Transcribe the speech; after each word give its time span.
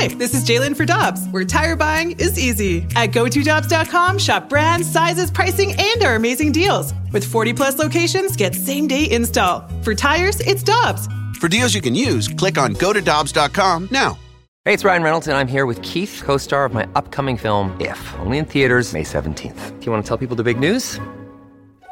Hi, 0.00 0.06
this 0.06 0.32
is 0.32 0.44
Jalen 0.44 0.76
for 0.76 0.84
Dobbs, 0.84 1.26
where 1.32 1.44
tire 1.44 1.74
buying 1.74 2.12
is 2.20 2.38
easy. 2.38 2.86
At 2.94 3.10
GoToDobbs.com, 3.10 4.18
shop 4.18 4.48
brands, 4.48 4.88
sizes, 4.88 5.28
pricing, 5.28 5.74
and 5.76 6.04
our 6.04 6.14
amazing 6.14 6.52
deals. 6.52 6.94
With 7.12 7.24
40 7.24 7.52
plus 7.52 7.80
locations, 7.80 8.36
get 8.36 8.54
same 8.54 8.86
day 8.86 9.10
install. 9.10 9.68
For 9.82 9.96
tires, 9.96 10.38
it's 10.38 10.62
Dobbs. 10.62 11.08
For 11.40 11.48
deals 11.48 11.74
you 11.74 11.80
can 11.80 11.96
use, 11.96 12.28
click 12.28 12.58
on 12.58 12.76
GoToDobbs.com 12.76 13.88
now. 13.90 14.16
Hey, 14.64 14.74
it's 14.74 14.84
Ryan 14.84 15.02
Reynolds, 15.02 15.26
and 15.26 15.36
I'm 15.36 15.48
here 15.48 15.66
with 15.66 15.82
Keith, 15.82 16.22
co 16.24 16.36
star 16.36 16.64
of 16.64 16.72
my 16.72 16.86
upcoming 16.94 17.36
film, 17.36 17.76
If, 17.80 18.14
only 18.20 18.38
in 18.38 18.44
theaters, 18.44 18.92
May 18.92 19.02
17th. 19.02 19.80
Do 19.80 19.84
you 19.84 19.90
want 19.90 20.04
to 20.04 20.08
tell 20.08 20.16
people 20.16 20.36
the 20.36 20.44
big 20.44 20.60
news? 20.60 21.00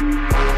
Good 0.00 0.49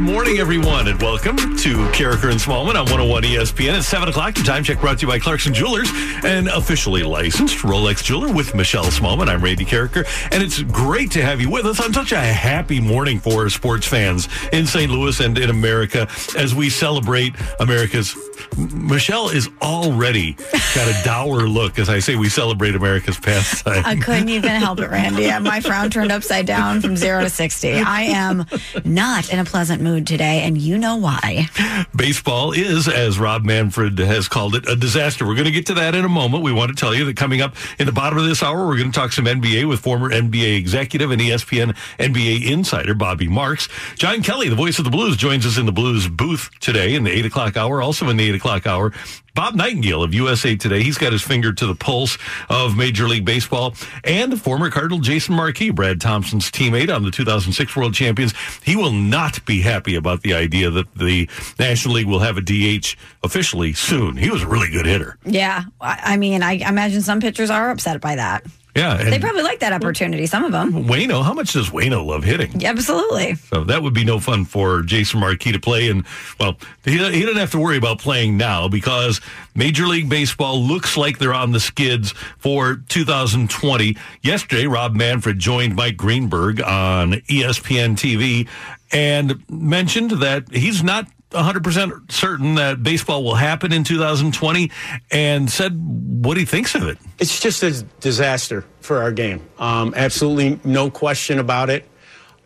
morning, 0.00 0.38
everyone, 0.38 0.88
and 0.88 1.00
welcome 1.02 1.36
to 1.36 1.76
Carricker 1.92 2.30
and 2.30 2.40
Smallman 2.40 2.70
on 2.70 2.86
101 2.86 3.22
ESPN. 3.22 3.74
at 3.74 3.84
7 3.84 4.08
o'clock. 4.08 4.34
Your 4.34 4.46
time 4.46 4.64
check 4.64 4.80
brought 4.80 4.98
to 4.98 5.02
you 5.02 5.08
by 5.12 5.18
Clarkson 5.18 5.52
Jewelers, 5.52 5.90
an 6.24 6.48
officially 6.48 7.02
licensed 7.02 7.58
Rolex 7.58 8.02
jeweler 8.02 8.32
with 8.32 8.54
Michelle 8.54 8.84
Smallman. 8.84 9.28
I'm 9.28 9.44
Randy 9.44 9.66
Carricker, 9.66 10.06
and 10.32 10.42
it's 10.42 10.62
great 10.62 11.10
to 11.12 11.22
have 11.22 11.38
you 11.40 11.50
with 11.50 11.66
us 11.66 11.80
on 11.80 11.92
such 11.92 12.12
a 12.12 12.18
happy 12.18 12.80
morning 12.80 13.20
for 13.20 13.50
sports 13.50 13.86
fans 13.86 14.26
in 14.54 14.66
St. 14.66 14.90
Louis 14.90 15.20
and 15.20 15.36
in 15.36 15.50
America 15.50 16.08
as 16.34 16.54
we 16.54 16.70
celebrate 16.70 17.34
America's. 17.60 18.16
Michelle 18.56 19.28
is 19.28 19.50
already 19.60 20.32
got 20.74 20.88
a 20.88 21.04
dour 21.04 21.46
look 21.46 21.78
as 21.78 21.90
I 21.90 21.98
say 21.98 22.16
we 22.16 22.30
celebrate 22.30 22.74
America's 22.74 23.18
pastime. 23.18 23.82
I 23.84 23.96
couldn't 23.96 24.30
even 24.30 24.52
help 24.52 24.80
it, 24.80 24.88
Randy. 24.88 25.28
My 25.40 25.60
frown 25.60 25.90
turned 25.90 26.10
upside 26.10 26.46
down 26.46 26.80
from 26.80 26.96
zero 26.96 27.20
to 27.20 27.28
60. 27.28 27.74
I 27.74 28.02
am 28.02 28.46
not 28.84 29.30
in 29.30 29.38
a 29.38 29.44
pleasant 29.44 29.82
mood 29.82 29.89
today, 29.98 30.42
and 30.42 30.56
you 30.56 30.78
know 30.78 30.96
why. 30.96 31.48
Baseball 31.96 32.52
is, 32.52 32.86
as 32.86 33.18
Rob 33.18 33.44
Manfred 33.44 33.98
has 33.98 34.28
called 34.28 34.54
it, 34.54 34.68
a 34.68 34.76
disaster. 34.76 35.26
We're 35.26 35.34
going 35.34 35.46
to 35.46 35.50
get 35.50 35.66
to 35.66 35.74
that 35.74 35.94
in 35.94 36.04
a 36.04 36.08
moment. 36.08 36.44
We 36.44 36.52
want 36.52 36.68
to 36.68 36.76
tell 36.76 36.94
you 36.94 37.04
that 37.06 37.16
coming 37.16 37.40
up 37.40 37.56
in 37.78 37.86
the 37.86 37.92
bottom 37.92 38.18
of 38.18 38.24
this 38.26 38.42
hour, 38.42 38.66
we're 38.66 38.76
going 38.76 38.92
to 38.92 38.98
talk 38.98 39.12
some 39.12 39.24
NBA 39.24 39.68
with 39.68 39.80
former 39.80 40.10
NBA 40.10 40.56
executive 40.56 41.10
and 41.10 41.20
ESPN 41.20 41.76
NBA 41.98 42.48
insider 42.48 42.94
Bobby 42.94 43.26
Marks. 43.26 43.68
John 43.96 44.22
Kelly, 44.22 44.48
the 44.48 44.54
voice 44.54 44.78
of 44.78 44.84
the 44.84 44.90
Blues, 44.90 45.16
joins 45.16 45.46
us 45.46 45.58
in 45.58 45.66
the 45.66 45.72
Blues 45.72 46.06
booth 46.06 46.50
today 46.60 46.94
in 46.94 47.02
the 47.02 47.10
8 47.10 47.26
o'clock 47.26 47.56
hour. 47.56 47.82
Also 47.82 48.08
in 48.08 48.16
the 48.16 48.28
8 48.28 48.34
o'clock 48.36 48.66
hour, 48.66 48.92
Bob 49.34 49.54
Nightingale 49.54 50.02
of 50.02 50.14
USA 50.14 50.56
Today. 50.56 50.82
He's 50.82 50.98
got 50.98 51.12
his 51.12 51.22
finger 51.22 51.52
to 51.52 51.66
the 51.66 51.74
pulse 51.74 52.18
of 52.48 52.76
Major 52.76 53.08
League 53.08 53.24
Baseball. 53.24 53.74
And 54.04 54.40
former 54.40 54.70
Cardinal 54.70 54.98
Jason 55.00 55.34
Marquis, 55.34 55.70
Brad 55.70 56.00
Thompson's 56.00 56.50
teammate 56.50 56.94
on 56.94 57.02
the 57.02 57.10
2006 57.10 57.76
World 57.76 57.94
Champions. 57.94 58.34
He 58.62 58.76
will 58.76 58.92
not 58.92 59.44
be 59.44 59.60
happy 59.60 59.94
about 59.94 60.22
the 60.22 60.34
idea 60.34 60.70
that 60.70 60.94
the 60.94 61.28
National 61.58 61.94
League 61.94 62.06
will 62.06 62.20
have 62.20 62.36
a 62.36 62.40
DH 62.40 62.96
officially 63.22 63.72
soon. 63.72 64.16
He 64.16 64.30
was 64.30 64.42
a 64.42 64.48
really 64.48 64.70
good 64.70 64.86
hitter. 64.86 65.16
Yeah. 65.24 65.64
I 65.80 66.16
mean, 66.16 66.42
I 66.42 66.52
imagine 66.52 67.02
some 67.02 67.20
pitchers 67.20 67.50
are 67.50 67.70
upset 67.70 68.00
by 68.00 68.16
that. 68.16 68.44
Yeah. 68.76 69.02
They 69.02 69.18
probably 69.18 69.42
like 69.42 69.60
that 69.60 69.72
opportunity, 69.72 70.26
some 70.26 70.44
of 70.44 70.52
them. 70.52 70.84
Waino, 70.84 71.24
how 71.24 71.34
much 71.34 71.52
does 71.52 71.70
Waino 71.70 72.04
love 72.04 72.24
hitting? 72.24 72.64
Absolutely. 72.64 73.34
So 73.34 73.64
that 73.64 73.82
would 73.82 73.94
be 73.94 74.04
no 74.04 74.20
fun 74.20 74.44
for 74.44 74.82
Jason 74.82 75.20
Marquis 75.20 75.52
to 75.52 75.60
play. 75.60 75.88
And, 75.88 76.06
well, 76.38 76.56
he, 76.84 76.92
he 76.92 77.22
doesn't 77.22 77.36
have 77.36 77.50
to 77.52 77.58
worry 77.58 77.76
about 77.76 77.98
playing 77.98 78.36
now 78.36 78.68
because 78.68 79.20
Major 79.54 79.86
League 79.86 80.08
Baseball 80.08 80.60
looks 80.62 80.96
like 80.96 81.18
they're 81.18 81.34
on 81.34 81.52
the 81.52 81.60
skids 81.60 82.12
for 82.38 82.76
2020. 82.88 83.96
Yesterday, 84.22 84.66
Rob 84.66 84.94
Manfred 84.94 85.38
joined 85.38 85.74
Mike 85.74 85.96
Greenberg 85.96 86.60
on 86.62 87.12
ESPN 87.12 87.96
TV 87.96 88.48
and 88.92 89.42
mentioned 89.50 90.12
that 90.12 90.52
he's 90.52 90.82
not 90.82 91.06
100% 91.30 92.10
certain 92.10 92.56
that 92.56 92.82
baseball 92.82 93.22
will 93.22 93.34
happen 93.34 93.72
in 93.72 93.84
2020 93.84 94.70
and 95.10 95.50
said 95.50 95.78
what 96.24 96.36
he 96.36 96.44
thinks 96.44 96.74
of 96.74 96.84
it. 96.84 96.98
It's 97.18 97.40
just 97.40 97.62
a 97.62 97.82
disaster 98.00 98.64
for 98.80 99.02
our 99.02 99.12
game. 99.12 99.40
Um, 99.58 99.94
absolutely 99.96 100.60
no 100.64 100.90
question 100.90 101.38
about 101.38 101.70
it. 101.70 101.86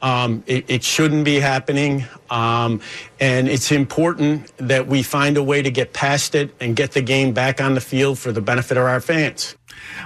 Um, 0.02 0.44
it, 0.46 0.66
it 0.68 0.84
shouldn't 0.84 1.24
be 1.24 1.40
happening. 1.40 2.04
Um, 2.28 2.82
and 3.20 3.48
it's 3.48 3.72
important 3.72 4.52
that 4.58 4.86
we 4.86 5.02
find 5.02 5.38
a 5.38 5.42
way 5.42 5.62
to 5.62 5.70
get 5.70 5.94
past 5.94 6.34
it 6.34 6.54
and 6.60 6.76
get 6.76 6.92
the 6.92 7.00
game 7.00 7.32
back 7.32 7.58
on 7.62 7.74
the 7.74 7.80
field 7.80 8.18
for 8.18 8.30
the 8.30 8.42
benefit 8.42 8.76
of 8.76 8.84
our 8.84 9.00
fans. 9.00 9.56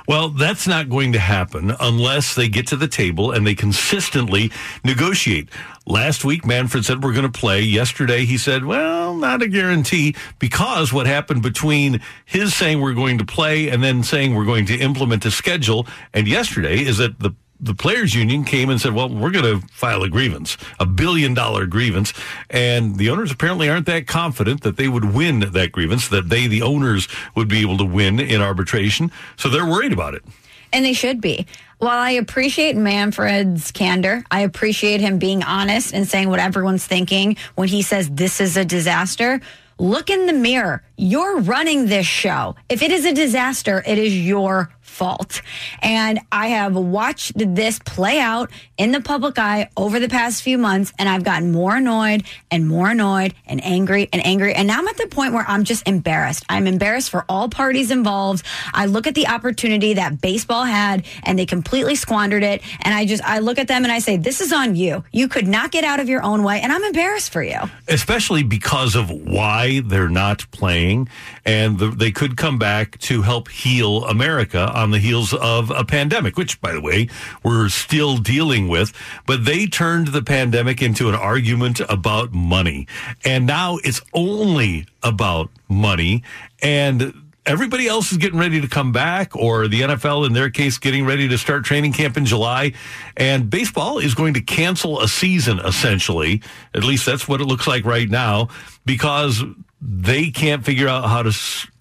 Well, 0.06 0.28
that's 0.30 0.66
not 0.66 0.88
going 0.88 1.12
to 1.12 1.18
happen 1.18 1.74
unless 1.80 2.34
they 2.34 2.48
get 2.48 2.66
to 2.68 2.76
the 2.76 2.88
table 2.88 3.32
and 3.32 3.46
they 3.46 3.54
consistently 3.54 4.50
negotiate. 4.84 5.48
Last 5.86 6.24
week, 6.24 6.44
Manfred 6.44 6.84
said 6.84 7.02
we're 7.02 7.12
going 7.12 7.30
to 7.30 7.38
play. 7.38 7.62
Yesterday, 7.62 8.24
he 8.24 8.36
said, 8.36 8.64
well, 8.64 9.14
not 9.14 9.42
a 9.42 9.48
guarantee 9.48 10.14
because 10.38 10.92
what 10.92 11.06
happened 11.06 11.42
between 11.42 12.00
his 12.26 12.54
saying 12.54 12.80
we're 12.80 12.94
going 12.94 13.18
to 13.18 13.24
play 13.24 13.68
and 13.68 13.82
then 13.82 14.02
saying 14.02 14.34
we're 14.34 14.44
going 14.44 14.66
to 14.66 14.76
implement 14.76 15.24
a 15.24 15.30
schedule 15.30 15.86
and 16.12 16.28
yesterday 16.28 16.78
is 16.78 16.98
that 16.98 17.18
the 17.20 17.34
the 17.60 17.74
players 17.74 18.14
union 18.14 18.44
came 18.44 18.70
and 18.70 18.80
said, 18.80 18.94
well, 18.94 19.08
we're 19.08 19.30
going 19.30 19.60
to 19.60 19.66
file 19.68 20.02
a 20.02 20.08
grievance, 20.08 20.56
a 20.78 20.86
billion 20.86 21.34
dollar 21.34 21.66
grievance. 21.66 22.12
And 22.50 22.96
the 22.96 23.10
owners 23.10 23.32
apparently 23.32 23.68
aren't 23.68 23.86
that 23.86 24.06
confident 24.06 24.62
that 24.62 24.76
they 24.76 24.88
would 24.88 25.14
win 25.14 25.40
that 25.40 25.72
grievance, 25.72 26.08
that 26.08 26.28
they, 26.28 26.46
the 26.46 26.62
owners, 26.62 27.08
would 27.34 27.48
be 27.48 27.60
able 27.60 27.78
to 27.78 27.84
win 27.84 28.20
in 28.20 28.40
arbitration. 28.40 29.10
So 29.36 29.48
they're 29.48 29.66
worried 29.66 29.92
about 29.92 30.14
it. 30.14 30.24
And 30.72 30.84
they 30.84 30.92
should 30.92 31.20
be. 31.20 31.46
While 31.78 31.98
I 31.98 32.10
appreciate 32.10 32.76
Manfred's 32.76 33.70
candor, 33.70 34.24
I 34.30 34.40
appreciate 34.40 35.00
him 35.00 35.18
being 35.18 35.42
honest 35.42 35.94
and 35.94 36.06
saying 36.06 36.28
what 36.28 36.40
everyone's 36.40 36.86
thinking 36.86 37.36
when 37.54 37.68
he 37.68 37.82
says 37.82 38.10
this 38.10 38.40
is 38.40 38.56
a 38.56 38.64
disaster. 38.64 39.40
Look 39.78 40.10
in 40.10 40.26
the 40.26 40.32
mirror. 40.32 40.82
You're 40.96 41.38
running 41.38 41.86
this 41.86 42.04
show. 42.04 42.56
If 42.68 42.82
it 42.82 42.90
is 42.90 43.04
a 43.04 43.14
disaster, 43.14 43.82
it 43.86 43.96
is 43.96 44.18
your 44.18 44.70
fault. 44.88 45.42
And 45.82 46.18
I 46.32 46.48
have 46.48 46.74
watched 46.74 47.32
this 47.36 47.78
play 47.78 48.18
out 48.18 48.50
in 48.76 48.92
the 48.92 49.00
public 49.00 49.38
eye 49.38 49.68
over 49.76 50.00
the 50.00 50.08
past 50.08 50.42
few 50.42 50.58
months, 50.58 50.92
and 50.98 51.08
I've 51.08 51.24
gotten 51.24 51.52
more 51.52 51.76
annoyed 51.76 52.24
and 52.50 52.66
more 52.66 52.90
annoyed 52.90 53.34
and 53.46 53.64
angry 53.64 54.08
and 54.12 54.24
angry. 54.26 54.54
And 54.54 54.66
now 54.68 54.78
I'm 54.78 54.88
at 54.88 54.96
the 54.96 55.06
point 55.06 55.34
where 55.34 55.44
I'm 55.46 55.64
just 55.64 55.86
embarrassed. 55.86 56.44
I'm 56.48 56.66
embarrassed 56.66 57.10
for 57.10 57.24
all 57.28 57.48
parties 57.48 57.90
involved. 57.90 58.44
I 58.72 58.86
look 58.86 59.06
at 59.06 59.14
the 59.14 59.28
opportunity 59.28 59.94
that 59.94 60.20
baseball 60.20 60.64
had 60.64 61.06
and 61.22 61.38
they 61.38 61.46
completely 61.46 61.94
squandered 61.94 62.42
it. 62.42 62.62
And 62.80 62.94
I 62.94 63.04
just, 63.04 63.22
I 63.24 63.38
look 63.40 63.58
at 63.58 63.68
them 63.68 63.84
and 63.84 63.92
I 63.92 63.98
say, 64.00 64.16
this 64.16 64.40
is 64.40 64.52
on 64.52 64.74
you. 64.74 65.04
You 65.12 65.28
could 65.28 65.46
not 65.46 65.70
get 65.70 65.84
out 65.84 66.00
of 66.00 66.08
your 66.08 66.22
own 66.22 66.42
way. 66.42 66.60
And 66.60 66.72
I'm 66.72 66.84
embarrassed 66.84 67.30
for 67.32 67.42
you. 67.42 67.58
especially 67.88 68.42
because 68.42 68.94
of 68.94 69.10
why 69.10 69.80
they're 69.84 70.08
not 70.08 70.50
playing, 70.50 71.08
and 71.44 71.78
the, 71.78 71.88
they 71.88 72.10
could 72.10 72.36
come 72.36 72.58
back 72.58 72.98
to 72.98 73.22
help 73.22 73.48
heal 73.48 74.04
America 74.04 74.70
on 74.78 74.90
the 74.90 74.98
heels 74.98 75.34
of 75.34 75.70
a 75.70 75.84
pandemic, 75.84 76.36
which, 76.36 76.60
by 76.60 76.72
the 76.72 76.80
way, 76.80 77.08
we're 77.42 77.68
still 77.68 78.16
dealing 78.16 78.68
with. 78.68 78.92
But 79.26 79.44
they 79.44 79.66
turned 79.66 80.08
the 80.08 80.22
pandemic 80.22 80.80
into 80.80 81.08
an 81.08 81.14
argument 81.14 81.80
about 81.88 82.32
money, 82.32 82.86
and 83.24 83.46
now 83.46 83.78
it's 83.84 84.00
only 84.12 84.86
about 85.02 85.50
money 85.68 86.22
and. 86.62 87.14
Everybody 87.46 87.88
else 87.88 88.12
is 88.12 88.18
getting 88.18 88.38
ready 88.38 88.60
to 88.60 88.68
come 88.68 88.92
back, 88.92 89.34
or 89.34 89.68
the 89.68 89.80
NFL, 89.80 90.26
in 90.26 90.34
their 90.34 90.50
case, 90.50 90.76
getting 90.76 91.06
ready 91.06 91.28
to 91.28 91.38
start 91.38 91.64
training 91.64 91.94
camp 91.94 92.18
in 92.18 92.26
July. 92.26 92.74
And 93.16 93.48
baseball 93.48 93.98
is 94.00 94.12
going 94.14 94.34
to 94.34 94.42
cancel 94.42 95.00
a 95.00 95.08
season, 95.08 95.58
essentially. 95.60 96.42
At 96.74 96.84
least 96.84 97.06
that's 97.06 97.26
what 97.26 97.40
it 97.40 97.46
looks 97.46 97.66
like 97.66 97.86
right 97.86 98.10
now, 98.10 98.48
because 98.84 99.42
they 99.80 100.30
can't 100.30 100.62
figure 100.62 100.88
out 100.88 101.08
how 101.08 101.22
to 101.22 101.32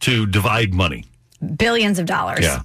to 0.08 0.26
divide 0.26 0.74
money. 0.74 1.04
Billions 1.56 2.00
of 2.00 2.06
dollars. 2.06 2.42
Yeah. 2.42 2.62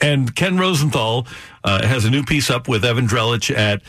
And 0.00 0.34
Ken 0.34 0.58
Rosenthal 0.58 1.26
uh, 1.64 1.86
has 1.86 2.04
a 2.04 2.10
new 2.10 2.24
piece 2.24 2.50
up 2.50 2.68
with 2.68 2.84
Evan 2.84 3.06
Drellich 3.06 3.54
at 3.54 3.82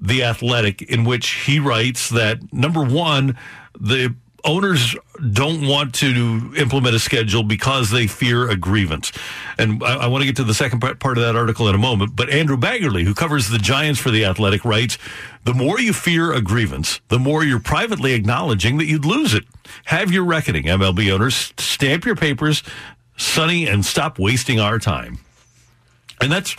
The 0.00 0.24
Athletic, 0.24 0.82
in 0.82 1.04
which 1.04 1.44
he 1.44 1.60
writes 1.60 2.08
that 2.10 2.52
number 2.52 2.82
one, 2.82 3.38
the 3.78 4.14
owners 4.46 4.96
don't 5.32 5.66
want 5.66 5.94
to 5.94 6.52
implement 6.56 6.94
a 6.94 6.98
schedule 6.98 7.42
because 7.42 7.90
they 7.90 8.06
fear 8.06 8.48
a 8.48 8.56
grievance. 8.56 9.12
And 9.58 9.82
I, 9.82 9.96
I 9.96 10.06
want 10.06 10.22
to 10.22 10.26
get 10.26 10.36
to 10.36 10.44
the 10.44 10.54
second 10.54 10.80
part, 10.80 11.02
of 11.04 11.24
that 11.24 11.36
article 11.36 11.68
in 11.68 11.74
a 11.74 11.78
moment. 11.78 12.14
But 12.14 12.30
Andrew 12.30 12.56
Baggarly, 12.56 13.04
who 13.04 13.14
covers 13.14 13.48
the 13.48 13.58
Giants 13.58 14.00
for 14.00 14.10
the 14.10 14.24
Athletic, 14.24 14.64
writes, 14.64 14.98
the 15.44 15.54
more 15.54 15.80
you 15.80 15.92
fear 15.92 16.32
a 16.32 16.40
grievance, 16.40 17.00
the 17.08 17.18
more 17.18 17.44
you're 17.44 17.60
privately 17.60 18.14
acknowledging 18.14 18.78
that 18.78 18.86
you'd 18.86 19.04
lose 19.04 19.34
it. 19.34 19.44
Have 19.86 20.12
your 20.12 20.24
reckoning, 20.24 20.64
MLB 20.64 21.12
owners. 21.12 21.52
Stamp 21.58 22.04
your 22.04 22.16
papers, 22.16 22.62
Sonny, 23.16 23.66
and 23.66 23.84
stop 23.84 24.18
wasting 24.18 24.60
our 24.60 24.78
time. 24.78 25.18
And 26.20 26.30
that's 26.30 26.56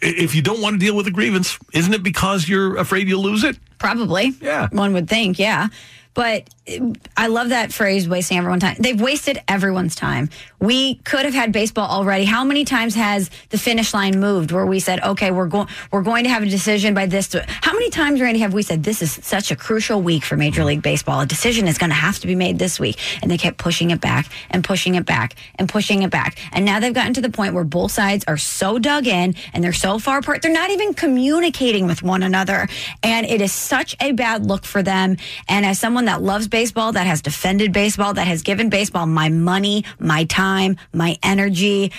if 0.00 0.34
you 0.34 0.42
don't 0.42 0.60
want 0.60 0.74
to 0.74 0.78
deal 0.78 0.96
with 0.96 1.06
a 1.06 1.10
grievance, 1.10 1.58
isn't 1.72 1.92
it 1.92 2.02
because 2.02 2.48
you're 2.48 2.76
afraid 2.76 3.08
you'll 3.08 3.22
lose 3.22 3.44
it? 3.44 3.58
Probably. 3.78 4.32
Yeah. 4.40 4.68
One 4.70 4.92
would 4.92 5.08
think, 5.08 5.38
yeah. 5.38 5.68
But 6.16 6.48
uh, 6.66 6.94
I 7.14 7.26
love 7.28 7.50
that 7.50 7.72
phrase, 7.72 8.08
wasting 8.08 8.38
everyone's 8.38 8.62
time. 8.62 8.76
They've 8.80 9.00
wasted 9.00 9.38
everyone's 9.46 9.94
time. 9.94 10.30
We 10.58 10.94
could 10.94 11.26
have 11.26 11.34
had 11.34 11.52
baseball 11.52 11.88
already. 11.88 12.24
How 12.24 12.42
many 12.42 12.64
times 12.64 12.94
has 12.94 13.30
the 13.50 13.58
finish 13.58 13.92
line 13.92 14.18
moved 14.18 14.50
where 14.50 14.64
we 14.64 14.80
said, 14.80 15.02
okay, 15.02 15.30
we're 15.30 15.46
going, 15.46 15.68
we're 15.92 16.02
going 16.02 16.24
to 16.24 16.30
have 16.30 16.42
a 16.42 16.46
decision 16.46 16.94
by 16.94 17.04
this? 17.04 17.36
How 17.60 17.74
many 17.74 17.90
times, 17.90 18.20
Randy, 18.20 18.40
have 18.40 18.54
we 18.54 18.62
said 18.62 18.82
this 18.82 19.02
is 19.02 19.12
such 19.22 19.50
a 19.50 19.56
crucial 19.56 20.00
week 20.00 20.24
for 20.24 20.38
Major 20.38 20.64
League 20.64 20.80
Baseball? 20.82 21.20
A 21.20 21.26
decision 21.26 21.68
is 21.68 21.76
going 21.76 21.90
to 21.90 21.96
have 21.96 22.18
to 22.20 22.26
be 22.26 22.34
made 22.34 22.58
this 22.58 22.80
week. 22.80 22.98
And 23.20 23.30
they 23.30 23.36
kept 23.36 23.58
pushing 23.58 23.90
it 23.90 24.00
back 24.00 24.26
and 24.48 24.64
pushing 24.64 24.94
it 24.94 25.04
back 25.04 25.34
and 25.56 25.68
pushing 25.68 26.02
it 26.02 26.10
back. 26.10 26.38
And 26.50 26.64
now 26.64 26.80
they've 26.80 26.94
gotten 26.94 27.12
to 27.14 27.20
the 27.20 27.30
point 27.30 27.52
where 27.52 27.64
both 27.64 27.92
sides 27.92 28.24
are 28.26 28.38
so 28.38 28.78
dug 28.78 29.06
in 29.06 29.34
and 29.52 29.62
they're 29.62 29.74
so 29.74 29.98
far 29.98 30.18
apart. 30.18 30.40
They're 30.40 30.50
not 30.50 30.70
even 30.70 30.94
communicating 30.94 31.86
with 31.86 32.02
one 32.02 32.22
another. 32.22 32.68
And 33.02 33.26
it 33.26 33.42
is 33.42 33.52
such 33.52 33.94
a 34.00 34.12
bad 34.12 34.46
look 34.46 34.64
for 34.64 34.82
them. 34.82 35.18
And 35.46 35.66
as 35.66 35.78
someone 35.78 36.05
that 36.06 36.22
loves 36.22 36.48
baseball, 36.48 36.92
that 36.92 37.06
has 37.06 37.22
defended 37.22 37.72
baseball, 37.72 38.14
that 38.14 38.26
has 38.26 38.42
given 38.42 38.70
baseball 38.70 39.06
my 39.06 39.28
money, 39.28 39.84
my 39.98 40.24
time, 40.24 40.76
my 40.92 41.16
energy. 41.22 41.92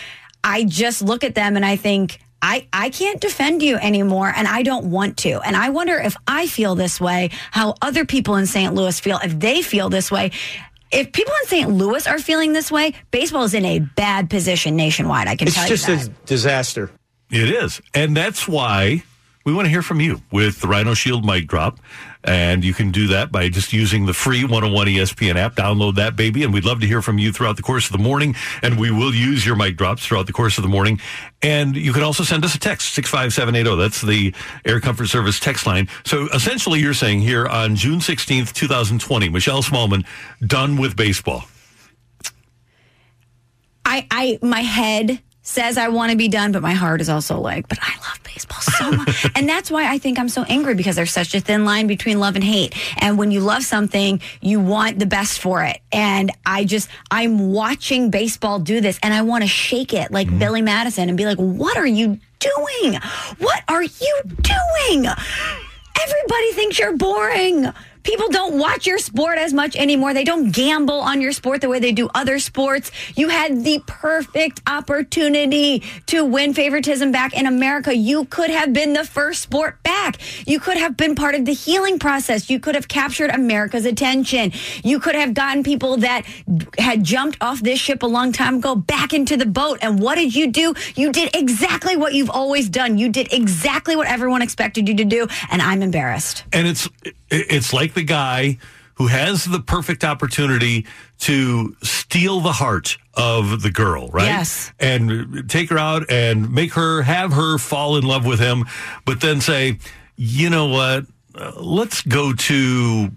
I 0.43 0.63
just 0.63 1.01
look 1.01 1.23
at 1.23 1.35
them 1.35 1.55
and 1.55 1.65
I 1.65 1.75
think, 1.75 2.19
I, 2.41 2.67
I 2.71 2.89
can't 2.89 3.19
defend 3.19 3.63
you 3.63 3.77
anymore 3.77 4.31
and 4.35 4.47
I 4.47 4.61
don't 4.61 4.91
want 4.91 5.17
to. 5.17 5.39
And 5.41 5.55
I 5.55 5.69
wonder 5.69 5.97
if 5.97 6.15
I 6.27 6.47
feel 6.47 6.75
this 6.75 7.01
way, 7.01 7.31
how 7.51 7.75
other 7.81 8.05
people 8.05 8.35
in 8.35 8.45
St. 8.45 8.73
Louis 8.73 8.99
feel, 8.99 9.19
if 9.23 9.39
they 9.39 9.61
feel 9.61 9.89
this 9.89 10.11
way. 10.11 10.31
If 10.91 11.11
people 11.11 11.33
in 11.41 11.47
St. 11.47 11.69
Louis 11.69 12.07
are 12.07 12.19
feeling 12.19 12.53
this 12.53 12.71
way, 12.71 12.93
baseball 13.11 13.43
is 13.43 13.53
in 13.53 13.65
a 13.65 13.79
bad 13.79 14.29
position 14.29 14.75
nationwide. 14.75 15.27
I 15.27 15.35
can 15.35 15.47
It's 15.47 15.57
tell 15.57 15.67
just 15.67 15.89
a 15.89 16.09
disaster. 16.25 16.91
It 17.29 17.49
is. 17.49 17.81
And 17.93 18.15
that's 18.15 18.47
why 18.47 19.03
we 19.43 19.53
want 19.53 19.65
to 19.65 19.69
hear 19.69 19.81
from 19.81 19.99
you 19.99 20.21
with 20.31 20.61
the 20.61 20.67
Rhino 20.67 20.93
Shield 20.93 21.25
mic 21.25 21.47
drop. 21.47 21.79
And 22.27 22.63
you 22.63 22.73
can 22.73 22.91
do 22.91 23.07
that 23.07 23.31
by 23.31 23.47
just 23.47 23.71
using 23.71 24.05
the 24.05 24.13
free 24.13 24.43
101 24.43 24.87
ESPN 24.87 25.37
app. 25.37 25.55
Download 25.55 25.95
that 25.95 26.15
baby. 26.15 26.43
And 26.43 26.53
we'd 26.53 26.65
love 26.65 26.81
to 26.81 26.87
hear 26.87 27.01
from 27.01 27.17
you 27.17 27.31
throughout 27.31 27.55
the 27.55 27.63
course 27.63 27.85
of 27.85 27.93
the 27.93 28.03
morning. 28.03 28.35
And 28.61 28.77
we 28.77 28.91
will 28.91 29.15
use 29.15 29.45
your 29.45 29.55
mic 29.55 29.77
drops 29.77 30.05
throughout 30.05 30.27
the 30.27 30.33
course 30.33 30.57
of 30.57 30.63
the 30.63 30.69
morning. 30.69 30.99
And 31.41 31.75
you 31.75 31.93
can 31.93 32.03
also 32.03 32.23
send 32.23 32.43
us 32.43 32.53
a 32.53 32.59
text, 32.59 32.93
65780. 32.93 33.81
That's 33.81 34.01
the 34.01 34.33
Air 34.65 34.81
Comfort 34.81 35.07
Service 35.07 35.39
text 35.39 35.65
line. 35.65 35.87
So 36.05 36.27
essentially, 36.33 36.81
you're 36.81 36.93
saying 36.93 37.21
here 37.21 37.47
on 37.47 37.75
June 37.75 37.99
16th, 37.99 38.53
2020, 38.53 39.29
Michelle 39.29 39.63
Smallman, 39.63 40.05
done 40.45 40.77
with 40.77 40.97
baseball. 40.97 41.45
I, 43.85 44.05
I, 44.11 44.39
my 44.41 44.61
head 44.61 45.21
says 45.47 45.77
I 45.77 45.87
want 45.87 46.11
to 46.11 46.17
be 46.17 46.27
done, 46.27 46.51
but 46.51 46.61
my 46.61 46.73
heart 46.73 46.99
is 46.99 47.09
also 47.09 47.39
like, 47.39 47.69
but 47.69 47.79
I 47.81 47.93
love 47.99 48.19
baseball 48.23 48.59
so 48.59 48.91
much. 48.91 49.25
and 49.35 49.47
that's 49.47 49.71
why 49.71 49.89
I 49.89 49.97
think 49.97 50.19
I'm 50.19 50.27
so 50.27 50.43
angry 50.43 50.75
because 50.75 50.97
there's 50.97 51.11
such 51.11 51.33
a 51.33 51.39
thin 51.39 51.63
line 51.63 51.87
between 51.87 52.19
love 52.19 52.35
and 52.35 52.43
hate. 52.43 52.75
And 52.97 53.17
when 53.17 53.31
you 53.31 53.39
love 53.39 53.63
something, 53.63 54.19
you 54.41 54.59
want 54.59 54.99
the 54.99 55.05
best 55.05 55.39
for 55.39 55.63
it. 55.63 55.79
And 55.91 56.31
I 56.45 56.65
just, 56.65 56.89
I'm 57.09 57.53
watching 57.53 58.09
baseball 58.09 58.59
do 58.59 58.81
this 58.81 58.99
and 59.01 59.13
I 59.13 59.21
want 59.21 59.43
to 59.43 59.47
shake 59.47 59.93
it 59.93 60.11
like 60.11 60.27
mm-hmm. 60.27 60.39
Billy 60.39 60.61
Madison 60.61 61.07
and 61.07 61.17
be 61.17 61.25
like, 61.25 61.37
what 61.37 61.77
are 61.77 61.87
you 61.87 62.19
doing? 62.39 62.99
What 63.39 63.63
are 63.69 63.83
you 63.83 64.21
doing? 64.25 65.05
Everybody 65.99 66.51
thinks 66.53 66.77
you're 66.77 66.97
boring. 66.97 67.71
People 68.07 68.29
don't 68.29 68.57
watch 68.57 68.87
your 68.87 68.99
sport 68.99 69.37
as 69.37 69.51
much 69.51 69.75
anymore. 69.75 70.13
They 70.13 70.23
don't 70.23 70.49
gamble 70.49 71.01
on 71.01 71.19
your 71.19 71.33
sport 71.33 71.59
the 71.59 71.67
way 71.67 71.79
they 71.79 71.91
do 71.91 72.09
other 72.15 72.39
sports. 72.39 72.89
You 73.17 73.27
had 73.27 73.65
the 73.65 73.83
perfect 73.85 74.61
opportunity 74.65 75.83
to 76.05 76.23
win 76.23 76.53
favoritism 76.53 77.11
back 77.11 77.33
in 77.33 77.45
America. 77.45 77.93
You 77.93 78.23
could 78.23 78.49
have 78.49 78.71
been 78.71 78.93
the 78.93 79.03
first 79.03 79.41
sport 79.41 79.83
back. 79.83 80.19
You 80.47 80.57
could 80.57 80.77
have 80.77 80.95
been 80.95 81.15
part 81.15 81.35
of 81.35 81.43
the 81.43 81.51
healing 81.51 81.99
process. 81.99 82.49
You 82.49 82.61
could 82.61 82.75
have 82.75 82.87
captured 82.87 83.29
America's 83.29 83.85
attention. 83.85 84.53
You 84.85 85.01
could 85.01 85.15
have 85.15 85.33
gotten 85.33 85.63
people 85.63 85.97
that 85.97 86.23
had 86.77 87.03
jumped 87.03 87.37
off 87.41 87.59
this 87.59 87.77
ship 87.77 88.03
a 88.03 88.07
long 88.07 88.31
time 88.31 88.55
ago 88.59 88.73
back 88.73 89.11
into 89.11 89.35
the 89.35 89.45
boat. 89.45 89.79
And 89.81 89.99
what 89.99 90.15
did 90.15 90.33
you 90.33 90.47
do? 90.49 90.73
You 90.95 91.11
did 91.11 91.35
exactly 91.35 91.97
what 91.97 92.13
you've 92.13 92.29
always 92.29 92.69
done. 92.69 92.97
You 92.97 93.09
did 93.09 93.33
exactly 93.33 93.97
what 93.97 94.07
everyone 94.07 94.41
expected 94.41 94.87
you 94.87 94.95
to 94.95 95.03
do. 95.03 95.27
And 95.51 95.61
I'm 95.61 95.81
embarrassed. 95.81 96.45
and 96.53 96.65
it's 96.65 96.87
it's 97.29 97.73
like 97.73 97.93
the 97.93 98.03
guy 98.03 98.57
who 98.95 99.07
has 99.07 99.45
the 99.45 99.59
perfect 99.59 100.03
opportunity 100.03 100.85
to 101.19 101.75
steal 101.83 102.39
the 102.39 102.51
heart 102.51 102.97
of 103.13 103.61
the 103.61 103.69
girl, 103.69 104.07
right? 104.09 104.25
Yes. 104.25 104.71
And 104.79 105.47
take 105.49 105.69
her 105.69 105.77
out 105.77 106.09
and 106.09 106.51
make 106.51 106.73
her 106.73 107.03
have 107.03 107.33
her 107.33 107.57
fall 107.59 107.97
in 107.97 108.03
love 108.05 108.25
with 108.25 108.39
him, 108.39 108.65
but 109.05 109.21
then 109.21 109.39
say, 109.41 109.77
you 110.15 110.49
know 110.49 110.65
what? 110.67 111.05
Uh, 111.35 111.51
let's 111.57 112.01
go 112.01 112.33
to 112.33 113.11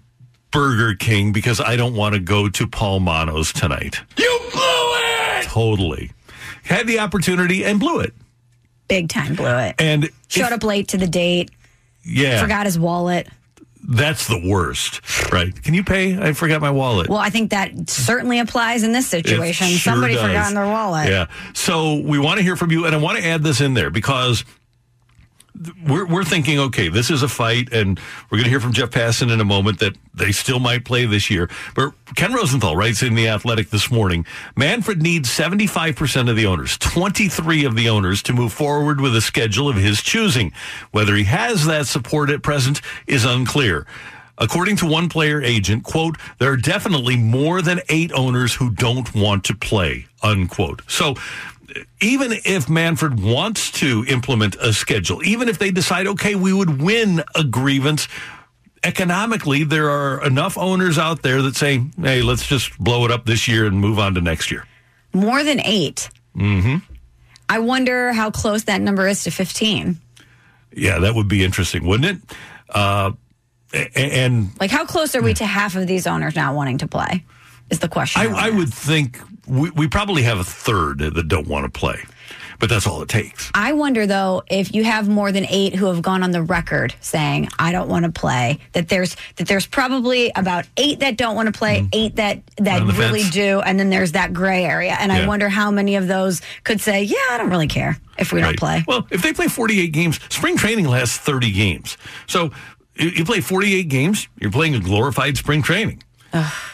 Burger 0.51 0.93
King 0.95 1.31
because 1.31 1.59
I 1.59 1.75
don't 1.75 1.95
want 1.95 2.13
to 2.13 2.19
go 2.19 2.47
to 2.49 2.67
Paul 2.67 2.99
Manno's 2.99 3.51
tonight. 3.51 3.99
You 4.17 4.39
blew 4.51 4.61
it! 4.61 5.43
Totally. 5.45 6.11
Had 6.63 6.85
the 6.85 6.99
opportunity 6.99 7.65
and 7.65 7.79
blew 7.79 7.99
it. 8.01 8.13
Big 8.87 9.09
time 9.09 9.33
blew 9.35 9.47
it. 9.57 9.75
And 9.79 10.09
Showed 10.27 10.47
if- 10.47 10.51
up 10.51 10.63
late 10.63 10.89
to 10.89 10.97
the 10.97 11.07
date, 11.07 11.49
yeah, 12.03 12.41
forgot 12.41 12.65
his 12.65 12.77
wallet. 12.77 13.27
That's 13.91 14.27
the 14.27 14.41
worst, 14.45 15.01
right? 15.31 15.53
Can 15.63 15.73
you 15.73 15.83
pay? 15.83 16.17
I 16.17 16.33
forgot 16.33 16.61
my 16.61 16.71
wallet. 16.71 17.09
Well, 17.09 17.19
I 17.19 17.29
think 17.29 17.51
that 17.51 17.89
certainly 17.89 18.39
applies 18.39 18.83
in 18.83 18.91
this 18.91 19.07
situation. 19.07 19.67
Sure 19.67 19.93
Somebody 19.93 20.13
does. 20.15 20.23
forgot 20.25 20.53
their 20.53 20.65
wallet. 20.65 21.09
Yeah. 21.09 21.27
So 21.53 21.95
we 21.99 22.19
want 22.19 22.37
to 22.37 22.43
hear 22.43 22.55
from 22.55 22.71
you, 22.71 22.85
and 22.85 22.95
I 22.95 22.97
want 22.97 23.17
to 23.17 23.25
add 23.25 23.43
this 23.43 23.61
in 23.61 23.73
there 23.73 23.89
because 23.89 24.45
we're 25.87 26.05
we're 26.05 26.23
thinking, 26.23 26.59
okay, 26.59 26.87
this 26.87 27.09
is 27.09 27.23
a 27.23 27.27
fight, 27.27 27.71
and 27.73 27.99
we're 28.29 28.37
going 28.37 28.45
to 28.45 28.49
hear 28.49 28.59
from 28.59 28.73
Jeff 28.73 28.89
Passan 28.89 29.31
in 29.31 29.41
a 29.41 29.45
moment 29.45 29.79
that 29.79 29.95
they 30.13 30.31
still 30.31 30.59
might 30.59 30.85
play 30.85 31.05
this 31.05 31.29
year. 31.29 31.49
But 31.75 31.93
Ken 32.15 32.33
Rosenthal 32.33 32.75
writes 32.75 33.03
in 33.03 33.15
the 33.15 33.27
Athletic 33.27 33.69
this 33.69 33.91
morning: 33.91 34.25
Manfred 34.55 35.01
needs 35.01 35.29
seventy 35.29 35.67
five 35.67 35.95
percent 35.95 36.29
of 36.29 36.35
the 36.35 36.45
owners, 36.45 36.77
twenty 36.77 37.27
three 37.27 37.65
of 37.65 37.75
the 37.75 37.89
owners, 37.89 38.23
to 38.23 38.33
move 38.33 38.53
forward 38.53 39.01
with 39.01 39.15
a 39.15 39.21
schedule 39.21 39.69
of 39.69 39.75
his 39.75 40.01
choosing. 40.01 40.53
Whether 40.91 41.15
he 41.15 41.25
has 41.25 41.65
that 41.65 41.87
support 41.87 42.29
at 42.29 42.43
present 42.43 42.81
is 43.05 43.25
unclear. 43.25 43.85
According 44.37 44.77
to 44.77 44.87
one 44.87 45.07
player 45.07 45.39
agent, 45.39 45.83
quote, 45.83 46.17
there 46.39 46.51
are 46.51 46.57
definitely 46.57 47.15
more 47.15 47.61
than 47.61 47.79
eight 47.89 48.11
owners 48.13 48.55
who 48.55 48.71
don't 48.71 49.13
want 49.13 49.43
to 49.43 49.55
play, 49.55 50.07
unquote. 50.23 50.81
So 50.87 51.13
even 52.01 52.31
if 52.45 52.69
Manfred 52.69 53.21
wants 53.21 53.71
to 53.71 54.05
implement 54.07 54.55
a 54.55 54.73
schedule, 54.73 55.23
even 55.23 55.49
if 55.49 55.57
they 55.59 55.71
decide, 55.71 56.07
okay, 56.07 56.35
we 56.35 56.53
would 56.53 56.81
win 56.81 57.23
a 57.35 57.43
grievance, 57.43 58.07
economically, 58.83 59.63
there 59.63 59.89
are 59.89 60.25
enough 60.25 60.57
owners 60.57 60.97
out 60.97 61.21
there 61.21 61.41
that 61.43 61.55
say, 61.55 61.83
hey, 62.01 62.21
let's 62.21 62.47
just 62.47 62.77
blow 62.79 63.05
it 63.05 63.11
up 63.11 63.25
this 63.25 63.47
year 63.47 63.65
and 63.65 63.79
move 63.79 63.99
on 63.99 64.15
to 64.15 64.21
next 64.21 64.51
year. 64.51 64.65
More 65.13 65.43
than 65.43 65.59
8 65.59 66.09
Mm-hmm. 66.35 66.77
I 67.49 67.59
wonder 67.59 68.13
how 68.13 68.31
close 68.31 68.63
that 68.63 68.79
number 68.79 69.07
is 69.07 69.25
to 69.25 69.31
15. 69.31 69.97
Yeah, 70.73 70.99
that 70.99 71.13
would 71.13 71.27
be 71.27 71.43
interesting, 71.43 71.85
wouldn't 71.85 72.17
it? 72.23 72.37
Uh, 72.69 73.11
and 73.93 74.57
Like, 74.59 74.71
how 74.71 74.85
close 74.85 75.13
are 75.15 75.21
we 75.21 75.33
to 75.33 75.45
half 75.45 75.75
of 75.75 75.87
these 75.87 76.07
owners 76.07 76.35
not 76.35 76.55
wanting 76.55 76.77
to 76.77 76.87
play? 76.87 77.25
Is 77.71 77.79
the 77.79 77.89
question. 77.89 78.21
I, 78.21 78.47
I 78.47 78.49
would 78.49 78.71
think 78.71 79.17
we, 79.47 79.69
we 79.71 79.87
probably 79.87 80.23
have 80.23 80.39
a 80.39 80.43
third 80.43 80.99
that 80.99 81.27
don't 81.27 81.47
want 81.47 81.71
to 81.71 81.79
play, 81.79 82.03
but 82.59 82.69
that's 82.69 82.85
all 82.85 83.01
it 83.01 83.09
takes. 83.09 83.49
I 83.53 83.73
wonder 83.73 84.05
though 84.05 84.43
if 84.47 84.75
you 84.75 84.83
have 84.83 85.09
more 85.09 85.31
than 85.31 85.45
eight 85.49 85.75
who 85.75 85.87
have 85.87 86.01
gone 86.01 86.21
on 86.21 86.31
the 86.31 86.41
record 86.41 86.93
saying 87.01 87.49
I 87.57 87.71
don't 87.71 87.89
want 87.89 88.05
to 88.05 88.11
play. 88.11 88.59
That 88.73 88.89
there's 88.89 89.15
that 89.37 89.47
there's 89.47 89.65
probably 89.65 90.31
about 90.35 90.65
eight 90.77 90.99
that 90.99 91.17
don't 91.17 91.35
want 91.35 91.47
to 91.47 91.57
play, 91.57 91.79
mm-hmm. 91.79 91.87
eight 91.93 92.17
that 92.17 92.41
that 92.57 92.83
really 92.83 93.21
fence. 93.21 93.33
do, 93.33 93.61
and 93.61 93.79
then 93.79 93.89
there's 93.89 94.11
that 94.11 94.33
gray 94.33 94.63
area. 94.65 94.95
And 94.99 95.11
I 95.11 95.25
wonder 95.25 95.49
how 95.49 95.71
many 95.71 95.95
of 95.95 96.07
those 96.07 96.41
could 96.63 96.81
say, 96.81 97.03
"Yeah, 97.03 97.17
I 97.31 97.37
don't 97.37 97.49
really 97.49 97.67
care 97.67 97.97
if 98.17 98.31
we 98.31 98.41
don't 98.41 98.57
play." 98.57 98.83
Well, 98.87 99.07
if 99.11 99.21
they 99.21 99.33
play 99.33 99.47
48 99.47 99.91
games, 99.91 100.19
spring 100.29 100.57
training 100.57 100.87
lasts 100.87 101.17
30 101.17 101.51
games. 101.51 101.97
So 102.27 102.51
you 102.95 103.09
you 103.09 103.25
play 103.25 103.41
48 103.41 103.87
games, 103.87 104.27
you're 104.39 104.51
playing 104.51 104.75
a 104.75 104.79
glorified 104.79 105.37
spring 105.37 105.61
training. 105.61 106.03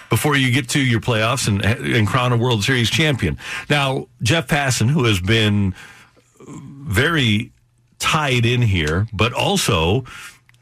Before 0.10 0.36
you 0.36 0.52
get 0.52 0.70
to 0.70 0.80
your 0.80 1.02
playoffs 1.02 1.48
and, 1.48 1.64
and 1.64 2.08
crown 2.08 2.32
a 2.32 2.38
World 2.38 2.64
Series 2.64 2.90
champion. 2.90 3.38
Now, 3.70 4.08
Jeff 4.22 4.48
Passan, 4.48 4.90
who 4.90 5.04
has 5.06 5.20
been 5.20 5.76
very 6.48 7.52
tied 8.00 8.46
in 8.46 8.62
here, 8.62 9.08
but 9.12 9.34
also 9.34 10.06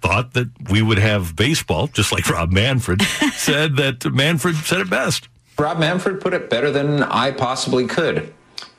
thought 0.02 0.34
that 0.34 0.50
we 0.70 0.82
would 0.82 1.00
have 1.00 1.36
baseball, 1.36 1.88
just 1.88 2.12
like 2.12 2.30
Rob 2.30 2.52
Manfred 2.52 3.02
said 3.34 3.76
that 3.78 4.06
Manfred 4.06 4.56
said 4.56 4.82
it 4.82 4.90
best. 4.90 5.28
Rob 5.58 5.80
Manfred 5.80 6.22
put 6.22 6.34
it 6.34 6.50
better 6.50 6.72
than 6.72 7.04
I 7.04 7.32
possibly 7.32 7.88
could. 7.88 8.34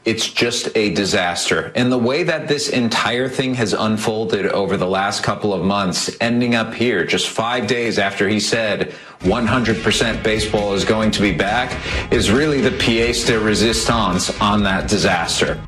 It's 0.07 0.31
just 0.31 0.69
a 0.77 0.95
disaster. 0.95 1.73
And 1.75 1.91
the 1.91 1.99
way 1.99 2.23
that 2.23 2.47
this 2.47 2.69
entire 2.69 3.29
thing 3.29 3.55
has 3.55 3.73
unfolded 3.73 4.47
over 4.47 4.77
the 4.77 4.87
last 4.87 5.25
couple 5.25 5.53
of 5.53 5.65
months, 5.65 6.17
ending 6.21 6.55
up 6.55 6.73
here 6.73 7.05
just 7.05 7.29
five 7.29 7.67
days 7.67 7.99
after 7.99 8.29
he 8.29 8.39
said 8.39 8.95
100% 9.21 10.23
baseball 10.23 10.75
is 10.75 10.85
going 10.85 11.11
to 11.11 11.21
be 11.21 11.33
back, 11.33 11.77
is 12.13 12.31
really 12.31 12.61
the 12.61 12.71
pièce 12.71 13.27
de 13.27 13.39
resistance 13.39 14.31
on 14.41 14.63
that 14.63 14.89
disaster. 14.89 15.61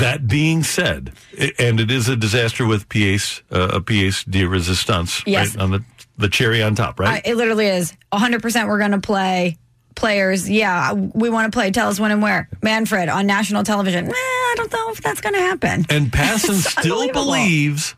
That 0.00 0.26
being 0.26 0.64
said, 0.64 1.12
and 1.60 1.78
it 1.78 1.92
is 1.92 2.08
a 2.08 2.16
disaster 2.16 2.66
with 2.66 2.88
pièce, 2.88 3.42
uh, 3.52 3.76
a 3.76 3.80
pièce 3.80 4.28
de 4.28 4.44
resistance, 4.44 5.22
Yes. 5.24 5.54
right? 5.54 5.62
On 5.62 5.70
the, 5.70 5.84
the 6.16 6.28
cherry 6.28 6.60
on 6.60 6.74
top, 6.74 6.98
right? 6.98 7.22
I, 7.24 7.28
it 7.30 7.36
literally 7.36 7.68
is 7.68 7.92
100% 8.12 8.66
we're 8.66 8.78
going 8.80 8.90
to 8.90 9.00
play 9.00 9.56
players. 9.98 10.48
Yeah, 10.48 10.92
we 10.92 11.28
want 11.28 11.52
to 11.52 11.56
play. 11.56 11.70
Tell 11.70 11.88
us 11.88 12.00
when 12.00 12.10
and 12.10 12.22
where. 12.22 12.48
Manfred 12.62 13.08
on 13.08 13.26
national 13.26 13.64
television. 13.64 14.06
Eh, 14.06 14.12
I 14.12 14.54
don't 14.56 14.72
know 14.72 14.90
if 14.90 15.02
that's 15.02 15.20
going 15.20 15.34
to 15.34 15.40
happen. 15.40 15.84
And 15.90 16.06
Passan 16.12 16.54
still 16.54 17.12
believes 17.12 17.94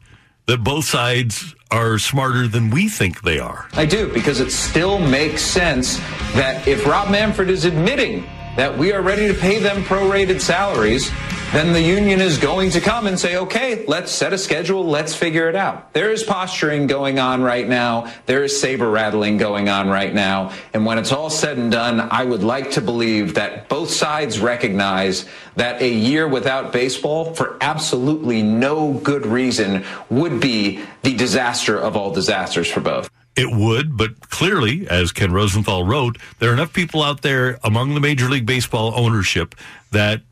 that 0.46 0.64
both 0.64 0.84
sides 0.84 1.54
are 1.70 1.98
smarter 1.98 2.48
than 2.48 2.70
we 2.70 2.88
think 2.88 3.22
they 3.22 3.38
are. 3.38 3.68
I 3.74 3.86
do, 3.86 4.12
because 4.12 4.40
it 4.40 4.50
still 4.50 4.98
makes 4.98 5.42
sense 5.42 5.98
that 6.34 6.66
if 6.66 6.84
Rob 6.86 7.10
Manfred 7.10 7.48
is 7.48 7.64
admitting 7.64 8.24
that 8.56 8.76
we 8.76 8.92
are 8.92 9.02
ready 9.02 9.28
to 9.28 9.34
pay 9.34 9.60
them 9.60 9.82
prorated 9.84 10.40
salaries, 10.40 11.10
then 11.52 11.72
the 11.72 11.82
union 11.82 12.20
is 12.20 12.38
going 12.38 12.70
to 12.70 12.80
come 12.80 13.08
and 13.08 13.18
say, 13.18 13.36
okay, 13.36 13.84
let's 13.86 14.12
set 14.12 14.32
a 14.32 14.38
schedule, 14.38 14.84
let's 14.84 15.16
figure 15.16 15.48
it 15.48 15.56
out. 15.56 15.92
There 15.92 16.12
is 16.12 16.22
posturing 16.22 16.86
going 16.86 17.18
on 17.18 17.42
right 17.42 17.68
now, 17.68 18.12
there 18.26 18.44
is 18.44 18.60
saber 18.60 18.88
rattling 18.88 19.36
going 19.36 19.68
on 19.68 19.88
right 19.88 20.14
now, 20.14 20.52
and 20.72 20.86
when 20.86 20.96
it's 20.96 21.10
all 21.10 21.28
said 21.28 21.58
and 21.58 21.72
done, 21.72 22.00
I 22.00 22.24
would 22.24 22.44
like 22.44 22.70
to 22.72 22.80
believe 22.80 23.34
that 23.34 23.68
both 23.68 23.90
sides 23.90 24.38
recognize 24.38 25.26
that 25.56 25.82
a 25.82 25.88
year 25.88 26.28
without 26.28 26.72
baseball, 26.72 27.34
for 27.34 27.56
absolutely 27.60 28.42
no 28.42 28.92
good 28.92 29.26
reason, 29.26 29.84
would 30.08 30.40
be 30.40 30.84
the 31.02 31.16
disaster 31.16 31.76
of 31.76 31.96
all 31.96 32.12
disasters 32.12 32.70
for 32.70 32.80
both. 32.80 33.10
It 33.34 33.50
would, 33.50 33.96
but 33.96 34.28
clearly, 34.28 34.86
as 34.88 35.10
Ken 35.10 35.32
Rosenthal 35.32 35.84
wrote, 35.84 36.16
there 36.38 36.50
are 36.50 36.52
enough 36.52 36.72
people 36.72 37.02
out 37.02 37.22
there 37.22 37.58
among 37.64 37.94
the 37.94 38.00
Major 38.00 38.28
League 38.28 38.46
Baseball 38.46 38.92
ownership 38.94 39.56
that 39.90 40.22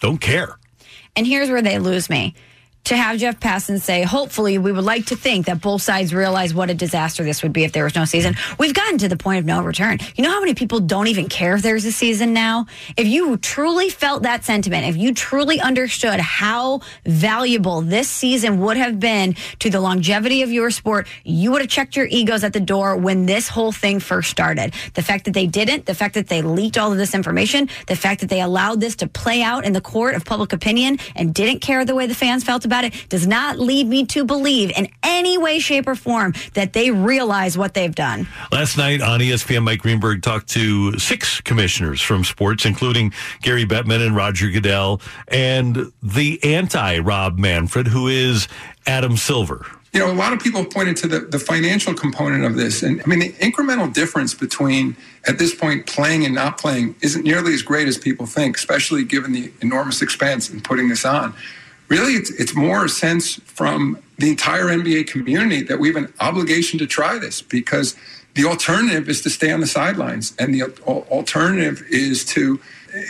don't 0.00 0.20
care. 0.20 0.58
And 1.16 1.26
here's 1.26 1.50
where 1.50 1.62
they 1.62 1.78
lose 1.78 2.10
me. 2.10 2.34
To 2.84 2.96
have 2.98 3.16
Jeff 3.16 3.40
Passan 3.40 3.80
say, 3.80 4.02
hopefully, 4.02 4.58
we 4.58 4.70
would 4.70 4.84
like 4.84 5.06
to 5.06 5.16
think 5.16 5.46
that 5.46 5.62
both 5.62 5.80
sides 5.80 6.12
realize 6.12 6.52
what 6.52 6.68
a 6.68 6.74
disaster 6.74 7.24
this 7.24 7.42
would 7.42 7.54
be 7.54 7.64
if 7.64 7.72
there 7.72 7.84
was 7.84 7.94
no 7.94 8.04
season. 8.04 8.34
We've 8.58 8.74
gotten 8.74 8.98
to 8.98 9.08
the 9.08 9.16
point 9.16 9.38
of 9.38 9.46
no 9.46 9.62
return. 9.62 10.00
You 10.16 10.22
know 10.22 10.30
how 10.30 10.40
many 10.40 10.52
people 10.52 10.80
don't 10.80 11.06
even 11.06 11.30
care 11.30 11.54
if 11.54 11.62
there's 11.62 11.86
a 11.86 11.92
season 11.92 12.34
now? 12.34 12.66
If 12.98 13.06
you 13.06 13.38
truly 13.38 13.88
felt 13.88 14.24
that 14.24 14.44
sentiment, 14.44 14.86
if 14.86 14.98
you 14.98 15.14
truly 15.14 15.60
understood 15.60 16.20
how 16.20 16.82
valuable 17.06 17.80
this 17.80 18.10
season 18.10 18.60
would 18.60 18.76
have 18.76 19.00
been 19.00 19.34
to 19.60 19.70
the 19.70 19.80
longevity 19.80 20.42
of 20.42 20.52
your 20.52 20.70
sport, 20.70 21.08
you 21.24 21.52
would 21.52 21.62
have 21.62 21.70
checked 21.70 21.96
your 21.96 22.06
egos 22.10 22.44
at 22.44 22.52
the 22.52 22.60
door 22.60 22.98
when 22.98 23.24
this 23.24 23.48
whole 23.48 23.72
thing 23.72 23.98
first 23.98 24.30
started. 24.30 24.74
The 24.92 25.02
fact 25.02 25.24
that 25.24 25.32
they 25.32 25.46
didn't, 25.46 25.86
the 25.86 25.94
fact 25.94 26.12
that 26.16 26.26
they 26.26 26.42
leaked 26.42 26.76
all 26.76 26.92
of 26.92 26.98
this 26.98 27.14
information, 27.14 27.70
the 27.86 27.96
fact 27.96 28.20
that 28.20 28.28
they 28.28 28.42
allowed 28.42 28.80
this 28.80 28.96
to 28.96 29.06
play 29.06 29.40
out 29.40 29.64
in 29.64 29.72
the 29.72 29.80
court 29.80 30.16
of 30.16 30.26
public 30.26 30.52
opinion 30.52 30.98
and 31.16 31.32
didn't 31.32 31.60
care 31.60 31.86
the 31.86 31.94
way 31.94 32.06
the 32.06 32.14
fans 32.14 32.44
felt 32.44 32.66
about 32.66 32.73
it 32.82 33.08
does 33.08 33.28
not 33.28 33.60
lead 33.60 33.86
me 33.86 34.04
to 34.06 34.24
believe 34.24 34.72
in 34.76 34.88
any 35.04 35.38
way, 35.38 35.60
shape, 35.60 35.86
or 35.86 35.94
form 35.94 36.34
that 36.54 36.72
they 36.72 36.90
realize 36.90 37.56
what 37.56 37.74
they've 37.74 37.94
done. 37.94 38.26
Last 38.50 38.76
night 38.76 39.00
on 39.00 39.20
ESPN, 39.20 39.62
Mike 39.62 39.80
Greenberg 39.80 40.22
talked 40.22 40.48
to 40.50 40.98
six 40.98 41.40
commissioners 41.42 42.00
from 42.00 42.24
sports, 42.24 42.64
including 42.64 43.12
Gary 43.42 43.64
Bettman 43.64 44.04
and 44.04 44.16
Roger 44.16 44.50
Goodell, 44.50 45.00
and 45.28 45.92
the 46.02 46.42
anti 46.42 46.98
Rob 46.98 47.38
Manfred, 47.38 47.86
who 47.88 48.08
is 48.08 48.48
Adam 48.86 49.16
Silver. 49.16 49.66
You 49.92 50.00
know, 50.00 50.10
a 50.10 50.12
lot 50.12 50.32
of 50.32 50.40
people 50.40 50.60
have 50.60 50.70
pointed 50.70 50.96
to 50.98 51.06
the, 51.06 51.20
the 51.20 51.38
financial 51.38 51.94
component 51.94 52.44
of 52.44 52.56
this. 52.56 52.82
And 52.82 53.00
I 53.00 53.06
mean, 53.06 53.20
the 53.20 53.32
incremental 53.34 53.92
difference 53.92 54.34
between 54.34 54.96
at 55.28 55.38
this 55.38 55.54
point 55.54 55.86
playing 55.86 56.24
and 56.24 56.34
not 56.34 56.58
playing 56.58 56.96
isn't 57.00 57.22
nearly 57.22 57.54
as 57.54 57.62
great 57.62 57.86
as 57.86 57.96
people 57.96 58.26
think, 58.26 58.56
especially 58.56 59.04
given 59.04 59.30
the 59.30 59.52
enormous 59.60 60.02
expense 60.02 60.50
in 60.50 60.60
putting 60.60 60.88
this 60.88 61.04
on. 61.04 61.32
Really, 61.94 62.14
it's, 62.14 62.30
it's 62.30 62.56
more 62.56 62.84
a 62.84 62.88
sense 62.88 63.36
from 63.44 64.02
the 64.18 64.28
entire 64.28 64.64
NBA 64.64 65.06
community 65.06 65.62
that 65.62 65.78
we 65.78 65.86
have 65.86 65.96
an 65.96 66.12
obligation 66.18 66.76
to 66.80 66.88
try 66.88 67.18
this 67.18 67.40
because 67.40 67.94
the 68.34 68.46
alternative 68.46 69.08
is 69.08 69.22
to 69.22 69.30
stay 69.30 69.52
on 69.52 69.60
the 69.60 69.66
sidelines. 69.68 70.34
And 70.40 70.52
the 70.52 70.64
alternative 70.82 71.84
is 71.88 72.24
to, 72.26 72.60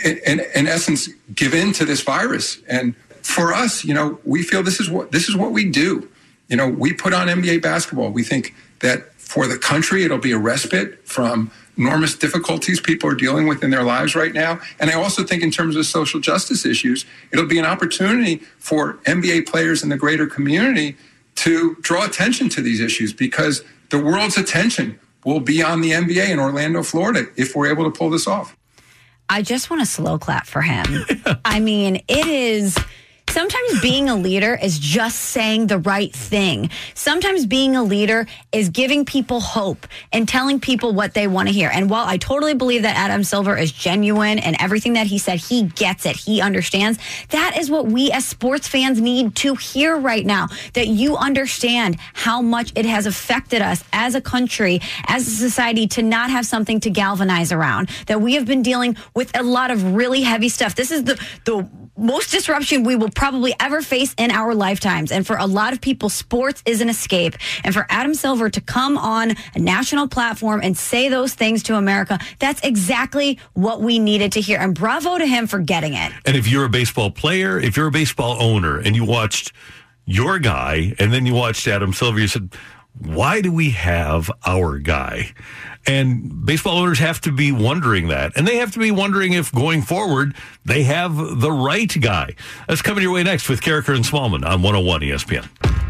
in, 0.03 0.39
in 0.53 0.67
essence, 0.67 1.09
give 1.33 1.55
in 1.55 1.73
to 1.73 1.85
this 1.85 2.01
virus. 2.01 2.59
And 2.69 2.95
for 3.23 3.53
us, 3.53 3.83
you 3.83 3.95
know, 3.95 4.19
we 4.23 4.43
feel 4.43 4.61
this 4.61 4.79
is 4.79 4.87
what 4.87 5.11
this 5.11 5.29
is 5.29 5.35
what 5.35 5.51
we 5.51 5.67
do. 5.67 6.07
You 6.47 6.57
know, 6.57 6.69
we 6.69 6.93
put 6.93 7.11
on 7.11 7.27
NBA 7.27 7.63
basketball. 7.63 8.11
We 8.11 8.21
think 8.21 8.53
that 8.81 9.11
for 9.19 9.47
the 9.47 9.57
country, 9.57 10.03
it'll 10.03 10.19
be 10.19 10.31
a 10.31 10.37
respite 10.37 11.07
from 11.07 11.49
enormous 11.77 12.15
difficulties 12.15 12.79
people 12.79 13.09
are 13.09 13.15
dealing 13.15 13.47
with 13.47 13.63
in 13.63 13.69
their 13.69 13.83
lives 13.83 14.15
right 14.15 14.33
now. 14.33 14.59
And 14.79 14.89
I 14.89 14.93
also 14.93 15.23
think, 15.23 15.43
in 15.43 15.51
terms 15.51 15.75
of 15.75 15.85
social 15.85 16.19
justice 16.19 16.65
issues, 16.65 17.05
it'll 17.31 17.45
be 17.45 17.59
an 17.59 17.65
opportunity 17.65 18.37
for 18.59 18.95
NBA 19.05 19.47
players 19.47 19.83
in 19.83 19.89
the 19.89 19.97
greater 19.97 20.27
community 20.27 20.95
to 21.35 21.75
draw 21.81 22.05
attention 22.05 22.49
to 22.49 22.61
these 22.61 22.79
issues 22.79 23.13
because 23.13 23.63
the 23.89 23.99
world's 23.99 24.37
attention 24.37 24.99
will 25.25 25.39
be 25.39 25.61
on 25.61 25.81
the 25.81 25.91
NBA 25.91 26.29
in 26.29 26.39
Orlando, 26.39 26.83
Florida, 26.83 27.25
if 27.35 27.55
we're 27.55 27.69
able 27.69 27.83
to 27.83 27.91
pull 27.91 28.09
this 28.09 28.27
off. 28.27 28.55
I 29.27 29.41
just 29.41 29.69
want 29.69 29.81
a 29.81 29.85
slow 29.85 30.19
clap 30.19 30.45
for 30.45 30.61
him. 30.61 30.85
I 31.45 31.59
mean, 31.59 31.97
it 32.07 32.27
is. 32.27 32.77
Sometimes 33.35 33.81
being 33.81 34.07
a 34.07 34.15
leader 34.15 34.57
is 34.63 34.79
just 34.79 35.19
saying 35.19 35.67
the 35.67 35.79
right 35.79 36.13
thing. 36.13 36.69
Sometimes 36.93 37.45
being 37.45 37.75
a 37.75 37.83
leader 37.83 38.27
is 38.53 38.69
giving 38.69 39.03
people 39.03 39.41
hope 39.41 39.87
and 40.13 40.25
telling 40.25 40.61
people 40.61 40.93
what 40.93 41.13
they 41.13 41.27
want 41.27 41.49
to 41.49 41.53
hear. 41.53 41.69
And 41.69 41.89
while 41.89 42.05
I 42.05 42.15
totally 42.15 42.53
believe 42.53 42.83
that 42.83 42.95
Adam 42.95 43.25
Silver 43.25 43.57
is 43.57 43.73
genuine 43.73 44.39
and 44.39 44.55
everything 44.61 44.93
that 44.93 45.07
he 45.07 45.17
said, 45.17 45.39
he 45.39 45.63
gets 45.63 46.05
it, 46.05 46.15
he 46.15 46.39
understands. 46.39 46.97
That 47.31 47.57
is 47.57 47.69
what 47.69 47.87
we 47.87 48.09
as 48.09 48.23
sports 48.25 48.69
fans 48.69 49.01
need 49.01 49.35
to 49.35 49.55
hear 49.55 49.97
right 49.97 50.25
now. 50.25 50.47
That 50.71 50.87
you 50.87 51.17
understand 51.17 51.97
how 52.13 52.41
much 52.41 52.71
it 52.73 52.85
has 52.85 53.05
affected 53.05 53.61
us 53.61 53.83
as 53.91 54.15
a 54.15 54.21
country, 54.21 54.79
as 55.07 55.27
a 55.27 55.31
society 55.31 55.87
to 55.87 56.01
not 56.01 56.29
have 56.29 56.45
something 56.45 56.79
to 56.79 56.89
galvanize 56.89 57.51
around. 57.51 57.89
That 58.07 58.21
we 58.21 58.35
have 58.35 58.45
been 58.45 58.61
dealing 58.61 58.95
with 59.13 59.37
a 59.37 59.43
lot 59.43 59.71
of 59.71 59.93
really 59.93 60.21
heavy 60.21 60.47
stuff. 60.47 60.75
This 60.75 60.89
is 60.89 61.03
the, 61.03 61.21
the, 61.43 61.69
most 61.97 62.31
disruption 62.31 62.83
we 62.83 62.95
will 62.95 63.09
probably 63.09 63.53
ever 63.59 63.81
face 63.81 64.13
in 64.17 64.31
our 64.31 64.53
lifetimes. 64.53 65.11
And 65.11 65.25
for 65.25 65.37
a 65.37 65.45
lot 65.45 65.73
of 65.73 65.81
people, 65.81 66.09
sports 66.09 66.61
is 66.65 66.81
an 66.81 66.89
escape. 66.89 67.35
And 67.63 67.73
for 67.73 67.85
Adam 67.89 68.13
Silver 68.13 68.49
to 68.49 68.61
come 68.61 68.97
on 68.97 69.35
a 69.53 69.59
national 69.59 70.07
platform 70.07 70.61
and 70.63 70.77
say 70.77 71.09
those 71.09 71.33
things 71.33 71.63
to 71.63 71.75
America, 71.75 72.19
that's 72.39 72.61
exactly 72.61 73.39
what 73.53 73.81
we 73.81 73.99
needed 73.99 74.33
to 74.33 74.41
hear. 74.41 74.59
And 74.59 74.75
bravo 74.75 75.17
to 75.17 75.25
him 75.25 75.47
for 75.47 75.59
getting 75.59 75.93
it. 75.93 76.11
And 76.25 76.35
if 76.35 76.47
you're 76.47 76.65
a 76.65 76.69
baseball 76.69 77.11
player, 77.11 77.59
if 77.59 77.77
you're 77.77 77.87
a 77.87 77.91
baseball 77.91 78.41
owner 78.41 78.79
and 78.79 78.95
you 78.95 79.05
watched 79.05 79.53
your 80.05 80.37
guy 80.39 80.93
and 80.99 81.11
then 81.11 81.25
you 81.25 81.33
watched 81.33 81.67
Adam 81.67 81.93
Silver, 81.93 82.19
you 82.19 82.27
said, 82.27 82.53
why 82.99 83.41
do 83.41 83.51
we 83.51 83.71
have 83.71 84.31
our 84.45 84.79
guy? 84.79 85.33
And 85.87 86.45
baseball 86.45 86.79
owners 86.79 86.99
have 86.99 87.21
to 87.21 87.31
be 87.31 87.51
wondering 87.51 88.07
that. 88.07 88.33
And 88.35 88.47
they 88.47 88.57
have 88.57 88.71
to 88.71 88.79
be 88.79 88.91
wondering 88.91 89.33
if 89.33 89.51
going 89.51 89.81
forward, 89.81 90.35
they 90.63 90.83
have 90.83 91.15
the 91.15 91.51
right 91.51 91.93
guy. 92.01 92.35
That's 92.67 92.81
coming 92.81 93.03
your 93.03 93.13
way 93.13 93.23
next 93.23 93.49
with 93.49 93.61
Carricker 93.61 93.95
and 93.95 94.03
Smallman 94.03 94.45
on 94.45 94.61
101 94.61 95.01
ESPN. 95.01 95.84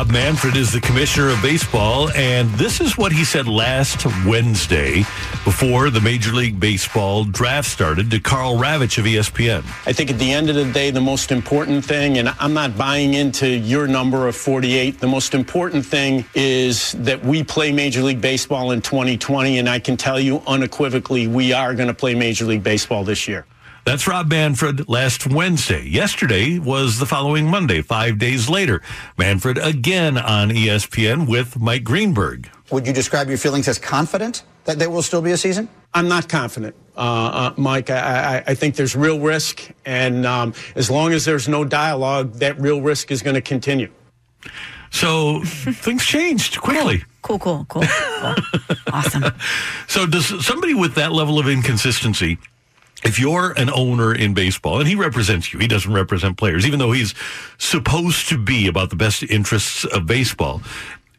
Rob 0.00 0.12
Manfred 0.12 0.56
is 0.56 0.72
the 0.72 0.80
commissioner 0.80 1.28
of 1.28 1.42
baseball, 1.42 2.10
and 2.12 2.48
this 2.52 2.80
is 2.80 2.96
what 2.96 3.12
he 3.12 3.22
said 3.22 3.46
last 3.46 4.06
Wednesday 4.24 5.00
before 5.44 5.90
the 5.90 6.00
Major 6.00 6.32
League 6.32 6.58
Baseball 6.58 7.24
draft 7.24 7.68
started 7.68 8.10
to 8.10 8.18
Karl 8.18 8.56
Ravech 8.56 8.96
of 8.96 9.04
ESPN. 9.04 9.58
I 9.86 9.92
think 9.92 10.10
at 10.10 10.18
the 10.18 10.32
end 10.32 10.48
of 10.48 10.56
the 10.56 10.64
day, 10.72 10.90
the 10.90 11.02
most 11.02 11.30
important 11.30 11.84
thing, 11.84 12.16
and 12.16 12.30
I'm 12.40 12.54
not 12.54 12.78
buying 12.78 13.12
into 13.12 13.46
your 13.46 13.86
number 13.86 14.26
of 14.26 14.34
48, 14.34 15.00
the 15.00 15.06
most 15.06 15.34
important 15.34 15.84
thing 15.84 16.24
is 16.32 16.92
that 16.92 17.22
we 17.22 17.44
play 17.44 17.70
Major 17.70 18.00
League 18.00 18.22
Baseball 18.22 18.70
in 18.70 18.80
2020, 18.80 19.58
and 19.58 19.68
I 19.68 19.80
can 19.80 19.98
tell 19.98 20.18
you 20.18 20.42
unequivocally, 20.46 21.26
we 21.26 21.52
are 21.52 21.74
going 21.74 21.88
to 21.88 21.94
play 21.94 22.14
Major 22.14 22.46
League 22.46 22.62
Baseball 22.62 23.04
this 23.04 23.28
year. 23.28 23.44
That's 23.84 24.06
Rob 24.06 24.28
Manfred 24.28 24.88
last 24.88 25.26
Wednesday. 25.26 25.86
Yesterday 25.88 26.58
was 26.58 26.98
the 26.98 27.06
following 27.06 27.46
Monday, 27.48 27.82
five 27.82 28.18
days 28.18 28.48
later. 28.48 28.82
Manfred 29.16 29.58
again 29.58 30.18
on 30.18 30.50
ESPN 30.50 31.26
with 31.26 31.58
Mike 31.58 31.82
Greenberg. 31.82 32.50
Would 32.70 32.86
you 32.86 32.92
describe 32.92 33.28
your 33.28 33.38
feelings 33.38 33.66
as 33.68 33.78
confident 33.78 34.44
that 34.64 34.78
there 34.78 34.90
will 34.90 35.02
still 35.02 35.22
be 35.22 35.32
a 35.32 35.36
season? 35.36 35.68
I'm 35.94 36.08
not 36.08 36.28
confident. 36.28 36.76
uh, 36.96 37.00
uh, 37.00 37.54
Mike. 37.56 37.90
I, 37.90 38.36
I, 38.38 38.44
I 38.48 38.54
think 38.54 38.76
there's 38.76 38.94
real 38.94 39.18
risk, 39.18 39.70
and 39.84 40.24
um, 40.26 40.54
as 40.76 40.90
long 40.90 41.12
as 41.12 41.24
there's 41.24 41.48
no 41.48 41.64
dialogue, 41.64 42.34
that 42.34 42.60
real 42.60 42.80
risk 42.82 43.10
is 43.10 43.22
going 43.22 43.34
to 43.34 43.40
continue. 43.40 43.90
So 44.90 45.40
things 45.44 46.04
changed 46.04 46.60
quickly. 46.60 47.02
Cool, 47.22 47.38
cool, 47.38 47.66
cool. 47.68 47.82
cool. 47.82 48.34
awesome. 48.92 49.24
So 49.88 50.06
does 50.06 50.46
somebody 50.46 50.74
with 50.74 50.94
that 50.94 51.10
level 51.12 51.40
of 51.40 51.48
inconsistency? 51.48 52.38
If 53.02 53.18
you're 53.18 53.52
an 53.52 53.70
owner 53.70 54.14
in 54.14 54.34
baseball 54.34 54.78
and 54.78 54.88
he 54.88 54.94
represents 54.94 55.52
you, 55.52 55.58
he 55.58 55.66
doesn't 55.66 55.92
represent 55.92 56.36
players, 56.36 56.66
even 56.66 56.78
though 56.78 56.92
he's 56.92 57.14
supposed 57.58 58.28
to 58.28 58.38
be 58.38 58.66
about 58.68 58.90
the 58.90 58.96
best 58.96 59.22
interests 59.22 59.84
of 59.84 60.06
baseball. 60.06 60.60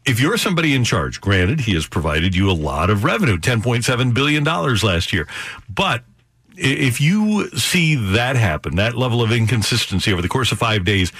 If 0.04 0.20
you're 0.20 0.36
somebody 0.36 0.74
in 0.74 0.84
charge, 0.84 1.20
granted, 1.20 1.60
he 1.60 1.74
has 1.74 1.86
provided 1.86 2.34
you 2.34 2.50
a 2.50 2.52
lot 2.52 2.90
of 2.90 3.04
revenue, 3.04 3.36
$10.7 3.36 4.14
billion 4.14 4.44
last 4.44 5.12
year. 5.12 5.28
But 5.68 6.04
if 6.56 7.00
you 7.00 7.48
see 7.50 7.94
that 8.12 8.36
happen, 8.36 8.76
that 8.76 8.94
level 8.94 9.22
of 9.22 9.32
inconsistency 9.32 10.12
over 10.12 10.22
the 10.22 10.28
course 10.28 10.52
of 10.52 10.58
five 10.58 10.84
days, 10.84 11.12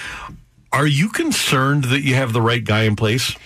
are 0.73 0.87
you 0.87 1.09
concerned 1.09 1.85
that 1.85 2.02
you 2.02 2.14
have 2.14 2.33
the 2.33 2.40
right 2.40 2.64
guy 2.64 2.85
in 2.85 2.97
place? 2.97 3.37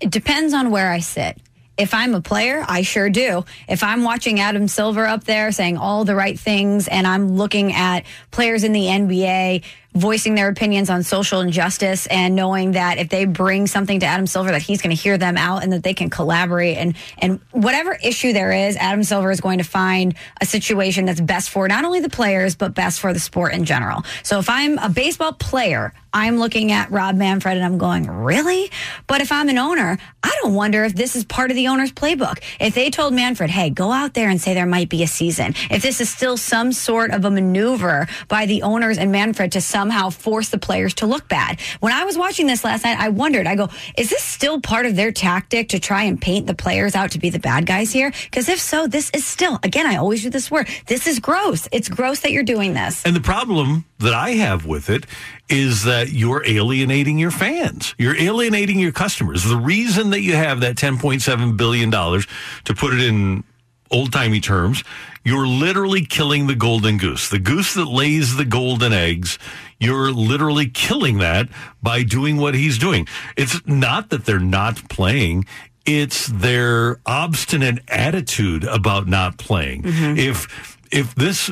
It 0.00 0.10
depends 0.10 0.52
on 0.52 0.70
where 0.70 0.90
I 0.90 1.00
sit. 1.00 1.40
If 1.76 1.92
I'm 1.92 2.14
a 2.14 2.22
player, 2.22 2.64
I 2.66 2.82
sure 2.82 3.10
do. 3.10 3.44
If 3.68 3.82
I'm 3.82 4.02
watching 4.02 4.40
Adam 4.40 4.66
Silver 4.66 5.04
up 5.04 5.24
there 5.24 5.52
saying 5.52 5.76
all 5.76 6.04
the 6.04 6.14
right 6.14 6.38
things 6.38 6.88
and 6.88 7.06
I'm 7.06 7.36
looking 7.36 7.72
at 7.72 8.04
players 8.30 8.64
in 8.64 8.72
the 8.72 8.86
NBA 8.86 9.62
voicing 9.96 10.34
their 10.34 10.48
opinions 10.48 10.90
on 10.90 11.02
social 11.02 11.40
injustice 11.40 12.06
and 12.06 12.34
knowing 12.34 12.72
that 12.72 12.98
if 12.98 13.08
they 13.08 13.24
bring 13.24 13.66
something 13.66 14.00
to 14.00 14.06
Adam 14.06 14.26
Silver 14.26 14.50
that 14.50 14.62
he's 14.62 14.82
going 14.82 14.94
to 14.94 15.00
hear 15.00 15.16
them 15.16 15.36
out 15.36 15.62
and 15.62 15.72
that 15.72 15.82
they 15.82 15.94
can 15.94 16.10
collaborate 16.10 16.76
and 16.76 16.94
and 17.18 17.40
whatever 17.52 17.96
issue 18.02 18.32
there 18.32 18.52
is 18.52 18.76
Adam 18.76 19.02
Silver 19.02 19.30
is 19.30 19.40
going 19.40 19.58
to 19.58 19.64
find 19.64 20.14
a 20.40 20.46
situation 20.46 21.06
that's 21.06 21.20
best 21.20 21.50
for 21.50 21.66
not 21.66 21.84
only 21.84 22.00
the 22.00 22.10
players 22.10 22.54
but 22.54 22.74
best 22.74 23.00
for 23.00 23.12
the 23.12 23.20
sport 23.20 23.54
in 23.54 23.64
general. 23.64 24.04
So 24.22 24.38
if 24.38 24.50
I'm 24.50 24.78
a 24.78 24.88
baseball 24.88 25.32
player, 25.32 25.92
I'm 26.12 26.38
looking 26.38 26.72
at 26.72 26.90
Rob 26.90 27.14
Manfred 27.16 27.56
and 27.56 27.64
I'm 27.64 27.78
going, 27.78 28.06
"Really?" 28.06 28.70
But 29.06 29.20
if 29.20 29.30
I'm 29.32 29.48
an 29.48 29.58
owner, 29.58 29.98
I 30.22 30.38
don't 30.42 30.54
wonder 30.54 30.84
if 30.84 30.94
this 30.94 31.14
is 31.14 31.24
part 31.24 31.50
of 31.50 31.56
the 31.56 31.68
owner's 31.68 31.92
playbook. 31.92 32.38
If 32.58 32.74
they 32.74 32.90
told 32.90 33.12
Manfred, 33.12 33.50
"Hey, 33.50 33.70
go 33.70 33.92
out 33.92 34.14
there 34.14 34.30
and 34.30 34.40
say 34.40 34.54
there 34.54 34.66
might 34.66 34.88
be 34.88 35.02
a 35.02 35.06
season." 35.06 35.54
If 35.70 35.82
this 35.82 36.00
is 36.00 36.08
still 36.08 36.36
some 36.36 36.72
sort 36.72 37.10
of 37.10 37.24
a 37.24 37.30
maneuver 37.30 38.08
by 38.28 38.46
the 38.46 38.62
owners 38.62 38.96
and 38.96 39.12
Manfred 39.12 39.52
to 39.52 39.60
some 39.60 39.85
somehow 39.86 40.10
force 40.10 40.48
the 40.48 40.58
players 40.58 40.94
to 40.94 41.06
look 41.06 41.28
bad. 41.28 41.60
When 41.78 41.92
I 41.92 42.04
was 42.04 42.18
watching 42.18 42.48
this 42.48 42.64
last 42.64 42.82
night, 42.82 42.98
I 42.98 43.08
wondered, 43.08 43.46
I 43.46 43.54
go, 43.54 43.68
is 43.96 44.10
this 44.10 44.22
still 44.22 44.60
part 44.60 44.84
of 44.84 44.96
their 44.96 45.12
tactic 45.12 45.68
to 45.68 45.78
try 45.78 46.02
and 46.02 46.20
paint 46.20 46.48
the 46.48 46.54
players 46.54 46.96
out 46.96 47.12
to 47.12 47.20
be 47.20 47.30
the 47.30 47.38
bad 47.38 47.66
guys 47.66 47.92
here? 47.92 48.12
Because 48.24 48.48
if 48.48 48.58
so, 48.58 48.88
this 48.88 49.10
is 49.14 49.24
still, 49.24 49.60
again, 49.62 49.86
I 49.86 49.94
always 49.96 50.24
use 50.24 50.32
this 50.32 50.50
word, 50.50 50.68
this 50.88 51.06
is 51.06 51.20
gross. 51.20 51.68
It's 51.70 51.88
gross 51.88 52.18
that 52.20 52.32
you're 52.32 52.42
doing 52.42 52.74
this. 52.74 53.04
And 53.04 53.14
the 53.14 53.20
problem 53.20 53.84
that 53.98 54.12
I 54.12 54.30
have 54.30 54.66
with 54.66 54.90
it 54.90 55.06
is 55.48 55.84
that 55.84 56.08
you're 56.10 56.44
alienating 56.44 57.16
your 57.16 57.30
fans. 57.30 57.94
You're 57.96 58.16
alienating 58.16 58.80
your 58.80 58.90
customers. 58.90 59.44
The 59.44 59.56
reason 59.56 60.10
that 60.10 60.22
you 60.22 60.34
have 60.34 60.60
that 60.62 60.74
$10.7 60.74 61.56
billion, 61.56 61.92
to 61.92 62.74
put 62.74 62.92
it 62.92 63.00
in 63.00 63.44
old 63.92 64.12
timey 64.12 64.40
terms, 64.40 64.82
you're 65.24 65.46
literally 65.46 66.04
killing 66.04 66.46
the 66.46 66.54
golden 66.54 66.98
goose. 66.98 67.28
The 67.28 67.38
goose 67.38 67.74
that 67.74 67.86
lays 67.86 68.36
the 68.36 68.44
golden 68.44 68.92
eggs 68.92 69.38
you're 69.78 70.10
literally 70.10 70.68
killing 70.68 71.18
that 71.18 71.48
by 71.82 72.02
doing 72.02 72.38
what 72.38 72.54
he's 72.54 72.78
doing. 72.78 73.06
It's 73.36 73.60
not 73.66 74.10
that 74.10 74.24
they're 74.24 74.38
not 74.38 74.88
playing. 74.88 75.46
It's 75.84 76.26
their 76.26 77.00
obstinate 77.06 77.80
attitude 77.88 78.64
about 78.64 79.06
not 79.06 79.38
playing. 79.38 79.82
Mm-hmm. 79.82 80.18
If, 80.18 80.78
if 80.90 81.14
this, 81.14 81.50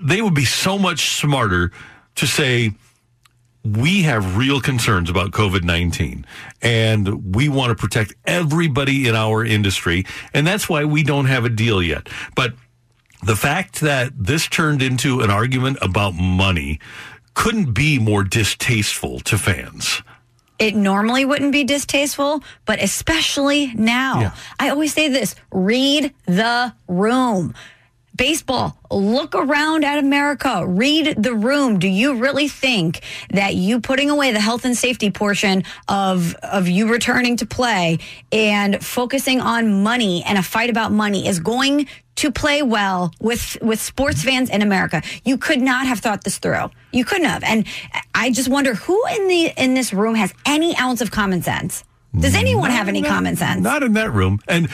they 0.00 0.22
would 0.22 0.34
be 0.34 0.44
so 0.44 0.78
much 0.78 1.16
smarter 1.16 1.72
to 2.16 2.26
say, 2.26 2.72
we 3.62 4.02
have 4.02 4.36
real 4.36 4.60
concerns 4.60 5.10
about 5.10 5.32
COVID 5.32 5.64
19 5.64 6.26
and 6.62 7.34
we 7.34 7.50
want 7.50 7.68
to 7.70 7.74
protect 7.74 8.14
everybody 8.24 9.06
in 9.06 9.14
our 9.14 9.44
industry. 9.44 10.06
And 10.32 10.46
that's 10.46 10.68
why 10.68 10.84
we 10.84 11.02
don't 11.02 11.26
have 11.26 11.44
a 11.44 11.50
deal 11.50 11.82
yet. 11.82 12.08
But 12.34 12.54
the 13.22 13.36
fact 13.36 13.80
that 13.80 14.12
this 14.16 14.46
turned 14.46 14.80
into 14.80 15.20
an 15.20 15.30
argument 15.30 15.78
about 15.82 16.14
money 16.14 16.80
couldn't 17.40 17.72
be 17.72 17.98
more 17.98 18.22
distasteful 18.22 19.18
to 19.18 19.38
fans. 19.38 20.02
It 20.58 20.74
normally 20.74 21.24
wouldn't 21.24 21.52
be 21.52 21.64
distasteful, 21.64 22.44
but 22.66 22.82
especially 22.82 23.72
now. 23.72 24.20
Yeah. 24.20 24.34
I 24.58 24.68
always 24.68 24.92
say 24.92 25.08
this 25.08 25.34
read 25.50 26.12
the 26.26 26.74
room. 26.86 27.54
Baseball, 28.14 28.76
look 28.90 29.34
around 29.34 29.86
at 29.86 29.98
America, 29.98 30.66
read 30.66 31.14
the 31.16 31.32
room. 31.32 31.78
Do 31.78 31.88
you 31.88 32.16
really 32.16 32.46
think 32.46 33.00
that 33.30 33.54
you 33.54 33.80
putting 33.80 34.10
away 34.10 34.32
the 34.32 34.40
health 34.40 34.66
and 34.66 34.76
safety 34.76 35.10
portion 35.10 35.64
of, 35.88 36.34
of 36.42 36.68
you 36.68 36.92
returning 36.92 37.38
to 37.38 37.46
play 37.46 38.00
and 38.30 38.84
focusing 38.84 39.40
on 39.40 39.82
money 39.82 40.22
and 40.26 40.36
a 40.36 40.42
fight 40.42 40.68
about 40.68 40.92
money 40.92 41.26
is 41.26 41.40
going 41.40 41.88
to 42.20 42.30
play 42.30 42.62
well 42.62 43.12
with 43.18 43.56
with 43.62 43.80
sports 43.80 44.22
fans 44.22 44.50
in 44.50 44.60
America. 44.60 45.02
You 45.24 45.38
could 45.38 45.62
not 45.62 45.86
have 45.86 46.00
thought 46.00 46.22
this 46.22 46.36
through. 46.36 46.70
You 46.92 47.02
couldn't 47.02 47.24
have. 47.24 47.42
And 47.42 47.66
I 48.14 48.30
just 48.30 48.48
wonder 48.48 48.74
who 48.74 49.02
in 49.16 49.26
the 49.26 49.52
in 49.56 49.72
this 49.72 49.94
room 49.94 50.14
has 50.16 50.34
any 50.44 50.76
ounce 50.76 51.00
of 51.00 51.10
common 51.10 51.42
sense. 51.42 51.82
Does 52.18 52.34
anyone 52.34 52.68
not 52.68 52.76
have 52.76 52.88
any 52.88 53.02
common 53.02 53.36
sense? 53.36 53.62
Not 53.62 53.82
in 53.82 53.94
that 53.94 54.12
room. 54.12 54.40
And 54.46 54.68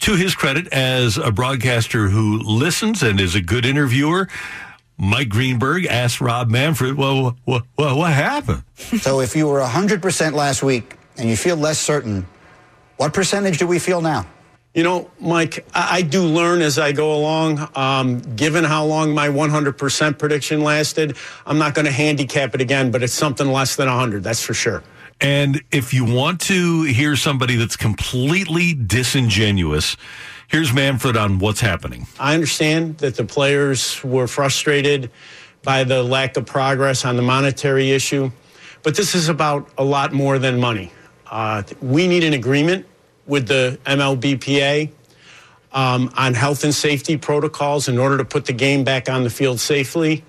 to 0.00 0.14
his 0.14 0.34
credit, 0.34 0.70
as 0.72 1.16
a 1.16 1.30
broadcaster 1.30 2.08
who 2.08 2.38
listens 2.38 3.02
and 3.02 3.18
is 3.18 3.34
a 3.34 3.40
good 3.40 3.64
interviewer, 3.64 4.28
Mike 4.98 5.30
Greenberg 5.30 5.86
asked 5.86 6.20
Rob 6.20 6.50
Manfred, 6.50 6.96
"Well, 6.96 7.36
what, 7.44 7.62
what, 7.76 7.96
what 7.96 8.12
happened?" 8.12 8.64
So, 8.76 9.20
if 9.20 9.34
you 9.34 9.46
were 9.46 9.64
hundred 9.64 10.02
percent 10.02 10.34
last 10.34 10.62
week 10.62 10.96
and 11.16 11.30
you 11.30 11.36
feel 11.36 11.56
less 11.56 11.78
certain, 11.78 12.26
what 12.98 13.14
percentage 13.14 13.56
do 13.56 13.66
we 13.66 13.78
feel 13.78 14.02
now? 14.02 14.26
You 14.72 14.84
know, 14.84 15.10
Mike, 15.18 15.66
I, 15.74 16.02
do 16.02 16.22
learn 16.22 16.62
as 16.62 16.78
I 16.78 16.92
go 16.92 17.12
along. 17.12 17.68
Um, 17.74 18.20
given 18.36 18.62
how 18.62 18.84
long 18.84 19.12
my 19.12 19.26
100% 19.26 20.16
prediction 20.16 20.62
lasted, 20.62 21.16
I'm 21.44 21.58
not 21.58 21.74
going 21.74 21.86
to 21.86 21.92
handicap 21.92 22.54
it 22.54 22.60
again, 22.60 22.92
but 22.92 23.02
it's 23.02 23.12
something 23.12 23.48
less 23.48 23.74
than 23.74 23.88
100, 23.88 24.22
that's 24.22 24.40
for 24.40 24.54
sure. 24.54 24.84
And 25.20 25.60
if 25.72 25.92
you 25.92 26.04
want 26.04 26.40
to 26.42 26.84
hear 26.84 27.16
somebody 27.16 27.56
that's 27.56 27.76
completely 27.76 28.72
disingenuous, 28.74 29.96
here's 30.46 30.72
Manfred 30.72 31.16
on 31.16 31.40
what's 31.40 31.60
happening. 31.60 32.06
I 32.20 32.34
understand 32.34 32.98
that 32.98 33.16
the 33.16 33.24
players 33.24 34.02
were 34.04 34.28
frustrated 34.28 35.10
by 35.64 35.82
the 35.82 36.04
lack 36.04 36.36
of 36.36 36.46
progress 36.46 37.04
on 37.04 37.16
the 37.16 37.22
monetary 37.22 37.90
issue, 37.90 38.30
but 38.84 38.94
this 38.94 39.16
is 39.16 39.28
about 39.28 39.68
a 39.76 39.84
lot 39.84 40.12
more 40.12 40.38
than 40.38 40.60
money. 40.60 40.92
Uh, 41.26 41.64
we 41.82 42.06
need 42.06 42.22
an 42.22 42.34
agreement 42.34 42.86
with 43.26 43.46
the 43.46 43.78
MLBPA 43.84 44.90
um, 45.72 46.10
on 46.16 46.34
health 46.34 46.64
and 46.64 46.74
safety 46.74 47.16
protocols 47.16 47.88
in 47.88 47.98
order 47.98 48.18
to 48.18 48.24
put 48.24 48.46
the 48.46 48.52
game 48.52 48.84
back 48.84 49.08
on 49.08 49.24
the 49.24 49.30
field 49.30 49.60
safely. 49.60 50.24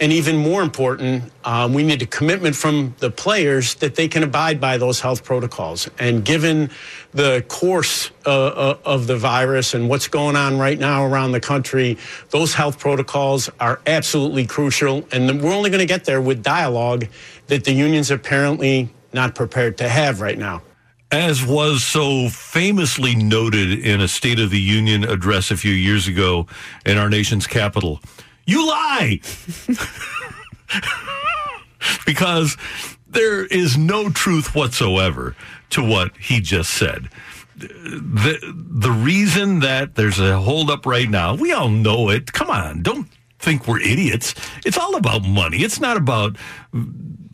And 0.00 0.12
even 0.12 0.36
more 0.36 0.62
important, 0.62 1.24
um, 1.44 1.74
we 1.74 1.82
need 1.82 2.02
a 2.02 2.06
commitment 2.06 2.54
from 2.54 2.94
the 2.98 3.10
players 3.10 3.74
that 3.76 3.96
they 3.96 4.06
can 4.06 4.22
abide 4.22 4.60
by 4.60 4.78
those 4.78 5.00
health 5.00 5.24
protocols. 5.24 5.90
And 5.98 6.24
given 6.24 6.70
the 7.12 7.44
course 7.48 8.12
uh, 8.24 8.30
uh, 8.30 8.78
of 8.84 9.08
the 9.08 9.16
virus 9.16 9.74
and 9.74 9.88
what's 9.88 10.06
going 10.06 10.36
on 10.36 10.56
right 10.56 10.78
now 10.78 11.04
around 11.04 11.32
the 11.32 11.40
country, 11.40 11.98
those 12.30 12.54
health 12.54 12.78
protocols 12.78 13.50
are 13.58 13.80
absolutely 13.88 14.46
crucial. 14.46 15.04
And 15.10 15.42
we're 15.42 15.52
only 15.52 15.68
going 15.70 15.80
to 15.80 15.86
get 15.86 16.04
there 16.04 16.22
with 16.22 16.44
dialogue 16.44 17.08
that 17.48 17.64
the 17.64 17.72
unions 17.72 18.12
apparently 18.12 18.90
not 19.12 19.34
prepared 19.34 19.78
to 19.78 19.88
have 19.88 20.20
right 20.20 20.38
now 20.38 20.62
as 21.10 21.44
was 21.44 21.84
so 21.84 22.28
famously 22.28 23.14
noted 23.14 23.78
in 23.78 24.00
a 24.00 24.08
State 24.08 24.38
of 24.38 24.50
the 24.50 24.60
Union 24.60 25.04
address 25.04 25.50
a 25.50 25.56
few 25.56 25.72
years 25.72 26.06
ago 26.06 26.46
in 26.84 26.98
our 26.98 27.08
nation's 27.08 27.46
capital. 27.46 28.00
You 28.46 28.66
lie! 28.66 29.20
because 32.06 32.56
there 33.06 33.46
is 33.46 33.78
no 33.78 34.10
truth 34.10 34.54
whatsoever 34.54 35.34
to 35.70 35.82
what 35.82 36.16
he 36.16 36.40
just 36.40 36.70
said. 36.70 37.08
The, 37.56 38.38
the 38.54 38.90
reason 38.90 39.60
that 39.60 39.94
there's 39.94 40.20
a 40.20 40.38
holdup 40.38 40.86
right 40.86 41.08
now, 41.08 41.34
we 41.34 41.52
all 41.52 41.68
know 41.68 42.10
it. 42.10 42.32
Come 42.32 42.50
on, 42.50 42.82
don't 42.82 43.08
think 43.38 43.66
we're 43.66 43.80
idiots. 43.80 44.34
It's 44.64 44.78
all 44.78 44.96
about 44.96 45.24
money. 45.24 45.58
It's 45.58 45.80
not 45.80 45.96
about 45.96 46.36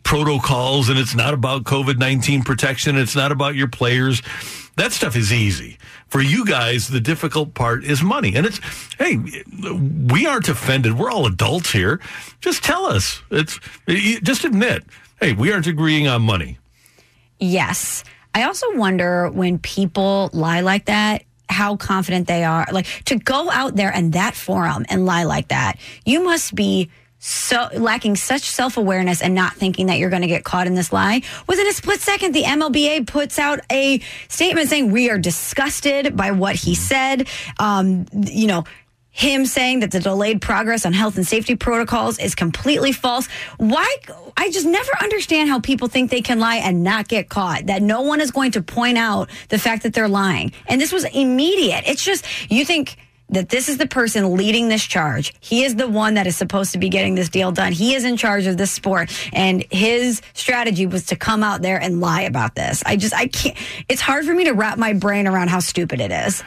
protocols 0.05 0.87
and 0.87 0.97
it's 0.97 1.15
not 1.15 1.33
about 1.33 1.63
COVID 1.63 1.97
19 1.97 2.43
protection. 2.43 2.95
It's 2.95 3.15
not 3.15 3.33
about 3.33 3.55
your 3.55 3.67
players. 3.67 4.21
That 4.77 4.93
stuff 4.93 5.15
is 5.15 5.33
easy. 5.33 5.77
For 6.07 6.21
you 6.21 6.45
guys, 6.45 6.87
the 6.87 7.01
difficult 7.01 7.53
part 7.53 7.83
is 7.83 8.01
money. 8.03 8.35
And 8.35 8.45
it's, 8.45 8.59
hey, 8.97 9.17
we 10.07 10.25
aren't 10.25 10.47
offended. 10.47 10.97
We're 10.97 11.09
all 11.09 11.25
adults 11.25 11.71
here. 11.71 11.99
Just 12.39 12.63
tell 12.63 12.85
us. 12.85 13.21
It's, 13.31 13.59
just 14.21 14.45
admit, 14.45 14.83
hey, 15.19 15.33
we 15.33 15.51
aren't 15.51 15.67
agreeing 15.67 16.07
on 16.07 16.21
money. 16.21 16.59
Yes. 17.39 18.03
I 18.33 18.43
also 18.43 18.77
wonder 18.77 19.29
when 19.29 19.59
people 19.59 20.29
lie 20.33 20.61
like 20.61 20.85
that, 20.85 21.23
how 21.49 21.77
confident 21.77 22.27
they 22.27 22.43
are. 22.43 22.67
Like 22.71 22.85
to 23.05 23.17
go 23.17 23.49
out 23.49 23.75
there 23.75 23.91
and 23.91 24.13
that 24.13 24.35
forum 24.35 24.85
and 24.89 25.05
lie 25.05 25.23
like 25.23 25.47
that, 25.47 25.77
you 26.05 26.23
must 26.23 26.53
be 26.53 26.91
so 27.27 27.69
lacking 27.73 28.15
such 28.15 28.43
self 28.43 28.77
awareness 28.77 29.19
and 29.19 29.33
not 29.33 29.55
thinking 29.55 29.87
that 29.87 29.97
you're 29.97 30.11
going 30.11 30.21
to 30.21 30.27
get 30.27 30.43
caught 30.43 30.67
in 30.67 30.75
this 30.75 30.93
lie. 30.93 31.23
Within 31.47 31.65
a 31.65 31.73
split 31.73 31.99
second, 31.99 32.33
the 32.35 32.43
MLBA 32.43 33.07
puts 33.07 33.39
out 33.39 33.61
a 33.71 33.99
statement 34.27 34.69
saying 34.69 34.91
we 34.91 35.09
are 35.09 35.17
disgusted 35.17 36.15
by 36.15 36.29
what 36.31 36.53
he 36.53 36.75
said. 36.75 37.27
Um, 37.57 38.05
you 38.13 38.45
know, 38.45 38.63
him 39.09 39.47
saying 39.47 39.79
that 39.79 39.89
the 39.89 39.99
delayed 39.99 40.39
progress 40.39 40.85
on 40.85 40.93
health 40.93 41.15
and 41.15 41.25
safety 41.25 41.55
protocols 41.55 42.19
is 42.19 42.35
completely 42.35 42.91
false. 42.91 43.27
Why? 43.57 43.95
I 44.37 44.51
just 44.51 44.67
never 44.67 44.91
understand 45.01 45.49
how 45.49 45.61
people 45.61 45.87
think 45.87 46.11
they 46.11 46.21
can 46.21 46.39
lie 46.39 46.57
and 46.57 46.83
not 46.83 47.07
get 47.07 47.27
caught, 47.27 47.65
that 47.65 47.81
no 47.81 48.01
one 48.01 48.21
is 48.21 48.29
going 48.29 48.51
to 48.51 48.61
point 48.61 48.99
out 48.99 49.31
the 49.49 49.57
fact 49.57 49.81
that 49.81 49.95
they're 49.95 50.07
lying. 50.07 50.51
And 50.67 50.79
this 50.79 50.91
was 50.91 51.05
immediate. 51.05 51.85
It's 51.87 52.05
just, 52.05 52.23
you 52.51 52.65
think, 52.65 52.97
that 53.29 53.49
this 53.49 53.69
is 53.69 53.77
the 53.77 53.87
person 53.87 54.35
leading 54.35 54.69
this 54.69 54.83
charge. 54.83 55.33
He 55.39 55.63
is 55.63 55.75
the 55.75 55.87
one 55.87 56.13
that 56.15 56.27
is 56.27 56.35
supposed 56.35 56.71
to 56.73 56.77
be 56.77 56.89
getting 56.89 57.15
this 57.15 57.29
deal 57.29 57.51
done. 57.51 57.71
He 57.71 57.95
is 57.95 58.03
in 58.03 58.17
charge 58.17 58.45
of 58.45 58.57
this 58.57 58.71
sport. 58.71 59.11
And 59.33 59.65
his 59.71 60.21
strategy 60.33 60.85
was 60.85 61.05
to 61.07 61.15
come 61.15 61.43
out 61.43 61.61
there 61.61 61.79
and 61.79 61.99
lie 61.99 62.21
about 62.21 62.55
this. 62.55 62.83
I 62.85 62.95
just, 62.95 63.13
I 63.13 63.27
can't, 63.27 63.57
it's 63.89 64.01
hard 64.01 64.25
for 64.25 64.33
me 64.33 64.45
to 64.45 64.51
wrap 64.51 64.77
my 64.77 64.93
brain 64.93 65.27
around 65.27 65.49
how 65.49 65.59
stupid 65.59 65.99
it 65.99 66.11
is. 66.11 66.43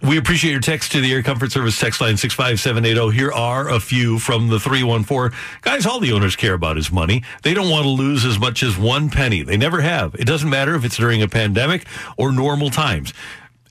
We 0.00 0.16
appreciate 0.16 0.52
your 0.52 0.60
text 0.60 0.92
to 0.92 1.00
the 1.00 1.12
Air 1.12 1.24
Comfort 1.24 1.50
Service 1.50 1.78
text 1.78 2.00
line 2.00 2.16
65780. 2.16 3.16
Here 3.16 3.32
are 3.32 3.68
a 3.68 3.80
few 3.80 4.20
from 4.20 4.46
the 4.46 4.60
314. 4.60 5.36
Guys, 5.62 5.86
all 5.86 5.98
the 5.98 6.12
owners 6.12 6.36
care 6.36 6.54
about 6.54 6.78
is 6.78 6.92
money. 6.92 7.24
They 7.42 7.52
don't 7.52 7.68
want 7.68 7.82
to 7.82 7.90
lose 7.90 8.24
as 8.24 8.38
much 8.38 8.62
as 8.62 8.78
one 8.78 9.10
penny. 9.10 9.42
They 9.42 9.56
never 9.56 9.80
have. 9.80 10.14
It 10.14 10.24
doesn't 10.24 10.48
matter 10.48 10.76
if 10.76 10.84
it's 10.84 10.96
during 10.96 11.20
a 11.22 11.28
pandemic 11.28 11.84
or 12.16 12.30
normal 12.30 12.70
times. 12.70 13.12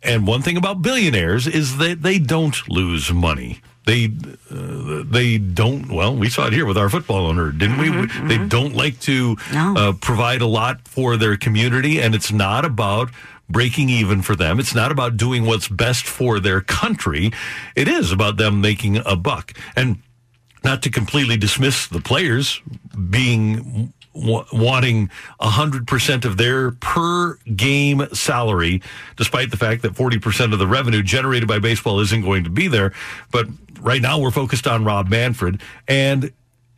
And 0.07 0.25
one 0.25 0.41
thing 0.41 0.57
about 0.57 0.81
billionaires 0.81 1.47
is 1.47 1.77
that 1.77 2.01
they 2.01 2.17
don't 2.19 2.55
lose 2.69 3.11
money. 3.11 3.59
They 3.85 4.05
uh, 4.51 5.03
they 5.05 5.37
don't. 5.37 5.89
Well, 5.91 6.15
we 6.15 6.29
saw 6.29 6.47
it 6.47 6.53
here 6.53 6.65
with 6.65 6.77
our 6.77 6.89
football 6.89 7.25
owner, 7.27 7.51
didn't 7.51 7.77
we? 7.77 7.87
Mm-hmm, 7.89 8.27
They 8.27 8.37
don't 8.37 8.75
like 8.75 8.99
to 9.01 9.37
uh, 9.53 9.93
provide 10.01 10.41
a 10.41 10.47
lot 10.47 10.87
for 10.87 11.15
their 11.17 11.37
community, 11.37 12.01
and 12.01 12.13
it's 12.13 12.31
not 12.31 12.65
about 12.65 13.09
breaking 13.49 13.89
even 13.89 14.21
for 14.21 14.35
them. 14.35 14.59
It's 14.59 14.75
not 14.75 14.91
about 14.91 15.15
doing 15.15 15.45
what's 15.45 15.69
best 15.69 16.05
for 16.05 16.39
their 16.41 16.59
country. 16.59 17.31
It 17.75 17.87
is 17.87 18.11
about 18.11 18.35
them 18.35 18.59
making 18.59 18.97
a 19.05 19.15
buck. 19.15 19.53
And 19.77 20.01
not 20.65 20.81
to 20.83 20.89
completely 20.89 21.37
dismiss 21.37 21.87
the 21.87 22.01
players 22.01 22.61
being 23.09 23.93
w- 24.19 24.45
wanting 24.53 25.09
100% 25.41 26.25
of 26.25 26.37
their 26.37 26.71
per 26.71 27.35
game 27.55 28.07
salary, 28.13 28.81
despite 29.15 29.51
the 29.51 29.57
fact 29.57 29.81
that 29.83 29.93
40% 29.93 30.53
of 30.53 30.59
the 30.59 30.67
revenue 30.67 31.03
generated 31.03 31.47
by 31.47 31.59
baseball 31.59 31.99
isn't 31.99 32.21
going 32.21 32.43
to 32.43 32.49
be 32.49 32.67
there. 32.67 32.93
But 33.31 33.47
right 33.81 34.01
now 34.01 34.19
we're 34.19 34.31
focused 34.31 34.67
on 34.67 34.83
Rob 34.85 35.07
Manfred, 35.07 35.61
and 35.87 36.31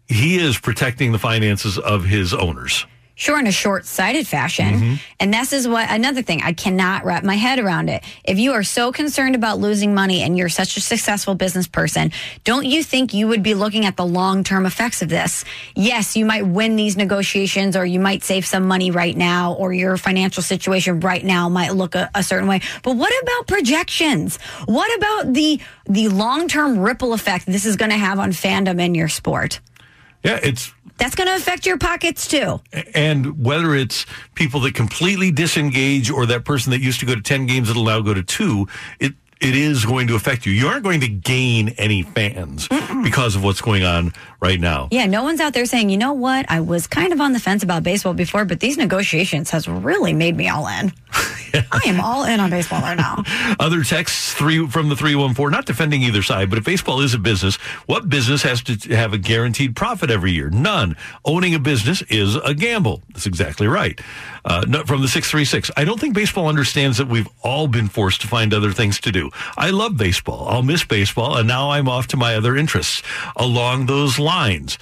he 0.08 0.38
is 0.38 0.58
protecting 0.58 1.12
the 1.12 1.20
finances 1.20 1.78
of 1.78 2.06
his 2.06 2.34
owners. 2.34 2.86
Sure, 3.20 3.38
in 3.38 3.48
a 3.48 3.52
short 3.52 3.86
sighted 3.86 4.26
fashion. 4.26 4.74
Mm-hmm. 4.76 4.94
And 5.20 5.34
this 5.34 5.52
is 5.52 5.68
what 5.68 5.92
another 5.92 6.22
thing, 6.22 6.42
I 6.42 6.54
cannot 6.54 7.04
wrap 7.04 7.22
my 7.22 7.36
head 7.36 7.60
around 7.60 7.90
it. 7.90 8.02
If 8.24 8.40
you 8.40 8.54
are 8.54 8.64
so 8.64 8.94
concerned 8.94 9.36
about 9.36 9.60
losing 9.60 9.94
money 9.94 10.22
and 10.22 10.38
you're 10.38 10.48
such 10.48 10.78
a 10.78 10.80
successful 10.80 11.36
business 11.36 11.68
person, 11.68 12.14
don't 12.46 12.66
you 12.66 12.82
think 12.82 13.14
you 13.14 13.28
would 13.28 13.44
be 13.44 13.56
looking 13.56 13.86
at 13.86 13.98
the 13.98 14.06
long 14.06 14.46
term 14.46 14.66
effects 14.66 15.02
of 15.02 15.10
this? 15.10 15.44
Yes, 15.76 16.16
you 16.16 16.26
might 16.26 16.48
win 16.48 16.78
these 16.78 16.96
negotiations 16.96 17.76
or 17.76 17.86
you 17.86 18.00
might 18.00 18.24
save 18.24 18.46
some 18.46 18.66
money 18.66 18.90
right 18.90 19.18
now 19.18 19.52
or 19.52 19.74
your 19.74 19.98
financial 19.98 20.42
situation 20.42 21.02
right 21.02 21.26
now 21.26 21.50
might 21.50 21.72
look 21.76 21.96
a, 21.96 22.10
a 22.16 22.24
certain 22.24 22.48
way. 22.48 22.62
But 22.84 22.96
what 22.96 23.12
about 23.22 23.48
projections? 23.48 24.38
What 24.64 24.98
about 24.98 25.34
the, 25.34 25.60
the 25.88 26.08
long 26.08 26.48
term 26.48 26.80
ripple 26.80 27.12
effect 27.12 27.48
this 27.48 27.66
is 27.66 27.76
going 27.76 27.92
to 27.92 27.98
have 27.98 28.18
on 28.18 28.32
fandom 28.32 28.80
in 28.80 28.96
your 28.96 29.10
sport? 29.10 29.60
Yeah, 30.24 30.40
it's 30.44 30.74
That's 31.00 31.16
going 31.16 31.28
to 31.28 31.36
affect 31.36 31.66
your 31.66 31.78
pockets 31.78 32.28
too. 32.28 32.60
and 32.94 33.44
whether 33.44 33.74
it's 33.74 34.06
people 34.36 34.60
that 34.62 34.76
completely 34.76 35.32
disengage 35.32 36.12
or 36.12 36.26
that 36.26 36.46
person 36.46 36.72
that 36.72 36.82
used 36.82 37.00
to 37.00 37.06
go 37.06 37.16
to 37.16 37.22
10 37.22 37.46
games 37.46 37.68
that'll 37.68 37.86
now 37.86 38.02
go 38.02 38.14
to 38.14 38.24
two, 38.24 38.68
it 39.00 39.14
it 39.40 39.56
is 39.56 39.86
going 39.86 40.08
to 40.08 40.16
affect 40.16 40.46
you. 40.46 40.52
You 40.52 40.68
aren't 40.68 40.84
going 40.84 41.00
to 41.02 41.08
gain 41.08 41.70
any 41.78 42.04
fans 42.04 42.68
because 43.04 43.36
of 43.36 43.44
what's 43.44 43.62
going 43.62 43.84
on 43.84 44.14
right 44.42 44.60
now. 44.60 44.90
Yeah, 44.92 45.06
no 45.06 45.24
one's 45.24 45.40
out 45.40 45.54
there 45.54 45.66
saying, 45.66 45.90
you 45.90 45.98
know 45.98 46.14
what, 46.14 46.46
I 46.50 46.60
was 46.60 46.88
kind 46.88 47.14
of 47.14 47.22
on 47.22 47.32
the 47.32 47.40
fence 47.40 47.64
about 47.64 47.84
baseball 47.84 48.14
before, 48.14 48.44
but 48.46 48.60
these 48.60 48.78
negotiations 48.78 49.50
has 49.52 49.68
really 49.68 50.14
made 50.14 50.36
me 50.36 50.50
all 50.50 50.68
in. 50.68 50.92
I 51.54 51.82
am 51.86 52.00
all 52.00 52.26
in 52.26 52.40
on 52.40 52.50
baseball 52.50 52.82
right 52.82 52.98
now. 52.98 53.24
Other 53.60 53.84
texts 53.84 54.34
three 54.34 54.68
from 54.68 54.90
the 54.90 54.96
314, 54.96 55.52
not 55.52 55.66
defending 55.66 56.04
either 56.04 56.22
side, 56.22 56.50
but 56.50 56.60
if 56.60 56.66
baseball 56.66 57.02
is 57.02 57.14
a 57.14 57.18
business, 57.18 57.56
what 57.86 58.10
business 58.10 58.44
has 58.44 58.62
to 58.64 58.96
have 58.96 59.14
a 59.14 59.18
guaranteed 59.18 59.76
profit 59.76 60.12
every 60.12 60.32
year? 60.32 60.50
None. 60.50 60.96
Owning 61.26 61.56
a 61.56 61.60
business 61.60 62.02
is 62.04 62.36
a 62.36 62.54
gamble. 62.54 63.02
That's 63.10 63.26
exactly 63.26 63.68
right. 63.68 64.00
Uh, 64.46 64.62
from 64.86 65.02
the 65.02 65.08
636, 65.08 65.72
I 65.76 65.86
don't 65.86 66.00
think 66.00 66.14
baseball 66.14 66.48
understands 66.48 66.98
that 66.98 67.08
we've 67.08 67.28
all 67.42 67.68
been 67.68 67.88
forced 67.88 68.22
to 68.22 68.28
find 68.28 68.54
other 68.54 68.72
things 68.72 69.00
to 69.02 69.12
do. 69.12 69.29
I 69.58 69.70
love 69.70 69.98
baseball. 69.98 70.48
I'll 70.48 70.64
miss 70.64 70.84
baseball, 70.84 71.38
and 71.38 71.48
now 71.48 71.72
I'm 71.72 71.88
off 71.88 72.08
to 72.08 72.18
my 72.18 72.36
other 72.36 72.56
interests 72.56 73.04
along 73.36 73.86
those 73.86 74.20
lines. 74.20 74.78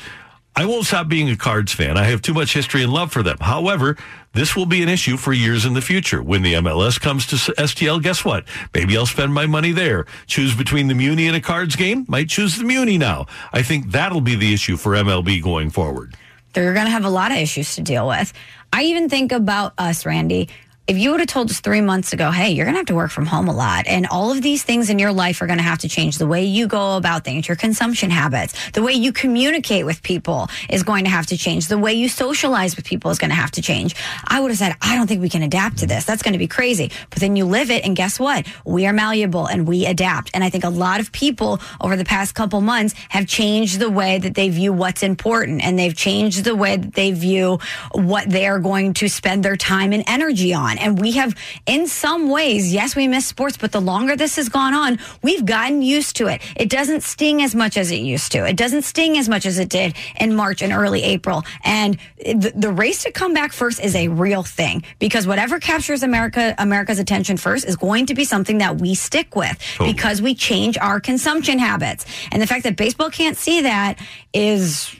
I 0.57 0.65
won't 0.65 0.87
stop 0.87 1.07
being 1.07 1.29
a 1.29 1.37
Cards 1.37 1.71
fan. 1.71 1.97
I 1.97 2.05
have 2.05 2.23
too 2.23 2.33
much 2.33 2.51
history 2.51 2.81
and 2.81 2.91
love 2.91 3.11
for 3.11 3.21
them. 3.21 3.37
However, 3.39 3.95
this 4.33 4.55
will 4.55 4.65
be 4.65 4.81
an 4.81 4.89
issue 4.89 5.15
for 5.15 5.31
years 5.31 5.65
in 5.65 5.75
the 5.75 5.81
future. 5.81 6.23
When 6.23 6.41
the 6.41 6.53
MLS 6.53 6.99
comes 6.99 7.27
to 7.27 7.35
STL, 7.35 8.01
guess 8.01 8.25
what? 8.25 8.45
Maybe 8.73 8.97
I'll 8.97 9.05
spend 9.05 9.35
my 9.35 9.45
money 9.45 9.71
there. 9.71 10.07
Choose 10.25 10.55
between 10.55 10.87
the 10.87 10.95
Muni 10.95 11.27
and 11.27 11.35
a 11.35 11.41
Cards 11.41 11.75
game? 11.75 12.05
Might 12.07 12.29
choose 12.29 12.57
the 12.57 12.63
Muni 12.63 12.97
now. 12.97 13.27
I 13.53 13.61
think 13.61 13.91
that'll 13.91 14.21
be 14.21 14.35
the 14.35 14.51
issue 14.51 14.77
for 14.77 14.93
MLB 14.93 15.43
going 15.43 15.69
forward. 15.69 16.15
They're 16.53 16.73
going 16.73 16.85
to 16.85 16.91
have 16.91 17.05
a 17.05 17.09
lot 17.11 17.31
of 17.31 17.37
issues 17.37 17.75
to 17.75 17.81
deal 17.81 18.07
with. 18.07 18.33
I 18.73 18.83
even 18.85 19.09
think 19.09 19.31
about 19.31 19.73
us, 19.77 20.07
Randy. 20.07 20.49
If 20.87 20.97
you 20.97 21.11
would 21.11 21.19
have 21.19 21.27
told 21.27 21.49
us 21.49 21.59
three 21.59 21.81
months 21.81 22.13
ago, 22.13 22.31
hey, 22.31 22.51
you're 22.51 22.63
going 22.63 22.75
to 22.75 22.79
have 22.79 22.85
to 22.85 22.95
work 22.95 23.11
from 23.11 23.25
home 23.25 23.49
a 23.49 23.53
lot, 23.53 23.87
and 23.87 24.07
all 24.07 24.31
of 24.31 24.41
these 24.41 24.63
things 24.63 24.89
in 24.89 24.99
your 24.99 25.11
life 25.11 25.41
are 25.41 25.45
going 25.45 25.57
to 25.57 25.63
have 25.63 25.79
to 25.79 25.89
change. 25.89 26.17
The 26.17 26.25
way 26.25 26.45
you 26.45 26.65
go 26.65 26.95
about 26.95 27.25
things, 27.25 27.49
your 27.49 27.57
consumption 27.57 28.09
habits, 28.09 28.71
the 28.71 28.81
way 28.81 28.93
you 28.93 29.11
communicate 29.11 29.85
with 29.85 30.01
people 30.01 30.49
is 30.69 30.83
going 30.83 31.03
to 31.03 31.09
have 31.09 31.25
to 31.25 31.37
change. 31.37 31.67
The 31.67 31.77
way 31.77 31.93
you 31.93 32.07
socialize 32.07 32.77
with 32.77 32.85
people 32.85 33.11
is 33.11 33.17
going 33.17 33.31
to 33.31 33.35
have 33.35 33.51
to 33.51 33.61
change. 33.61 33.97
I 34.25 34.39
would 34.39 34.49
have 34.49 34.57
said, 34.57 34.77
I 34.81 34.95
don't 34.95 35.07
think 35.07 35.19
we 35.19 35.27
can 35.27 35.43
adapt 35.43 35.79
to 35.79 35.87
this. 35.87 36.05
That's 36.05 36.23
going 36.23 36.31
to 36.31 36.39
be 36.39 36.47
crazy. 36.47 36.89
But 37.09 37.19
then 37.19 37.35
you 37.35 37.43
live 37.43 37.69
it, 37.69 37.83
and 37.83 37.93
guess 37.93 38.17
what? 38.17 38.47
We 38.63 38.85
are 38.87 38.93
malleable 38.93 39.45
and 39.45 39.67
we 39.67 39.85
adapt. 39.85 40.31
And 40.33 40.41
I 40.41 40.49
think 40.49 40.63
a 40.63 40.69
lot 40.69 41.01
of 41.01 41.11
people 41.11 41.59
over 41.81 41.97
the 41.97 42.05
past 42.05 42.33
couple 42.33 42.61
months 42.61 42.95
have 43.09 43.27
changed 43.27 43.81
the 43.81 43.89
way 43.89 44.19
that 44.19 44.35
they 44.35 44.47
view 44.47 44.71
what's 44.71 45.03
important, 45.03 45.65
and 45.65 45.77
they've 45.77 45.93
changed 45.93 46.45
the 46.45 46.55
way 46.55 46.77
that 46.77 46.93
they 46.93 47.11
view 47.11 47.59
what 47.91 48.29
they 48.29 48.47
are 48.47 48.59
going 48.59 48.93
to 48.93 49.09
spend 49.09 49.43
their 49.43 49.57
time 49.57 49.91
and 49.91 50.05
energy 50.07 50.53
on. 50.53 50.76
And 50.77 50.99
we 50.99 51.13
have, 51.13 51.35
in 51.65 51.87
some 51.87 52.29
ways, 52.29 52.73
yes, 52.73 52.95
we 52.95 53.07
miss 53.07 53.25
sports, 53.27 53.57
but 53.57 53.71
the 53.71 53.81
longer 53.81 54.15
this 54.15 54.35
has 54.35 54.49
gone 54.49 54.73
on, 54.73 54.99
we've 55.21 55.45
gotten 55.45 55.81
used 55.81 56.15
to 56.17 56.27
it. 56.27 56.41
It 56.55 56.69
doesn't 56.69 57.03
sting 57.03 57.41
as 57.41 57.55
much 57.55 57.77
as 57.77 57.91
it 57.91 57.99
used 57.99 58.31
to. 58.33 58.45
It 58.45 58.55
doesn't 58.55 58.83
sting 58.83 59.17
as 59.17 59.27
much 59.29 59.45
as 59.45 59.59
it 59.59 59.69
did 59.69 59.95
in 60.19 60.35
March 60.35 60.61
and 60.61 60.71
early 60.73 61.03
April. 61.03 61.43
And 61.63 61.97
the, 62.17 62.51
the 62.55 62.71
race 62.71 63.03
to 63.03 63.11
come 63.11 63.33
back 63.33 63.53
first 63.53 63.79
is 63.79 63.95
a 63.95 64.07
real 64.07 64.43
thing 64.43 64.83
because 64.99 65.27
whatever 65.27 65.59
captures 65.59 66.03
America, 66.03 66.55
America's 66.57 66.99
attention 66.99 67.37
first 67.37 67.65
is 67.65 67.75
going 67.75 68.05
to 68.07 68.13
be 68.13 68.25
something 68.25 68.59
that 68.59 68.79
we 68.79 68.95
stick 68.95 69.35
with 69.35 69.57
Totally. 69.75 69.93
because 69.93 70.21
we 70.21 70.35
change 70.35 70.77
our 70.77 70.99
consumption 70.99 71.59
habits. 71.59 72.05
And 72.31 72.41
the 72.41 72.47
fact 72.47 72.63
that 72.63 72.75
baseball 72.75 73.09
can't 73.09 73.37
see 73.37 73.61
that 73.61 73.99
is 74.33 74.95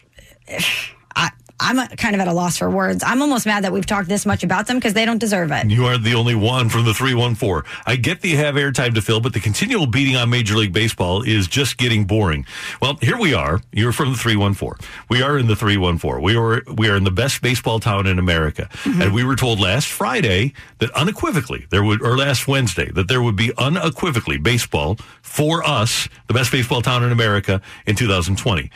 I'm 1.60 1.88
kind 1.98 2.13
of 2.13 2.22
at 2.22 2.28
a 2.28 2.34
loss 2.34 2.58
for 2.58 2.70
words. 2.70 3.04
I'm 3.04 3.22
almost 3.22 3.46
mad 3.46 3.63
that 3.63 3.72
we've 3.72 3.86
talked 3.86 4.08
this 4.08 4.26
much 4.26 4.43
about 4.43 4.67
them 4.67 4.78
because 4.78 4.93
they 4.93 5.06
don't 5.06 5.17
deserve 5.17 5.52
it. 5.52 5.70
You 5.70 5.86
aren't 5.86 6.04
the 6.04 6.13
only 6.13 6.36
one 6.36 6.70
from 6.70 6.86
the 6.86 6.93
314. 6.93 7.70
I 7.86 7.96
get 7.96 8.22
that 8.22 8.28
you 8.28 8.38
have 8.38 8.56
airtime 8.56 8.93
to 8.93 9.02
fill, 9.02 9.22
but 9.22 9.34
the 9.34 9.39
continual 9.39 9.88
beating 9.88 10.15
on 10.15 10.30
Major 10.30 10.56
League 10.56 10.74
Baseball 10.74 11.24
is 11.24 11.48
just 11.48 11.78
getting 11.78 12.06
boring. 12.06 12.46
Well, 12.80 12.98
here 13.02 13.17
we 13.17 13.34
are. 13.34 13.62
You're 13.72 13.91
from 13.91 14.12
the 14.12 14.17
314. 14.17 14.88
We 15.10 15.24
are 15.24 15.38
in 15.38 15.48
the 15.48 15.56
314. 15.56 16.22
We 16.22 16.36
are, 16.36 16.62
we 16.76 16.89
are 16.89 16.96
in 16.96 17.04
the 17.04 17.12
best 17.12 17.41
baseball 17.41 17.80
town 17.80 18.06
in 18.06 18.20
America. 18.20 18.70
Mm-hmm. 18.84 19.02
And 19.02 19.13
we 19.13 19.24
were 19.24 19.36
told 19.36 19.60
last 19.60 19.88
Friday 19.88 20.54
that 20.78 20.91
unequivocally 20.91 21.65
there 21.72 21.84
would, 21.84 22.04
or 22.04 22.17
last 22.17 22.48
Wednesday, 22.48 22.91
that 22.91 23.08
there 23.08 23.22
would 23.22 23.36
be 23.36 23.52
unequivocally 23.58 24.38
baseball 24.38 24.98
for 25.24 25.63
us, 25.63 26.08
the 26.28 26.36
best 26.36 26.52
baseball 26.52 26.84
town 26.84 27.04
in 27.04 27.12
America 27.12 27.62
in 27.88 27.96
2020 27.96 28.70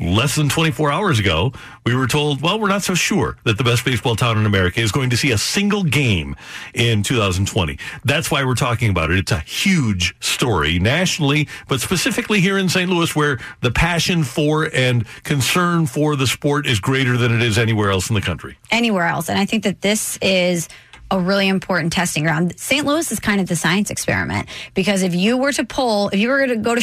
less 0.00 0.34
than 0.34 0.48
24 0.48 0.90
hours 0.90 1.18
ago, 1.18 1.52
we 1.84 1.94
were 1.94 2.06
told, 2.06 2.40
well, 2.40 2.58
we're 2.58 2.68
not 2.68 2.82
so 2.82 2.94
sure 2.94 3.36
that 3.44 3.58
the 3.58 3.64
best 3.64 3.84
baseball 3.84 4.16
town 4.16 4.38
in 4.38 4.46
America 4.46 4.80
is 4.80 4.92
going 4.92 5.10
to 5.10 5.16
see 5.16 5.32
a 5.32 5.38
single 5.38 5.82
game 5.82 6.36
in 6.74 7.02
2020. 7.02 7.78
That's 8.04 8.30
why 8.30 8.44
we're 8.44 8.54
talking 8.54 8.90
about 8.90 9.10
it. 9.10 9.18
It's 9.18 9.32
a 9.32 9.40
huge 9.40 10.16
story 10.20 10.78
nationally, 10.78 11.48
but 11.68 11.80
specifically 11.80 12.40
here 12.40 12.58
in 12.58 12.68
St. 12.68 12.90
Louis, 12.90 13.14
where 13.14 13.38
the 13.60 13.70
passion 13.70 14.24
for 14.24 14.70
and 14.72 15.06
concern 15.24 15.86
for 15.86 16.16
the 16.16 16.26
sport 16.26 16.66
is 16.66 16.80
greater 16.80 17.16
than 17.16 17.34
it 17.34 17.42
is 17.42 17.58
anywhere 17.58 17.90
else 17.90 18.08
in 18.08 18.14
the 18.14 18.20
country. 18.20 18.56
Anywhere 18.70 19.06
else. 19.06 19.28
And 19.28 19.38
I 19.38 19.44
think 19.44 19.64
that 19.64 19.82
this 19.82 20.18
is 20.22 20.68
a 21.12 21.20
really 21.20 21.46
important 21.46 21.92
testing 21.92 22.24
ground. 22.24 22.58
St. 22.58 22.86
Louis 22.86 23.12
is 23.12 23.20
kind 23.20 23.38
of 23.38 23.46
the 23.46 23.54
science 23.54 23.90
experiment 23.90 24.48
because 24.72 25.02
if 25.02 25.14
you 25.14 25.36
were 25.36 25.52
to 25.52 25.64
poll, 25.64 26.08
if 26.08 26.18
you 26.18 26.30
were 26.30 26.46
to 26.46 26.56
go 26.56 26.74
to 26.74 26.82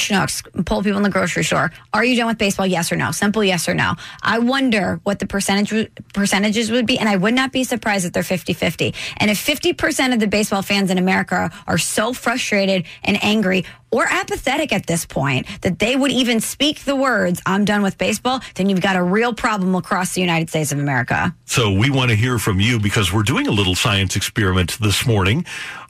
and 0.53 0.65
poll 0.65 0.83
people 0.83 0.97
in 0.97 1.03
the 1.03 1.09
grocery 1.09 1.43
store, 1.43 1.71
are 1.93 2.05
you 2.05 2.15
done 2.15 2.27
with 2.27 2.37
baseball? 2.37 2.67
Yes 2.67 2.91
or 2.91 2.95
no? 2.95 3.11
Simple 3.11 3.43
yes 3.43 3.67
or 3.67 3.73
no. 3.73 3.95
I 4.21 4.37
wonder 4.37 4.99
what 5.03 5.17
the 5.17 5.25
percentage 5.25 5.89
percentages 6.13 6.69
would 6.69 6.85
be, 6.85 6.99
and 6.99 7.09
I 7.09 7.15
would 7.15 7.33
not 7.33 7.51
be 7.51 7.63
surprised 7.63 8.05
if 8.05 8.13
they're 8.13 8.21
50 8.21 8.53
50. 8.53 8.93
And 9.17 9.31
if 9.31 9.43
50% 9.43 10.13
of 10.13 10.19
the 10.19 10.27
baseball 10.27 10.61
fans 10.61 10.91
in 10.91 10.99
America 10.99 11.51
are 11.65 11.79
so 11.79 12.13
frustrated 12.13 12.85
and 13.03 13.21
angry 13.23 13.65
or 13.91 14.05
apathetic 14.05 14.71
at 14.71 14.85
this 14.85 15.05
point 15.05 15.47
that 15.61 15.79
they 15.79 15.95
would 15.95 16.11
even 16.11 16.39
speak 16.39 16.85
the 16.85 16.95
words, 16.95 17.41
I'm 17.45 17.65
done 17.65 17.81
with 17.81 17.97
baseball, 17.97 18.41
then 18.55 18.69
you've 18.69 18.81
got 18.81 18.95
a 18.95 19.03
real 19.03 19.33
problem 19.33 19.75
across 19.75 20.13
the 20.13 20.21
United 20.21 20.49
States 20.49 20.71
of 20.71 20.79
America. 20.79 21.35
So 21.45 21.71
we 21.71 21.89
want 21.89 22.09
to 22.09 22.15
hear 22.15 22.39
from 22.39 22.59
you 22.59 22.79
because 22.79 23.11
we're 23.13 23.23
doing 23.23 23.47
a 23.47 23.51
little 23.51 23.75
science 23.75 24.15
experiment 24.15 24.77
this 24.79 25.05
morning. 25.05 25.45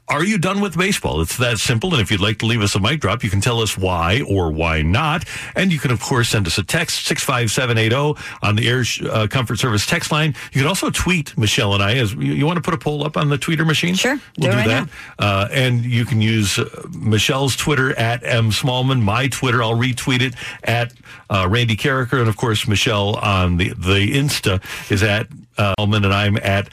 Are 0.10 0.24
you 0.24 0.40
done 0.40 0.60
with 0.60 0.76
baseball? 0.76 1.22
It's 1.22 1.38
that 1.38 1.60
simple. 1.60 1.94
And 1.94 2.02
if 2.02 2.10
you'd 2.10 2.20
like 2.20 2.40
to 2.40 2.48
leave 2.48 2.62
us 2.62 2.74
a 2.74 2.80
mic 2.80 3.00
drop, 3.00 3.24
you 3.24 3.30
can 3.30 3.42
tell 3.42 3.62
us 3.62 3.78
why 3.78 4.22
or 4.28 4.52
why 4.52 4.82
not. 4.82 5.24
And 5.56 5.72
you 5.72 5.78
can, 5.78 5.92
of 5.92 6.02
course, 6.02 6.30
send 6.30 6.48
us 6.48 6.58
a 6.58 6.64
text, 6.64 7.06
65780 7.06 8.20
on 8.42 8.56
the 8.56 8.68
Air 8.68 8.84
uh, 9.12 9.28
Comfort 9.28 9.60
Service 9.60 9.86
text 9.86 10.12
line. 10.12 10.34
You 10.52 10.62
can 10.62 10.68
also 10.68 10.90
tweet 10.90 11.38
Michelle 11.38 11.76
and 11.76 11.84
I. 11.84 11.98
As 11.98 12.16
you, 12.16 12.34
you 12.34 12.48
want 12.48 12.58
to 12.58 12.62
put 12.62 12.74
a 12.74 12.78
poll 12.80 13.06
up 13.06 13.18
on 13.18 13.30
the 13.30 13.38
tweeter 13.38 13.68
machine? 13.68 13.94
Sure. 13.94 14.20
We'll 14.40 14.52
do, 14.52 14.64
do, 14.64 14.68
that. 14.70 14.90
Uh, 15.20 15.48
and 15.52 15.86
you 15.86 16.06
can 16.06 16.22
use 16.22 16.58
uh, 16.58 16.88
Michelle's 16.90 17.56
Twitter 17.56 17.96
at 17.98 18.24
M 18.24 18.50
Smallman, 18.50 19.04
my 19.04 19.28
Twitter. 19.28 19.62
I'll 19.62 19.78
retweet 19.78 20.22
it 20.22 20.34
at 20.64 20.92
uh, 21.30 21.48
Randy 21.48 21.76
Carricker. 21.76 22.20
And, 22.20 22.28
of 22.28 22.36
course, 22.36 22.68
Michelle 22.68 23.16
on 23.18 23.58
the, 23.58 23.70
the 23.70 24.12
Insta 24.12 24.64
is 24.92 25.04
at 25.04 25.28
uh, 25.60 25.76
Smallman, 25.78 26.04
and 26.04 26.14
I'm 26.14 26.38
at 26.38 26.70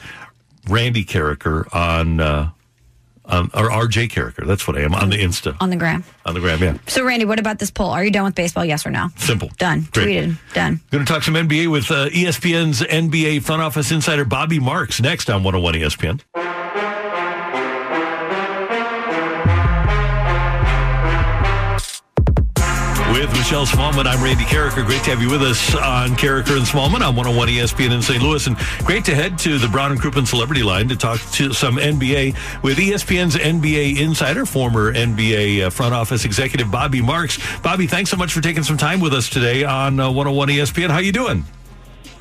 Randy 0.67 1.05
Carricker 1.05 1.71
on 1.71 2.19
uh, 2.19 2.49
um, 3.27 3.51
or 3.53 3.69
RJ 3.69 4.09
Carricker. 4.09 4.45
That's 4.45 4.67
what 4.67 4.77
I 4.77 4.81
am 4.81 4.95
on 4.95 5.09
the 5.09 5.17
Insta. 5.17 5.55
On 5.59 5.69
the 5.69 5.75
gram. 5.75 6.03
On 6.25 6.33
the 6.33 6.39
gram, 6.39 6.61
yeah. 6.61 6.77
So, 6.87 7.03
Randy, 7.05 7.25
what 7.25 7.39
about 7.39 7.59
this 7.59 7.71
poll? 7.71 7.89
Are 7.91 8.03
you 8.03 8.11
done 8.11 8.23
with 8.25 8.35
baseball? 8.35 8.65
Yes 8.65 8.85
or 8.85 8.91
no? 8.91 9.09
Simple. 9.17 9.49
Done. 9.57 9.87
Great. 9.91 10.07
Tweeted. 10.07 10.53
Done. 10.53 10.81
Going 10.91 11.05
to 11.05 11.11
talk 11.11 11.23
some 11.23 11.35
NBA 11.35 11.71
with 11.71 11.91
uh, 11.91 12.09
ESPN's 12.09 12.81
NBA 12.81 13.43
front 13.43 13.61
office 13.61 13.91
insider 13.91 14.25
Bobby 14.25 14.59
Marks 14.59 15.01
next 15.01 15.29
on 15.29 15.43
101 15.43 15.75
ESPN. 15.75 16.21
With 23.27 23.37
Michelle 23.37 23.65
Smallman, 23.65 24.05
I'm 24.05 24.23
Randy 24.23 24.43
Carricker. 24.45 24.85
Great 24.85 25.03
to 25.03 25.09
have 25.09 25.21
you 25.21 25.29
with 25.29 25.41
us 25.41 25.75
on 25.75 26.11
Carricker 26.11 26.55
and 26.55 26.65
Smallman 26.65 27.01
on 27.05 27.15
101 27.15 27.47
ESPN 27.49 27.91
in 27.91 28.01
St. 28.01 28.21
Louis. 28.21 28.45
And 28.47 28.55
great 28.85 29.03
to 29.05 29.15
head 29.15 29.37
to 29.39 29.57
the 29.57 29.67
Brown 29.67 29.91
and 29.91 29.99
Crouppen 29.99 30.25
Celebrity 30.25 30.63
Line 30.63 30.87
to 30.87 30.95
talk 30.95 31.19
to 31.31 31.51
some 31.51 31.77
NBA 31.77 32.61
with 32.63 32.77
ESPN's 32.77 33.35
NBA 33.35 33.99
insider, 33.99 34.45
former 34.45 34.93
NBA 34.93 35.65
uh, 35.65 35.69
front 35.69 35.93
office 35.93 36.25
executive 36.25 36.71
Bobby 36.71 37.01
Marks. 37.01 37.37
Bobby, 37.59 37.87
thanks 37.87 38.09
so 38.09 38.17
much 38.17 38.31
for 38.31 38.41
taking 38.41 38.63
some 38.63 38.77
time 38.77 38.99
with 38.99 39.13
us 39.13 39.29
today 39.29 39.63
on 39.63 39.99
uh, 39.99 40.07
101 40.07 40.49
ESPN. 40.49 40.89
How 40.89 40.95
are 40.95 41.01
you 41.01 41.11
doing? 41.11 41.43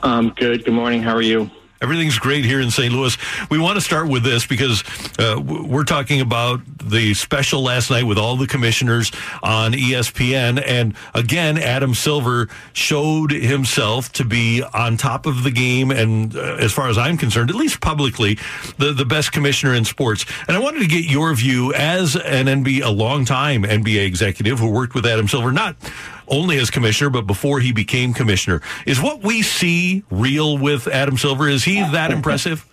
Um, 0.03 0.33
good. 0.37 0.65
Good 0.65 0.75
morning. 0.75 1.03
How 1.03 1.15
are 1.15 1.23
you? 1.23 1.51
Everything's 1.87 2.19
great 2.19 2.45
here 2.45 2.61
in 2.61 2.73
St. 2.73 2.93
Louis. 2.93 3.17
We 3.49 3.61
want 3.61 3.77
to 3.77 3.81
start 3.81 4.09
with 4.09 4.25
this 4.25 4.45
because 4.45 4.83
uh, 5.21 5.41
we're 5.41 5.85
talking 5.85 6.21
about 6.21 6.61
the 6.83 7.15
special 7.15 7.63
last 7.63 7.93
night 7.93 8.03
with 8.03 8.19
all 8.19 8.35
the 8.37 8.49
commissioners 8.49 9.13
on 9.41 9.73
ESPN. 9.73 10.61
And 10.67 10.97
again, 11.15 11.59
Adam 11.59 11.95
Silver 11.95 12.49
showed 12.73 13.31
himself 13.31 14.13
to 14.15 14.25
be 14.25 14.65
on 14.75 14.97
top 14.97 15.27
of 15.27 15.45
the 15.45 15.53
game. 15.53 15.93
And 15.93 16.35
uh, 16.35 16.57
as 16.59 16.73
far 16.73 16.89
as 16.89 16.99
I'm 16.99 17.17
concerned, 17.17 17.51
at 17.51 17.57
least 17.57 17.81
publicly, 17.81 18.37
the, 18.79 18.93
the 18.93 19.05
best 19.05 19.31
commissioner 19.31 19.73
in 19.73 19.85
sports. 19.85 20.27
And 20.49 20.57
I 20.57 20.61
wanted 20.61 20.81
to 20.81 20.89
get 20.89 21.05
your 21.05 21.33
view 21.37 21.73
as 21.73 22.17
an 22.17 22.47
NBA, 22.47 22.83
a 22.83 22.91
long 22.91 23.25
time 23.25 23.63
NBA 23.63 24.05
executive 24.05 24.59
who 24.59 24.73
worked 24.73 24.97
with 24.97 25.07
Adam 25.07 25.29
Silver, 25.29 25.53
not 25.53 25.77
only 26.29 26.59
as 26.59 26.71
commissioner, 26.71 27.11
but 27.11 27.27
before 27.27 27.61
he 27.61 27.73
became 27.73 28.13
commissioner. 28.13 28.61
Is 28.87 29.01
what 29.01 29.23
we 29.23 29.43
see 29.43 30.05
real 30.11 30.59
with 30.59 30.87
Adam 30.89 31.17
Silver? 31.17 31.49
Is 31.49 31.65
he 31.65 31.81
that 31.81 32.11
impressive? 32.11 32.67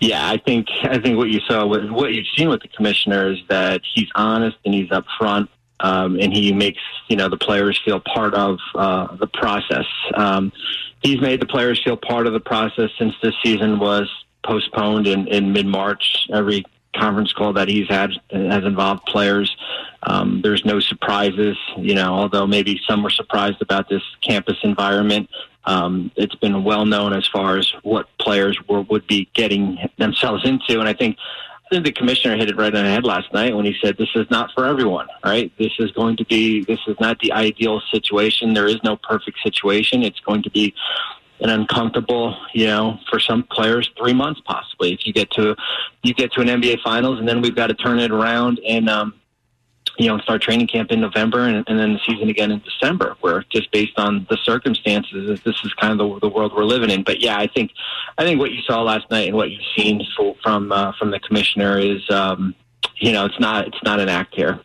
Yeah, 0.00 0.28
I 0.28 0.36
think 0.36 0.68
I 0.84 0.98
think 0.98 1.16
what 1.16 1.30
you 1.30 1.40
saw, 1.48 1.66
with, 1.66 1.90
what 1.90 2.12
you've 2.12 2.26
seen 2.36 2.48
with 2.48 2.60
the 2.60 2.68
commissioner 2.68 3.32
is 3.32 3.38
that 3.48 3.80
he's 3.94 4.08
honest 4.14 4.56
and 4.64 4.74
he's 4.74 4.90
upfront, 4.90 5.48
um, 5.80 6.20
and 6.20 6.32
he 6.32 6.52
makes 6.52 6.80
you 7.08 7.16
know 7.16 7.28
the 7.28 7.38
players 7.38 7.80
feel 7.84 8.00
part 8.00 8.34
of 8.34 8.58
uh, 8.74 9.16
the 9.16 9.26
process. 9.26 9.86
Um, 10.14 10.52
he's 11.02 11.20
made 11.20 11.40
the 11.40 11.46
players 11.46 11.80
feel 11.82 11.96
part 11.96 12.26
of 12.26 12.32
the 12.32 12.40
process 12.40 12.90
since 12.98 13.14
this 13.22 13.34
season 13.42 13.78
was 13.78 14.08
postponed 14.44 15.06
in, 15.06 15.26
in 15.28 15.52
mid 15.52 15.66
March. 15.66 16.26
Every 16.32 16.64
conference 16.96 17.32
call 17.32 17.52
that 17.52 17.68
he's 17.68 17.88
had 17.88 18.10
has 18.30 18.64
involved 18.64 19.04
players. 19.06 19.54
Um, 20.02 20.40
there's 20.42 20.64
no 20.64 20.80
surprises, 20.80 21.56
you 21.76 21.94
know, 21.94 22.14
although 22.14 22.46
maybe 22.46 22.80
some 22.88 23.02
were 23.02 23.10
surprised 23.10 23.60
about 23.60 23.88
this 23.88 24.02
campus 24.22 24.56
environment. 24.62 25.28
Um, 25.64 26.10
it's 26.16 26.34
been 26.36 26.64
well 26.64 26.86
known 26.86 27.12
as 27.12 27.26
far 27.26 27.58
as 27.58 27.70
what 27.82 28.06
players 28.18 28.58
were, 28.68 28.82
would 28.82 29.06
be 29.06 29.28
getting 29.34 29.78
themselves 29.98 30.48
into. 30.48 30.80
And 30.80 30.88
I 30.88 30.94
think, 30.94 31.18
I 31.66 31.68
think 31.74 31.84
the 31.84 31.92
commissioner 31.92 32.36
hit 32.36 32.48
it 32.48 32.56
right 32.56 32.74
on 32.74 32.84
the 32.84 32.90
head 32.90 33.04
last 33.04 33.30
night 33.34 33.54
when 33.54 33.66
he 33.66 33.74
said, 33.82 33.98
this 33.98 34.08
is 34.14 34.26
not 34.30 34.50
for 34.54 34.64
everyone, 34.64 35.08
right? 35.22 35.52
This 35.58 35.72
is 35.78 35.90
going 35.92 36.16
to 36.16 36.24
be, 36.24 36.64
this 36.64 36.80
is 36.86 36.96
not 37.00 37.18
the 37.18 37.32
ideal 37.32 37.82
situation. 37.92 38.54
There 38.54 38.66
is 38.66 38.78
no 38.82 38.96
perfect 38.96 39.38
situation. 39.42 40.02
It's 40.02 40.20
going 40.20 40.42
to 40.44 40.50
be 40.50 40.74
an 41.40 41.50
uncomfortable, 41.50 42.36
you 42.52 42.66
know, 42.66 42.98
for 43.08 43.20
some 43.20 43.44
players, 43.44 43.90
three 43.96 44.12
months 44.12 44.40
possibly. 44.44 44.92
If 44.92 45.06
you 45.06 45.12
get 45.12 45.30
to 45.32 45.54
you 46.02 46.14
get 46.14 46.32
to 46.32 46.40
an 46.40 46.48
NBA 46.48 46.82
Finals, 46.82 47.18
and 47.18 47.28
then 47.28 47.40
we've 47.40 47.54
got 47.54 47.68
to 47.68 47.74
turn 47.74 47.98
it 47.98 48.10
around 48.10 48.60
and 48.66 48.88
um, 48.88 49.14
you 49.98 50.08
know 50.08 50.18
start 50.18 50.42
training 50.42 50.66
camp 50.66 50.90
in 50.90 51.00
November, 51.00 51.40
and, 51.40 51.64
and 51.68 51.78
then 51.78 51.94
the 51.94 52.00
season 52.06 52.28
again 52.28 52.50
in 52.50 52.60
December. 52.60 53.16
Where 53.20 53.44
just 53.50 53.70
based 53.70 53.98
on 53.98 54.26
the 54.30 54.36
circumstances, 54.38 55.40
this 55.44 55.56
is 55.64 55.72
kind 55.74 55.92
of 55.92 55.98
the, 55.98 56.28
the 56.28 56.34
world 56.34 56.52
we're 56.54 56.64
living 56.64 56.90
in. 56.90 57.02
But 57.02 57.20
yeah, 57.20 57.38
I 57.38 57.46
think 57.46 57.72
I 58.16 58.24
think 58.24 58.40
what 58.40 58.50
you 58.52 58.62
saw 58.62 58.82
last 58.82 59.10
night 59.10 59.28
and 59.28 59.36
what 59.36 59.50
you've 59.50 59.62
seen 59.76 60.02
from 60.42 60.72
uh, 60.72 60.92
from 60.98 61.10
the 61.10 61.20
commissioner 61.20 61.78
is, 61.78 62.08
um, 62.10 62.54
you 62.96 63.12
know, 63.12 63.26
it's 63.26 63.38
not 63.38 63.68
it's 63.68 63.82
not 63.84 64.00
an 64.00 64.08
act 64.08 64.34
here. 64.34 64.60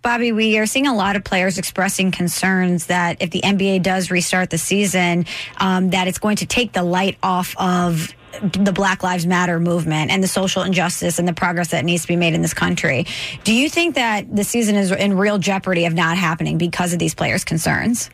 Bobby, 0.00 0.32
we 0.32 0.58
are 0.58 0.66
seeing 0.66 0.86
a 0.86 0.94
lot 0.94 1.16
of 1.16 1.24
players 1.24 1.58
expressing 1.58 2.12
concerns 2.12 2.86
that 2.86 3.20
if 3.20 3.30
the 3.30 3.40
NBA 3.40 3.82
does 3.82 4.10
restart 4.10 4.50
the 4.50 4.58
season, 4.58 5.26
um, 5.58 5.90
that 5.90 6.06
it's 6.06 6.18
going 6.18 6.36
to 6.36 6.46
take 6.46 6.72
the 6.72 6.84
light 6.84 7.18
off 7.22 7.56
of 7.58 8.14
the 8.42 8.72
Black 8.72 9.02
Lives 9.02 9.26
Matter 9.26 9.58
movement 9.58 10.10
and 10.10 10.22
the 10.22 10.28
social 10.28 10.62
injustice 10.62 11.18
and 11.18 11.26
the 11.26 11.32
progress 11.32 11.68
that 11.72 11.84
needs 11.84 12.02
to 12.02 12.08
be 12.08 12.16
made 12.16 12.34
in 12.34 12.42
this 12.42 12.54
country. 12.54 13.06
Do 13.42 13.52
you 13.52 13.68
think 13.68 13.96
that 13.96 14.34
the 14.34 14.44
season 14.44 14.76
is 14.76 14.92
in 14.92 15.16
real 15.16 15.38
jeopardy 15.38 15.84
of 15.86 15.94
not 15.94 16.16
happening 16.16 16.58
because 16.58 16.92
of 16.92 16.98
these 16.98 17.14
players' 17.14 17.44
concerns? 17.44 18.10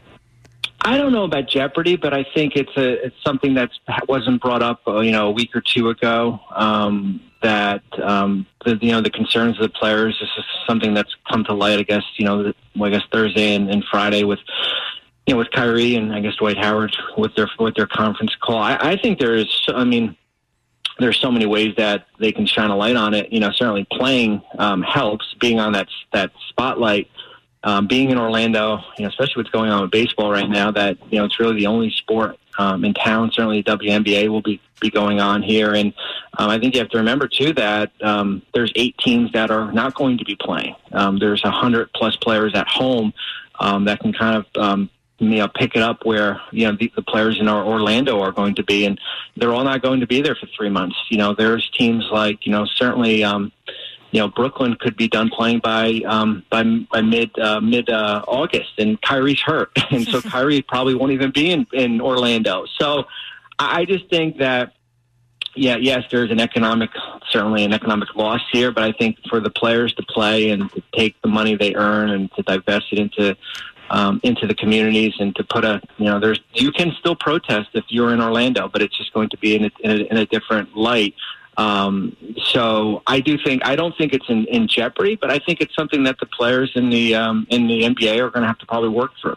I 0.86 0.98
don't 0.98 1.12
know 1.12 1.24
about 1.24 1.48
jeopardy, 1.48 1.96
but 1.96 2.12
I 2.12 2.24
think 2.34 2.56
it's 2.56 2.76
a 2.76 3.06
it's 3.06 3.16
something 3.24 3.54
that 3.54 3.70
wasn't 4.06 4.42
brought 4.42 4.62
up, 4.62 4.80
uh, 4.86 5.00
you 5.00 5.12
know, 5.12 5.28
a 5.28 5.30
week 5.30 5.56
or 5.56 5.62
two 5.62 5.88
ago. 5.88 6.40
Um, 6.54 7.20
that 7.44 7.82
um, 8.02 8.46
the 8.64 8.78
you 8.80 8.90
know 8.90 9.02
the 9.02 9.10
concerns 9.10 9.56
of 9.60 9.62
the 9.62 9.68
players. 9.68 10.16
This 10.18 10.30
is 10.38 10.44
something 10.66 10.94
that's 10.94 11.14
come 11.30 11.44
to 11.44 11.52
light. 11.52 11.78
I 11.78 11.82
guess 11.82 12.02
you 12.16 12.24
know, 12.24 12.52
I 12.82 12.90
guess 12.90 13.02
Thursday 13.12 13.54
and, 13.54 13.70
and 13.70 13.84
Friday 13.90 14.24
with 14.24 14.40
you 15.26 15.34
know 15.34 15.38
with 15.38 15.50
Kyrie 15.50 15.94
and 15.94 16.12
I 16.12 16.20
guess 16.20 16.34
Dwight 16.36 16.56
Howard 16.56 16.96
with 17.18 17.34
their 17.36 17.48
with 17.58 17.74
their 17.74 17.86
conference 17.86 18.34
call. 18.42 18.58
I, 18.58 18.76
I 18.80 18.96
think 18.96 19.18
there 19.18 19.34
is. 19.34 19.46
I 19.68 19.84
mean, 19.84 20.16
there's 20.98 21.20
so 21.20 21.30
many 21.30 21.44
ways 21.44 21.74
that 21.76 22.06
they 22.18 22.32
can 22.32 22.46
shine 22.46 22.70
a 22.70 22.76
light 22.76 22.96
on 22.96 23.12
it. 23.12 23.30
You 23.30 23.40
know, 23.40 23.50
certainly 23.52 23.86
playing 23.92 24.42
um, 24.58 24.82
helps. 24.82 25.34
Being 25.38 25.60
on 25.60 25.72
that 25.74 25.88
that 26.12 26.32
spotlight. 26.48 27.10
Um, 27.66 27.86
being 27.86 28.10
in 28.10 28.18
Orlando, 28.18 28.80
you 28.98 29.04
know, 29.04 29.08
especially 29.08 29.36
what's 29.36 29.48
going 29.48 29.70
on 29.70 29.80
with 29.80 29.90
baseball 29.90 30.30
right 30.30 30.50
now, 30.50 30.70
that 30.72 30.98
you 31.10 31.18
know 31.18 31.24
it's 31.24 31.40
really 31.40 31.56
the 31.56 31.66
only 31.66 31.90
sport 31.90 32.38
um, 32.58 32.84
in 32.84 32.92
town. 32.92 33.30
Certainly, 33.32 33.62
WNBA 33.62 34.28
will 34.28 34.42
be 34.42 34.60
be 34.84 34.90
going 34.90 35.20
on 35.20 35.42
here, 35.42 35.74
and 35.74 35.92
um, 36.38 36.50
I 36.50 36.58
think 36.58 36.74
you 36.74 36.80
have 36.80 36.90
to 36.90 36.98
remember 36.98 37.26
too 37.26 37.52
that 37.54 37.90
um, 38.02 38.42
there's 38.52 38.72
eight 38.76 38.96
teams 38.98 39.32
that 39.32 39.50
are 39.50 39.72
not 39.72 39.94
going 39.94 40.18
to 40.18 40.24
be 40.24 40.36
playing. 40.36 40.76
Um, 40.92 41.18
there's 41.18 41.42
a 41.44 41.50
hundred 41.50 41.92
plus 41.94 42.16
players 42.16 42.52
at 42.54 42.68
home 42.68 43.12
um, 43.60 43.84
that 43.86 44.00
can 44.00 44.12
kind 44.12 44.36
of 44.36 44.62
um, 44.62 44.90
you 45.18 45.38
know 45.38 45.48
pick 45.48 45.74
it 45.74 45.82
up 45.82 46.04
where 46.04 46.40
you 46.50 46.66
know 46.66 46.76
the, 46.78 46.92
the 46.96 47.02
players 47.02 47.40
in 47.40 47.48
our 47.48 47.64
Orlando 47.64 48.20
are 48.20 48.32
going 48.32 48.54
to 48.56 48.62
be, 48.62 48.84
and 48.86 49.00
they're 49.36 49.54
all 49.54 49.64
not 49.64 49.82
going 49.82 50.00
to 50.00 50.06
be 50.06 50.20
there 50.20 50.34
for 50.34 50.46
three 50.56 50.70
months. 50.70 50.96
You 51.10 51.18
know, 51.18 51.34
there's 51.34 51.68
teams 51.70 52.04
like 52.12 52.46
you 52.46 52.52
know 52.52 52.66
certainly. 52.66 53.24
Um, 53.24 53.52
you 54.10 54.20
know, 54.20 54.28
Brooklyn 54.28 54.76
could 54.78 54.96
be 54.96 55.08
done 55.08 55.28
playing 55.28 55.58
by 55.58 56.00
um, 56.06 56.44
by, 56.48 56.62
by 56.62 57.00
mid 57.00 57.36
uh, 57.36 57.60
mid 57.60 57.90
uh, 57.90 58.22
August, 58.28 58.78
and 58.78 59.00
Kyrie's 59.02 59.40
hurt, 59.40 59.72
and 59.90 60.06
so 60.06 60.20
Kyrie 60.34 60.62
probably 60.62 60.94
won't 60.94 61.10
even 61.10 61.32
be 61.32 61.50
in, 61.50 61.66
in 61.72 62.00
Orlando. 62.00 62.64
So 62.78 63.08
I 63.58 63.84
just 63.84 64.08
think 64.10 64.38
that, 64.38 64.72
yeah, 65.54 65.76
yes, 65.76 66.04
there's 66.10 66.30
an 66.30 66.40
economic, 66.40 66.90
certainly 67.30 67.64
an 67.64 67.72
economic 67.72 68.14
loss 68.16 68.40
here, 68.52 68.72
but 68.72 68.82
I 68.82 68.92
think 68.92 69.18
for 69.28 69.40
the 69.40 69.50
players 69.50 69.94
to 69.94 70.02
play 70.02 70.50
and 70.50 70.70
to 70.72 70.82
take 70.96 71.20
the 71.22 71.28
money 71.28 71.56
they 71.56 71.74
earn 71.74 72.10
and 72.10 72.30
to 72.32 72.42
divest 72.42 72.86
it 72.92 72.98
into 72.98 73.36
um, 73.90 74.18
into 74.22 74.46
the 74.46 74.54
communities 74.54 75.12
and 75.18 75.36
to 75.36 75.44
put 75.44 75.64
a, 75.64 75.80
you 75.98 76.06
know, 76.06 76.18
there's 76.18 76.40
you 76.54 76.72
can 76.72 76.92
still 76.98 77.14
protest 77.14 77.68
if 77.74 77.84
you're 77.88 78.12
in 78.12 78.20
Orlando, 78.20 78.68
but 78.68 78.82
it's 78.82 78.96
just 78.96 79.12
going 79.12 79.28
to 79.28 79.36
be 79.38 79.54
in 79.54 79.64
a, 79.66 79.70
in 79.80 79.90
a, 79.90 80.04
in 80.04 80.16
a 80.16 80.26
different 80.26 80.76
light. 80.76 81.14
Um, 81.56 82.16
so 82.42 83.02
I 83.06 83.20
do 83.20 83.38
think 83.38 83.64
I 83.64 83.76
don't 83.76 83.96
think 83.96 84.12
it's 84.12 84.28
in, 84.28 84.46
in 84.46 84.66
jeopardy, 84.66 85.16
but 85.16 85.30
I 85.30 85.38
think 85.38 85.60
it's 85.60 85.74
something 85.74 86.02
that 86.04 86.18
the 86.18 86.26
players 86.26 86.72
in 86.74 86.90
the 86.90 87.14
um, 87.14 87.46
in 87.50 87.66
the 87.68 87.82
NBA 87.82 88.18
are 88.18 88.30
going 88.30 88.42
to 88.42 88.48
have 88.48 88.58
to 88.58 88.66
probably 88.66 88.88
work 88.88 89.12
through. 89.20 89.36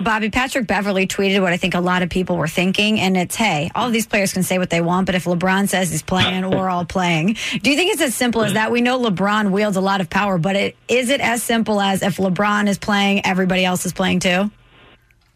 Bobby 0.00 0.30
Patrick 0.30 0.66
Beverley 0.66 1.06
tweeted 1.06 1.40
what 1.40 1.52
I 1.52 1.56
think 1.56 1.74
a 1.74 1.80
lot 1.80 2.02
of 2.02 2.10
people 2.10 2.36
were 2.36 2.48
thinking, 2.48 3.00
and 3.00 3.16
it's 3.16 3.34
hey, 3.34 3.70
all 3.74 3.90
these 3.90 4.06
players 4.06 4.32
can 4.32 4.42
say 4.44 4.58
what 4.58 4.70
they 4.70 4.80
want, 4.80 5.06
but 5.06 5.14
if 5.14 5.24
LeBron 5.24 5.68
says 5.68 5.90
he's 5.90 6.02
playing, 6.02 6.48
we're 6.50 6.68
all 6.68 6.84
playing. 6.84 7.36
Do 7.62 7.70
you 7.70 7.76
think 7.76 7.92
it's 7.92 8.02
as 8.02 8.14
simple 8.14 8.42
as 8.44 8.52
that? 8.52 8.70
We 8.70 8.80
know 8.80 9.00
LeBron 9.00 9.50
wields 9.50 9.76
a 9.76 9.80
lot 9.80 10.00
of 10.00 10.08
power, 10.08 10.38
but 10.38 10.54
it, 10.54 10.76
is 10.86 11.10
it 11.10 11.20
as 11.20 11.42
simple 11.42 11.80
as 11.80 12.02
if 12.02 12.18
LeBron 12.18 12.68
is 12.68 12.78
playing, 12.78 13.26
everybody 13.26 13.64
else 13.64 13.84
is 13.86 13.92
playing 13.92 14.20
too? 14.20 14.50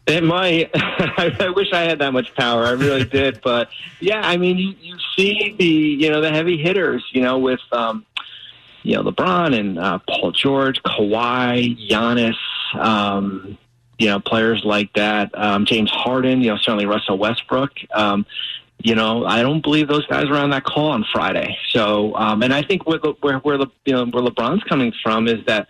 It 0.07 0.23
might. 0.23 0.69
I 0.75 1.51
wish 1.55 1.71
I 1.73 1.81
had 1.81 1.99
that 1.99 2.11
much 2.13 2.33
power. 2.35 2.65
I 2.65 2.71
really 2.71 3.05
did, 3.05 3.41
but 3.43 3.69
yeah, 3.99 4.21
I 4.23 4.37
mean, 4.37 4.57
you, 4.57 4.75
you 4.79 4.97
see 5.17 5.55
the 5.57 5.65
you 5.65 6.09
know 6.09 6.21
the 6.21 6.29
heavy 6.29 6.57
hitters, 6.57 7.03
you 7.11 7.21
know, 7.21 7.37
with 7.37 7.61
um, 7.71 8.05
you 8.83 8.95
know 8.95 9.03
LeBron 9.03 9.57
and 9.57 9.77
uh, 9.77 9.99
Paul 10.07 10.31
George, 10.31 10.81
Kawhi, 10.83 11.89
Giannis. 11.89 12.35
Um, 12.75 13.57
you 14.03 14.09
know, 14.09 14.19
players 14.19 14.63
like 14.65 14.91
that. 14.95 15.31
Um, 15.33 15.65
James 15.65 15.89
Harden, 15.89 16.41
you 16.41 16.49
know, 16.49 16.57
certainly 16.57 16.85
Russell 16.85 17.17
Westbrook. 17.17 17.71
Um, 17.93 18.25
you 18.79 18.95
know, 18.95 19.25
I 19.25 19.41
don't 19.41 19.63
believe 19.63 19.87
those 19.87 20.05
guys 20.07 20.27
were 20.29 20.35
on 20.35 20.49
that 20.49 20.65
call 20.65 20.91
on 20.91 21.05
Friday. 21.13 21.57
So, 21.69 22.13
um, 22.15 22.43
and 22.43 22.53
I 22.53 22.63
think 22.63 22.85
where, 22.85 22.99
where, 23.21 23.37
where, 23.37 23.57
Le, 23.57 23.71
you 23.85 23.93
know, 23.93 24.05
where 24.07 24.21
LeBron's 24.21 24.61
coming 24.65 24.91
from 25.01 25.29
is 25.29 25.45
that 25.45 25.67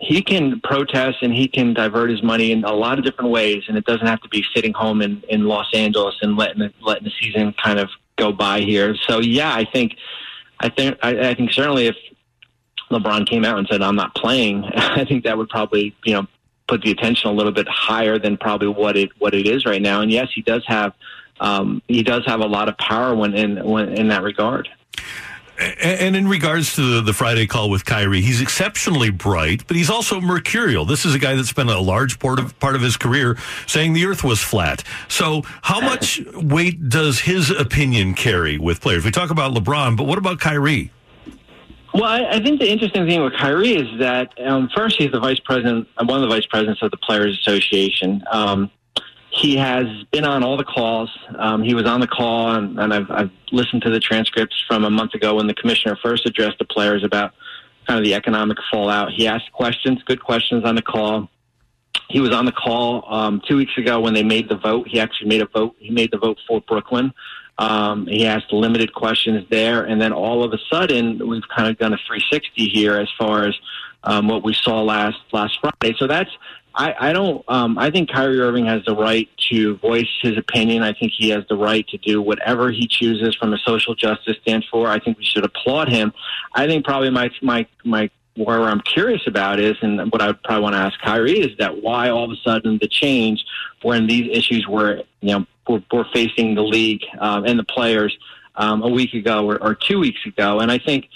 he 0.00 0.22
can 0.22 0.60
protest 0.62 1.18
and 1.22 1.32
he 1.32 1.46
can 1.46 1.72
divert 1.72 2.10
his 2.10 2.20
money 2.20 2.50
in 2.50 2.64
a 2.64 2.72
lot 2.72 2.98
of 2.98 3.04
different 3.04 3.30
ways, 3.30 3.62
and 3.68 3.78
it 3.78 3.84
doesn't 3.84 4.08
have 4.08 4.20
to 4.22 4.28
be 4.28 4.44
sitting 4.52 4.72
home 4.72 5.00
in, 5.00 5.22
in 5.28 5.44
Los 5.44 5.72
Angeles 5.72 6.16
and 6.22 6.36
letting 6.36 6.58
the, 6.58 6.72
letting 6.80 7.04
the 7.04 7.12
season 7.20 7.54
kind 7.62 7.78
of 7.78 7.88
go 8.16 8.32
by 8.32 8.60
here. 8.60 8.96
So, 9.06 9.20
yeah, 9.20 9.54
I 9.54 9.64
think, 9.64 9.94
I 10.58 10.68
think, 10.68 10.98
I, 11.00 11.28
I 11.28 11.34
think 11.34 11.52
certainly 11.52 11.86
if 11.86 11.96
LeBron 12.90 13.28
came 13.28 13.44
out 13.44 13.56
and 13.56 13.68
said, 13.70 13.82
"I'm 13.82 13.96
not 13.96 14.16
playing," 14.16 14.64
I 14.76 15.04
think 15.04 15.24
that 15.24 15.38
would 15.38 15.48
probably, 15.48 15.94
you 16.04 16.14
know, 16.14 16.26
put 16.68 16.82
the 16.82 16.90
attention 16.90 17.30
a 17.30 17.32
little 17.32 17.52
bit 17.52 17.68
higher 17.68 18.18
than 18.18 18.36
probably 18.36 18.68
what 18.68 18.96
it 18.96 19.10
what 19.18 19.34
it 19.34 19.46
is 19.46 19.64
right 19.64 19.82
now. 19.82 20.00
And 20.00 20.10
yes, 20.10 20.28
he 20.34 20.42
does 20.42 20.64
have 20.66 20.92
um, 21.40 21.82
he 21.88 22.02
does 22.02 22.24
have 22.26 22.40
a 22.40 22.46
lot 22.46 22.68
of 22.68 22.76
power 22.78 23.14
when 23.14 23.34
in 23.34 23.64
when 23.64 23.90
in 23.90 24.08
that 24.08 24.22
regard. 24.22 24.68
And 25.58 26.14
in 26.16 26.28
regards 26.28 26.74
to 26.76 27.00
the, 27.00 27.14
Friday 27.14 27.46
call 27.46 27.70
with 27.70 27.86
Kyrie, 27.86 28.20
he's 28.20 28.42
exceptionally 28.42 29.08
bright, 29.08 29.66
but 29.66 29.74
he's 29.74 29.88
also 29.88 30.20
mercurial. 30.20 30.84
This 30.84 31.06
is 31.06 31.14
a 31.14 31.18
guy 31.18 31.34
that 31.34 31.46
spent 31.46 31.70
a 31.70 31.80
large 31.80 32.18
part 32.18 32.38
of, 32.38 32.58
part 32.60 32.74
of 32.74 32.82
his 32.82 32.98
career 32.98 33.38
saying 33.66 33.94
the 33.94 34.04
earth 34.04 34.22
was 34.22 34.42
flat. 34.42 34.84
So, 35.08 35.44
how 35.62 35.80
much 35.80 36.20
weight 36.34 36.90
does 36.90 37.20
his 37.20 37.48
opinion 37.48 38.12
carry 38.12 38.58
with 38.58 38.82
players? 38.82 39.04
We 39.04 39.10
talk 39.10 39.30
about 39.30 39.54
LeBron, 39.54 39.96
but 39.96 40.04
what 40.04 40.18
about 40.18 40.40
Kyrie? 40.40 40.90
Well, 41.96 42.04
I, 42.04 42.26
I 42.32 42.40
think 42.40 42.60
the 42.60 42.70
interesting 42.70 43.06
thing 43.06 43.24
with 43.24 43.32
Kyrie 43.32 43.74
is 43.74 44.00
that 44.00 44.38
um, 44.44 44.68
first 44.76 44.98
he's 44.98 45.10
the 45.12 45.18
vice 45.18 45.40
president, 45.40 45.88
uh, 45.96 46.04
one 46.04 46.22
of 46.22 46.28
the 46.28 46.34
vice 46.34 46.44
presidents 46.44 46.82
of 46.82 46.90
the 46.90 46.98
Players 46.98 47.38
Association. 47.38 48.22
Um, 48.30 48.70
he 49.30 49.56
has 49.56 49.86
been 50.12 50.26
on 50.26 50.44
all 50.44 50.58
the 50.58 50.64
calls. 50.64 51.10
Um, 51.38 51.62
he 51.62 51.72
was 51.72 51.86
on 51.86 52.00
the 52.00 52.06
call, 52.06 52.54
and, 52.54 52.78
and 52.78 52.92
I've, 52.92 53.10
I've 53.10 53.30
listened 53.50 53.80
to 53.82 53.90
the 53.90 53.98
transcripts 53.98 54.62
from 54.68 54.84
a 54.84 54.90
month 54.90 55.14
ago 55.14 55.36
when 55.36 55.46
the 55.46 55.54
commissioner 55.54 55.96
first 56.02 56.26
addressed 56.26 56.58
the 56.58 56.66
players 56.66 57.02
about 57.02 57.32
kind 57.86 57.98
of 57.98 58.04
the 58.04 58.12
economic 58.12 58.58
fallout. 58.70 59.12
He 59.12 59.26
asked 59.26 59.50
questions, 59.52 60.02
good 60.02 60.22
questions 60.22 60.66
on 60.66 60.74
the 60.74 60.82
call. 60.82 61.30
He 62.10 62.20
was 62.20 62.30
on 62.30 62.44
the 62.44 62.52
call 62.52 63.10
um, 63.10 63.40
two 63.48 63.56
weeks 63.56 63.72
ago 63.78 64.00
when 64.00 64.12
they 64.12 64.22
made 64.22 64.50
the 64.50 64.58
vote. 64.58 64.86
He 64.86 65.00
actually 65.00 65.28
made 65.28 65.40
a 65.40 65.46
vote. 65.46 65.74
He 65.78 65.88
made 65.88 66.10
the 66.10 66.18
vote 66.18 66.38
for 66.46 66.60
Brooklyn. 66.60 67.14
Um, 67.58 68.06
he 68.06 68.26
asked 68.26 68.52
limited 68.52 68.92
questions 68.92 69.46
there, 69.50 69.84
and 69.84 70.00
then 70.00 70.12
all 70.12 70.44
of 70.44 70.52
a 70.52 70.58
sudden, 70.70 71.26
we've 71.26 71.48
kind 71.48 71.68
of 71.68 71.78
done 71.78 71.94
a 71.94 71.98
360 72.06 72.68
here 72.68 72.98
as 72.98 73.08
far 73.18 73.46
as 73.46 73.54
um, 74.04 74.28
what 74.28 74.44
we 74.44 74.54
saw 74.54 74.82
last 74.82 75.18
last 75.32 75.58
Friday. 75.60 75.96
So 75.98 76.06
that's 76.06 76.30
I, 76.74 76.94
I 77.08 77.12
don't 77.12 77.42
um, 77.48 77.78
I 77.78 77.90
think 77.90 78.10
Kyrie 78.10 78.40
Irving 78.40 78.66
has 78.66 78.84
the 78.84 78.94
right 78.94 79.28
to 79.50 79.76
voice 79.78 80.08
his 80.20 80.36
opinion. 80.36 80.82
I 80.82 80.92
think 80.92 81.12
he 81.16 81.30
has 81.30 81.44
the 81.48 81.56
right 81.56 81.86
to 81.88 81.98
do 81.98 82.20
whatever 82.20 82.70
he 82.70 82.86
chooses 82.86 83.34
from 83.34 83.54
a 83.54 83.58
social 83.58 83.94
justice 83.94 84.36
stand 84.42 84.64
for. 84.70 84.88
I 84.88 84.98
think 84.98 85.16
we 85.16 85.24
should 85.24 85.44
applaud 85.44 85.88
him. 85.88 86.12
I 86.54 86.66
think 86.66 86.84
probably 86.84 87.10
my 87.10 87.30
my 87.40 87.66
my 87.84 88.10
where 88.36 88.64
I'm 88.64 88.82
curious 88.82 89.22
about 89.26 89.58
is, 89.58 89.76
and 89.80 90.12
what 90.12 90.20
I 90.20 90.26
would 90.26 90.42
probably 90.42 90.62
want 90.62 90.74
to 90.74 90.80
ask 90.80 91.00
Kyrie 91.00 91.40
is 91.40 91.56
that 91.58 91.82
why 91.82 92.10
all 92.10 92.24
of 92.24 92.30
a 92.30 92.36
sudden 92.44 92.78
the 92.80 92.88
change 92.88 93.42
when 93.80 94.06
these 94.06 94.28
issues 94.30 94.66
were, 94.68 95.02
you 95.22 95.38
know, 95.38 95.46
were, 95.68 95.82
were 95.92 96.06
facing 96.12 96.54
the 96.54 96.62
league 96.62 97.02
um, 97.18 97.44
and 97.44 97.58
the 97.58 97.64
players 97.64 98.16
um, 98.54 98.82
a 98.82 98.88
week 98.88 99.14
ago 99.14 99.46
or, 99.46 99.62
or 99.62 99.74
two 99.74 99.98
weeks 99.98 100.24
ago, 100.26 100.60
and 100.60 100.70
I 100.70 100.78
think. 100.78 101.08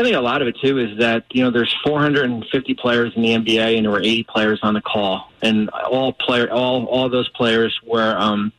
I 0.00 0.04
think 0.04 0.14
a 0.14 0.20
lot 0.20 0.42
of 0.42 0.46
it 0.46 0.56
too 0.60 0.78
is 0.78 0.98
that 0.98 1.24
you 1.32 1.42
know 1.42 1.50
there's 1.50 1.74
450 1.82 2.74
players 2.74 3.12
in 3.16 3.22
the 3.22 3.30
NBA 3.30 3.76
and 3.76 3.84
there 3.84 3.90
were 3.90 3.98
80 3.98 4.22
players 4.28 4.60
on 4.62 4.74
the 4.74 4.80
call, 4.80 5.32
and 5.42 5.68
all 5.70 6.12
player 6.12 6.48
all 6.52 6.86
all 6.86 7.08
those 7.08 7.28
players 7.30 7.76
were 7.84 8.16
um, 8.16 8.52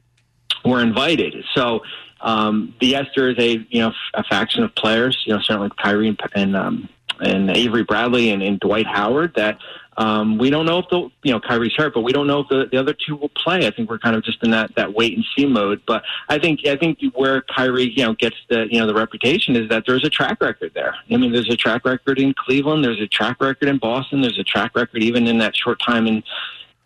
were 0.65 0.81
invited. 0.81 1.45
So 1.55 1.83
um, 2.19 2.75
the 2.81 2.95
Esther 2.95 3.29
is 3.29 3.37
a 3.39 3.65
you 3.69 3.79
know 3.79 3.93
a 4.13 4.23
faction 4.25 4.63
of 4.63 4.75
players, 4.75 5.23
you 5.25 5.33
know 5.33 5.39
certainly 5.39 5.69
Kyrie 5.81 6.09
and, 6.09 6.19
and 6.35 6.55
um, 6.57 6.89
and 7.21 7.49
Avery 7.51 7.83
Bradley 7.83 8.31
and, 8.31 8.41
and 8.41 8.59
Dwight 8.59 8.87
Howard 8.87 9.33
that 9.35 9.59
um, 9.99 10.37
we 10.37 10.49
don't 10.49 10.65
know 10.65 10.79
if 10.79 10.85
the 10.89 11.11
you 11.23 11.33
know 11.33 11.41
Kyrie's 11.41 11.75
hurt, 11.75 11.93
but 11.93 12.01
we 12.01 12.13
don't 12.13 12.25
know 12.25 12.39
if 12.39 12.47
the, 12.47 12.69
the 12.71 12.77
other 12.77 12.93
two 12.93 13.17
will 13.17 13.29
play. 13.29 13.67
I 13.67 13.71
think 13.71 13.89
we're 13.89 13.99
kind 13.99 14.15
of 14.15 14.23
just 14.23 14.41
in 14.41 14.49
that 14.51 14.73
that 14.75 14.93
wait 14.93 15.13
and 15.13 15.25
see 15.35 15.45
mode. 15.45 15.81
But 15.85 16.03
I 16.29 16.39
think 16.39 16.65
I 16.65 16.77
think 16.77 16.99
where 17.13 17.41
Kyrie 17.41 17.91
you 17.93 18.05
know 18.05 18.13
gets 18.13 18.37
the 18.49 18.65
you 18.71 18.79
know 18.79 18.87
the 18.87 18.93
reputation 18.93 19.57
is 19.57 19.67
that 19.67 19.83
there's 19.85 20.05
a 20.05 20.09
track 20.09 20.39
record 20.39 20.71
there. 20.73 20.95
I 21.11 21.17
mean, 21.17 21.33
there's 21.33 21.49
a 21.49 21.57
track 21.57 21.83
record 21.83 22.17
in 22.17 22.33
Cleveland, 22.33 22.85
there's 22.85 23.01
a 23.01 23.07
track 23.07 23.41
record 23.41 23.67
in 23.67 23.77
Boston, 23.77 24.21
there's 24.21 24.39
a 24.39 24.43
track 24.43 24.73
record 24.73 25.03
even 25.03 25.27
in 25.27 25.37
that 25.39 25.53
short 25.53 25.81
time 25.85 26.07
in 26.07 26.23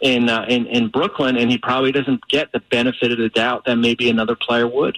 in 0.01 0.27
uh, 0.27 0.45
in, 0.49 0.65
in 0.65 0.87
Brooklyn, 0.87 1.37
and 1.37 1.51
he 1.51 1.59
probably 1.59 1.91
doesn't 1.91 2.27
get 2.29 2.51
the 2.51 2.61
benefit 2.71 3.11
of 3.11 3.19
the 3.19 3.29
doubt 3.29 3.65
that 3.65 3.75
maybe 3.75 4.09
another 4.09 4.35
player 4.35 4.67
would. 4.67 4.97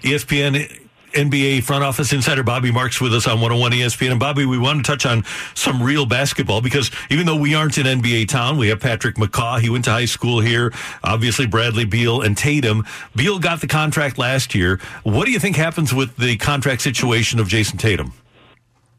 ESPN 0.00 0.80
NBA 1.12 1.62
front 1.62 1.84
office 1.84 2.12
insider 2.12 2.42
Bobby 2.42 2.70
Marks 2.70 3.00
with 3.00 3.14
us 3.14 3.26
on 3.26 3.40
101 3.40 3.72
ESPN. 3.72 4.12
And 4.12 4.20
Bobby, 4.20 4.44
we 4.44 4.58
want 4.58 4.84
to 4.84 4.90
touch 4.90 5.06
on 5.06 5.24
some 5.54 5.82
real 5.82 6.06
basketball 6.06 6.60
because 6.60 6.90
even 7.10 7.26
though 7.26 7.36
we 7.36 7.54
aren't 7.54 7.78
in 7.78 7.86
NBA 7.86 8.28
town, 8.28 8.58
we 8.58 8.68
have 8.68 8.80
Patrick 8.80 9.16
McCaw. 9.16 9.60
He 9.60 9.68
went 9.68 9.84
to 9.84 9.90
high 9.90 10.04
school 10.04 10.40
here. 10.40 10.72
Obviously, 11.04 11.46
Bradley 11.46 11.84
Beal 11.84 12.22
and 12.22 12.36
Tatum. 12.36 12.84
Beal 13.14 13.38
got 13.38 13.60
the 13.60 13.66
contract 13.66 14.18
last 14.18 14.54
year. 14.54 14.80
What 15.02 15.26
do 15.26 15.32
you 15.32 15.38
think 15.38 15.56
happens 15.56 15.92
with 15.94 16.16
the 16.16 16.36
contract 16.36 16.82
situation 16.82 17.38
of 17.40 17.48
Jayson 17.48 17.78
Tatum? 17.78 18.12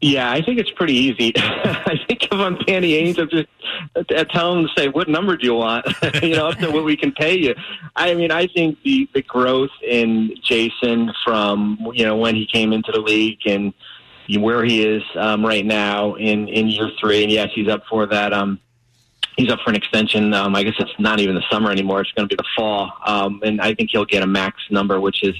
Yeah, 0.00 0.30
I 0.30 0.42
think 0.42 0.58
it's 0.58 0.70
pretty 0.70 0.94
easy. 0.94 1.32
I 1.36 1.98
think 2.14 2.32
if 2.32 2.38
I'm 2.38 2.56
Danny 2.66 2.92
Ainge, 2.92 3.18
I'm 3.18 3.28
just 3.28 3.48
uh, 3.96 4.24
tell 4.24 4.56
him 4.56 4.66
to 4.66 4.72
say, 4.76 4.88
what 4.88 5.08
number 5.08 5.36
do 5.36 5.46
you 5.46 5.54
want? 5.54 5.86
you 6.22 6.36
know, 6.36 6.48
up 6.48 6.58
to 6.58 6.70
what 6.70 6.84
we 6.84 6.96
can 6.96 7.12
pay 7.12 7.36
you. 7.36 7.54
I 7.96 8.14
mean, 8.14 8.30
I 8.30 8.46
think 8.46 8.78
the, 8.82 9.08
the 9.14 9.22
growth 9.22 9.70
in 9.82 10.34
Jayson 10.42 11.12
from, 11.24 11.78
you 11.92 12.04
know, 12.04 12.16
when 12.16 12.34
he 12.34 12.46
came 12.46 12.72
into 12.72 12.92
the 12.92 13.00
league 13.00 13.40
and 13.46 13.72
where 14.38 14.64
he 14.64 14.84
is 14.84 15.02
um, 15.16 15.44
right 15.44 15.64
now 15.64 16.14
in, 16.14 16.48
in 16.48 16.68
year 16.68 16.90
three, 17.00 17.22
and 17.22 17.32
yes, 17.32 17.50
he's 17.54 17.68
up 17.68 17.84
for 17.88 18.06
that, 18.06 18.32
um, 18.32 18.58
he's 19.36 19.50
up 19.50 19.60
for 19.60 19.70
an 19.70 19.76
extension. 19.76 20.32
Um, 20.32 20.54
I 20.54 20.62
guess 20.62 20.74
it's 20.78 20.98
not 20.98 21.20
even 21.20 21.34
the 21.34 21.44
summer 21.50 21.70
anymore. 21.70 22.00
It's 22.00 22.12
going 22.12 22.28
to 22.28 22.34
be 22.34 22.36
the 22.36 22.48
fall. 22.56 22.92
Um, 23.06 23.40
and 23.44 23.60
I 23.60 23.74
think 23.74 23.90
he'll 23.90 24.04
get 24.04 24.22
a 24.22 24.26
max 24.26 24.62
number, 24.70 25.00
which 25.00 25.22
is, 25.22 25.34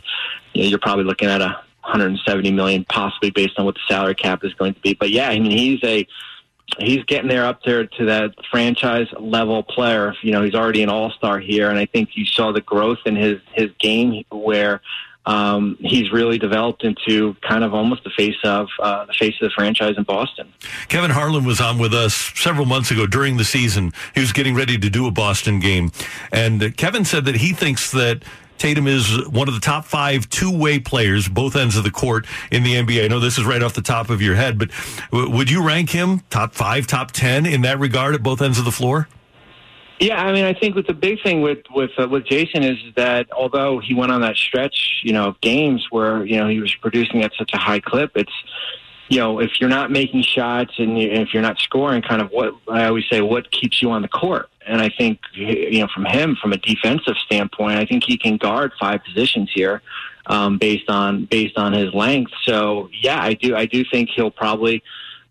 you 0.52 0.62
know, 0.62 0.68
you're 0.68 0.78
probably 0.78 1.04
looking 1.04 1.28
at 1.28 1.40
a 1.40 1.60
170 1.84 2.50
million, 2.52 2.84
possibly 2.86 3.30
based 3.30 3.58
on 3.58 3.64
what 3.64 3.74
the 3.74 3.80
salary 3.86 4.14
cap 4.14 4.42
is 4.42 4.54
going 4.54 4.74
to 4.74 4.80
be. 4.80 4.94
But 4.94 5.10
yeah, 5.10 5.28
I 5.28 5.38
mean, 5.38 5.50
he's 5.50 5.80
a 5.84 6.06
he's 6.78 7.04
getting 7.04 7.28
there 7.28 7.44
up 7.44 7.62
there 7.64 7.86
to 7.86 8.04
that 8.06 8.34
franchise 8.50 9.08
level 9.18 9.62
player. 9.62 10.14
You 10.22 10.32
know, 10.32 10.42
he's 10.42 10.54
already 10.54 10.82
an 10.82 10.88
all 10.88 11.10
star 11.10 11.38
here, 11.38 11.70
and 11.70 11.78
I 11.78 11.86
think 11.86 12.10
you 12.14 12.24
saw 12.26 12.52
the 12.52 12.60
growth 12.60 12.98
in 13.06 13.16
his 13.16 13.40
his 13.52 13.70
game 13.78 14.24
where. 14.30 14.80
Um, 15.26 15.78
he's 15.80 16.12
really 16.12 16.36
developed 16.36 16.84
into 16.84 17.34
kind 17.40 17.64
of 17.64 17.72
almost 17.72 18.04
the 18.04 18.10
face 18.10 18.36
of 18.44 18.68
uh, 18.78 19.06
the 19.06 19.14
face 19.14 19.34
of 19.40 19.48
the 19.48 19.54
franchise 19.54 19.94
in 19.96 20.02
Boston. 20.02 20.52
Kevin 20.88 21.10
Harlan 21.10 21.46
was 21.46 21.62
on 21.62 21.78
with 21.78 21.94
us 21.94 22.12
several 22.34 22.66
months 22.66 22.90
ago 22.90 23.06
during 23.06 23.38
the 23.38 23.44
season. 23.44 23.94
He 24.14 24.20
was 24.20 24.32
getting 24.34 24.54
ready 24.54 24.76
to 24.76 24.90
do 24.90 25.06
a 25.06 25.10
Boston 25.10 25.60
game, 25.60 25.92
and 26.30 26.76
Kevin 26.76 27.06
said 27.06 27.24
that 27.24 27.36
he 27.36 27.54
thinks 27.54 27.90
that 27.92 28.22
Tatum 28.58 28.86
is 28.86 29.26
one 29.28 29.48
of 29.48 29.54
the 29.54 29.60
top 29.60 29.84
five 29.84 30.28
two-way 30.28 30.78
players, 30.78 31.28
both 31.28 31.56
ends 31.56 31.76
of 31.76 31.84
the 31.84 31.90
court 31.90 32.26
in 32.50 32.62
the 32.62 32.74
NBA. 32.74 33.04
I 33.04 33.08
know 33.08 33.20
this 33.20 33.38
is 33.38 33.44
right 33.44 33.62
off 33.62 33.74
the 33.74 33.82
top 33.82 34.10
of 34.10 34.22
your 34.22 34.34
head, 34.34 34.58
but 34.58 34.70
w- 35.10 35.30
would 35.30 35.50
you 35.50 35.62
rank 35.62 35.90
him 35.90 36.20
top 36.30 36.54
five, 36.54 36.86
top 36.86 37.10
ten 37.12 37.46
in 37.46 37.62
that 37.62 37.78
regard 37.78 38.14
at 38.14 38.22
both 38.22 38.40
ends 38.40 38.58
of 38.58 38.64
the 38.64 38.72
floor? 38.72 39.08
Yeah, 40.00 40.22
I 40.22 40.32
mean, 40.32 40.44
I 40.44 40.54
think 40.54 40.74
with 40.74 40.86
the 40.86 40.94
big 40.94 41.22
thing 41.22 41.40
with 41.40 41.58
with 41.70 41.90
uh, 41.98 42.08
with 42.08 42.24
Jayson 42.26 42.64
is 42.64 42.78
that 42.96 43.30
although 43.32 43.78
he 43.78 43.94
went 43.94 44.10
on 44.10 44.22
that 44.22 44.36
stretch, 44.36 45.00
you 45.02 45.12
know, 45.12 45.28
of 45.28 45.40
games 45.40 45.86
where 45.90 46.24
you 46.24 46.36
know 46.36 46.48
he 46.48 46.60
was 46.60 46.74
producing 46.74 47.22
at 47.22 47.32
such 47.38 47.50
a 47.54 47.58
high 47.58 47.80
clip, 47.80 48.10
it's 48.16 48.32
you 49.08 49.18
know, 49.18 49.40
if 49.40 49.60
you're 49.60 49.70
not 49.70 49.90
making 49.90 50.22
shots 50.22 50.72
and 50.78 50.98
you, 50.98 51.10
if 51.10 51.32
you're 51.32 51.42
not 51.42 51.58
scoring, 51.58 52.02
kind 52.02 52.22
of 52.22 52.30
what 52.30 52.54
I 52.68 52.86
always 52.86 53.04
say, 53.10 53.20
what 53.20 53.50
keeps 53.50 53.82
you 53.82 53.90
on 53.90 54.02
the 54.02 54.08
court? 54.08 54.48
And 54.66 54.80
I 54.80 54.88
think, 54.88 55.20
you 55.34 55.80
know, 55.80 55.88
from 55.94 56.06
him, 56.06 56.36
from 56.40 56.52
a 56.52 56.56
defensive 56.56 57.16
standpoint, 57.26 57.78
I 57.78 57.84
think 57.84 58.04
he 58.04 58.16
can 58.16 58.38
guard 58.38 58.72
five 58.80 59.04
positions 59.04 59.50
here. 59.54 59.82
um, 60.26 60.58
based 60.58 60.88
on 60.88 61.26
based 61.26 61.56
on 61.56 61.72
his 61.72 61.92
length. 61.94 62.32
So 62.44 62.88
yeah, 63.00 63.22
I 63.22 63.34
do 63.34 63.56
I 63.56 63.66
do 63.66 63.84
think 63.84 64.10
he'll 64.14 64.30
probably 64.30 64.82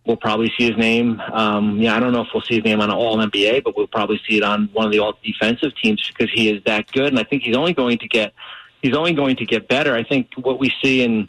we'll 0.05 0.17
probably 0.17 0.51
see 0.57 0.69
his 0.69 0.77
name. 0.77 1.19
Um, 1.31 1.77
yeah, 1.79 1.95
I 1.95 1.99
don't 1.99 2.13
know 2.13 2.21
if 2.21 2.27
we'll 2.33 2.43
see 2.43 2.55
his 2.55 2.63
name 2.63 2.81
on 2.81 2.91
All 2.91 3.17
NBA, 3.17 3.63
but 3.63 3.75
we'll 3.75 3.87
probably 3.87 4.19
see 4.27 4.37
it 4.37 4.43
on 4.43 4.69
one 4.73 4.85
of 4.85 4.91
the 4.91 4.99
All 4.99 5.17
Defensive 5.23 5.75
teams 5.81 6.05
because 6.07 6.31
he 6.33 6.49
is 6.49 6.63
that 6.65 6.91
good, 6.91 7.07
and 7.07 7.19
I 7.19 7.23
think 7.23 7.43
he's 7.43 7.55
only 7.55 7.73
going 7.73 7.97
to 7.99 8.07
get 8.07 8.33
he's 8.81 8.95
only 8.95 9.13
going 9.13 9.35
to 9.37 9.45
get 9.45 9.67
better. 9.67 9.95
I 9.95 10.03
think 10.03 10.29
what 10.35 10.59
we 10.59 10.71
see 10.81 11.03
in 11.03 11.27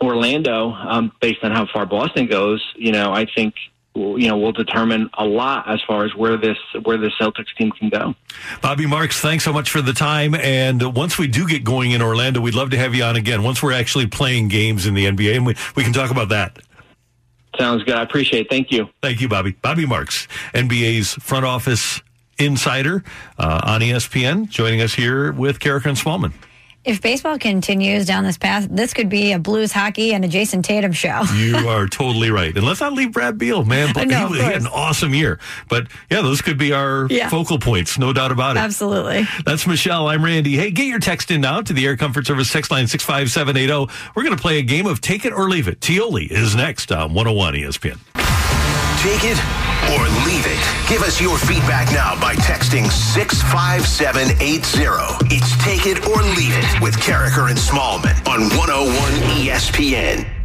Orlando, 0.00 0.70
um, 0.72 1.12
based 1.20 1.42
on 1.42 1.52
how 1.52 1.66
far 1.72 1.86
Boston 1.86 2.26
goes, 2.26 2.64
you 2.76 2.92
know, 2.92 3.12
I 3.12 3.26
think 3.34 3.54
you 3.96 4.28
know 4.28 4.36
will 4.36 4.52
determine 4.52 5.08
a 5.16 5.24
lot 5.24 5.68
as 5.68 5.80
far 5.86 6.04
as 6.04 6.14
where 6.14 6.36
this 6.36 6.58
where 6.82 6.98
the 6.98 7.10
Celtics 7.18 7.54
team 7.56 7.72
can 7.72 7.88
go. 7.88 8.14
Bobby 8.60 8.86
Marks, 8.86 9.20
thanks 9.20 9.44
so 9.44 9.52
much 9.52 9.70
for 9.70 9.80
the 9.80 9.92
time. 9.92 10.34
And 10.34 10.94
once 10.94 11.18
we 11.18 11.26
do 11.26 11.46
get 11.48 11.64
going 11.64 11.92
in 11.92 12.02
Orlando, 12.02 12.40
we'd 12.40 12.54
love 12.54 12.70
to 12.70 12.78
have 12.78 12.94
you 12.94 13.04
on 13.04 13.16
again. 13.16 13.42
Once 13.42 13.62
we're 13.62 13.72
actually 13.72 14.06
playing 14.06 14.48
games 14.48 14.86
in 14.86 14.94
the 14.94 15.06
NBA, 15.06 15.36
and 15.36 15.46
we, 15.46 15.56
we 15.74 15.82
can 15.82 15.92
talk 15.92 16.10
about 16.10 16.28
that. 16.28 16.58
Sounds 17.58 17.82
good. 17.84 17.94
I 17.94 18.02
appreciate 18.02 18.46
it. 18.46 18.50
Thank 18.50 18.70
you. 18.70 18.88
Thank 19.02 19.20
you, 19.20 19.28
Bobby. 19.28 19.52
Bobby 19.52 19.86
Marks, 19.86 20.28
NBA's 20.52 21.14
front 21.14 21.46
office 21.46 22.02
insider 22.38 23.02
uh, 23.38 23.60
on 23.64 23.80
ESPN, 23.80 24.48
joining 24.50 24.82
us 24.82 24.92
here 24.92 25.32
with 25.32 25.58
Karraker 25.58 25.86
and 25.86 25.96
Smallman. 25.96 26.34
If 26.86 27.02
baseball 27.02 27.36
continues 27.36 28.06
down 28.06 28.22
this 28.22 28.38
path, 28.38 28.68
this 28.70 28.94
could 28.94 29.08
be 29.08 29.32
a 29.32 29.40
Blues 29.40 29.72
hockey 29.72 30.14
and 30.14 30.24
a 30.24 30.28
Jayson 30.28 30.62
Tatum 30.62 30.92
show. 30.92 31.22
you 31.34 31.56
are 31.68 31.88
totally 31.88 32.30
right. 32.30 32.56
And 32.56 32.64
let's 32.64 32.80
not 32.80 32.92
leave 32.92 33.10
Brad 33.12 33.36
Beal, 33.38 33.64
man. 33.64 33.92
But 33.92 34.06
No, 34.06 34.28
he, 34.28 34.36
he 34.36 34.40
had 34.44 34.60
an 34.60 34.68
awesome 34.68 35.12
year. 35.12 35.40
But 35.68 35.88
yeah, 36.08 36.22
those 36.22 36.42
could 36.42 36.58
be 36.58 36.72
our 36.72 37.08
Yeah. 37.10 37.28
focal 37.28 37.58
points, 37.58 37.98
no 37.98 38.12
doubt 38.12 38.30
about 38.30 38.56
it. 38.56 38.60
Absolutely. 38.60 39.26
That's 39.44 39.66
Michelle. 39.66 40.06
I'm 40.06 40.24
Randy. 40.24 40.56
Hey, 40.56 40.70
get 40.70 40.86
your 40.86 41.00
text 41.00 41.32
in 41.32 41.40
now 41.40 41.60
to 41.60 41.72
the 41.72 41.84
Air 41.84 41.96
Comfort 41.96 42.24
Service 42.24 42.52
text 42.52 42.70
line 42.70 42.86
65780. 42.86 43.72
oh. 43.72 43.88
We're 44.14 44.22
going 44.22 44.36
to 44.36 44.40
play 44.40 44.58
a 44.58 44.62
game 44.62 44.86
of 44.86 45.00
Take 45.00 45.24
It 45.24 45.32
or 45.32 45.48
Leave 45.50 45.66
It. 45.66 45.80
Tioli 45.80 46.30
is 46.30 46.54
next 46.54 46.92
on 46.92 47.14
101 47.14 47.54
ESPN. 47.54 47.98
Take 49.02 49.24
it 49.24 49.38
or 49.90 50.02
leave 50.24 50.35
it. 50.35 50.35
Give 50.88 51.02
us 51.02 51.20
your 51.20 51.36
feedback 51.38 51.92
now 51.92 52.18
by 52.20 52.34
texting 52.36 52.90
65780. 52.90 55.34
It's 55.34 55.56
Take 55.64 55.86
It 55.86 56.06
or 56.06 56.22
Leave 56.22 56.56
It 56.56 56.80
with 56.80 56.96
Karraker 56.96 57.48
and 57.48 57.58
Smallman 57.58 58.16
on 58.26 58.48
101 58.56 58.94
ESPN. 59.36 60.35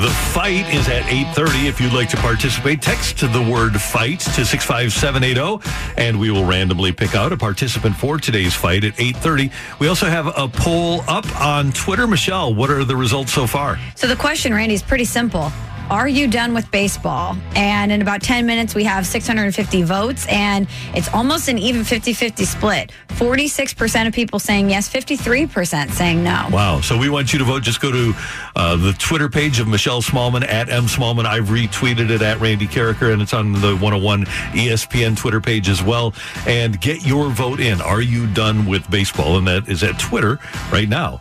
The 0.00 0.08
fight 0.08 0.72
is 0.72 0.88
at 0.88 1.02
8.30. 1.02 1.68
If 1.68 1.78
you'd 1.78 1.92
like 1.92 2.08
to 2.08 2.16
participate, 2.16 2.80
text 2.80 3.18
the 3.18 3.50
word 3.52 3.78
fight 3.78 4.20
to 4.20 4.46
65780, 4.46 5.40
oh, 5.40 5.60
and 5.98 6.18
we 6.18 6.30
will 6.30 6.46
randomly 6.46 6.90
pick 6.90 7.14
out 7.14 7.32
a 7.32 7.36
participant 7.36 7.94
for 7.96 8.16
today's 8.16 8.54
fight 8.54 8.82
at 8.84 8.94
8.30. 8.94 9.52
We 9.78 9.88
also 9.88 10.06
have 10.06 10.28
a 10.28 10.48
poll 10.48 11.02
up 11.06 11.26
on 11.38 11.72
Twitter. 11.72 12.06
Michelle, 12.06 12.54
what 12.54 12.70
are 12.70 12.82
the 12.82 12.96
results 12.96 13.30
so 13.30 13.46
far? 13.46 13.78
So 13.94 14.06
the 14.06 14.16
question, 14.16 14.54
Randy, 14.54 14.72
is 14.72 14.82
pretty 14.82 15.04
simple. 15.04 15.52
Are 15.90 16.06
you 16.06 16.28
done 16.28 16.54
with 16.54 16.70
baseball? 16.70 17.36
And 17.56 17.90
in 17.90 18.00
about 18.00 18.22
10 18.22 18.46
minutes, 18.46 18.76
we 18.76 18.84
have 18.84 19.04
650 19.04 19.82
votes, 19.82 20.24
and 20.28 20.68
it's 20.94 21.12
almost 21.12 21.48
an 21.48 21.58
even 21.58 21.82
50 21.82 22.12
50 22.12 22.44
split. 22.44 22.92
46% 23.08 24.06
of 24.06 24.14
people 24.14 24.38
saying 24.38 24.70
yes, 24.70 24.88
53% 24.88 25.90
saying 25.90 26.22
no. 26.22 26.46
Wow. 26.52 26.80
So 26.80 26.96
we 26.96 27.08
want 27.08 27.32
you 27.32 27.40
to 27.40 27.44
vote. 27.44 27.64
Just 27.64 27.80
go 27.80 27.90
to 27.90 28.14
uh, 28.54 28.76
the 28.76 28.92
Twitter 28.92 29.28
page 29.28 29.58
of 29.58 29.66
Michelle 29.66 30.00
Smallman 30.00 30.46
at 30.46 30.68
M 30.68 30.84
Smallman. 30.84 31.26
I've 31.26 31.46
retweeted 31.46 32.10
it 32.10 32.22
at 32.22 32.38
Randy 32.38 32.68
Karraker, 32.68 33.12
and 33.12 33.20
it's 33.20 33.34
on 33.34 33.52
the 33.52 33.72
101 33.72 34.26
ESPN 34.26 35.16
Twitter 35.16 35.40
page 35.40 35.68
as 35.68 35.82
well. 35.82 36.14
And 36.46 36.80
get 36.80 37.04
your 37.04 37.30
vote 37.30 37.58
in. 37.58 37.80
Are 37.80 38.00
you 38.00 38.32
done 38.32 38.64
with 38.64 38.88
baseball? 38.92 39.38
And 39.38 39.46
that 39.48 39.68
is 39.68 39.82
at 39.82 39.98
Twitter 39.98 40.38
right 40.70 40.88
now. 40.88 41.20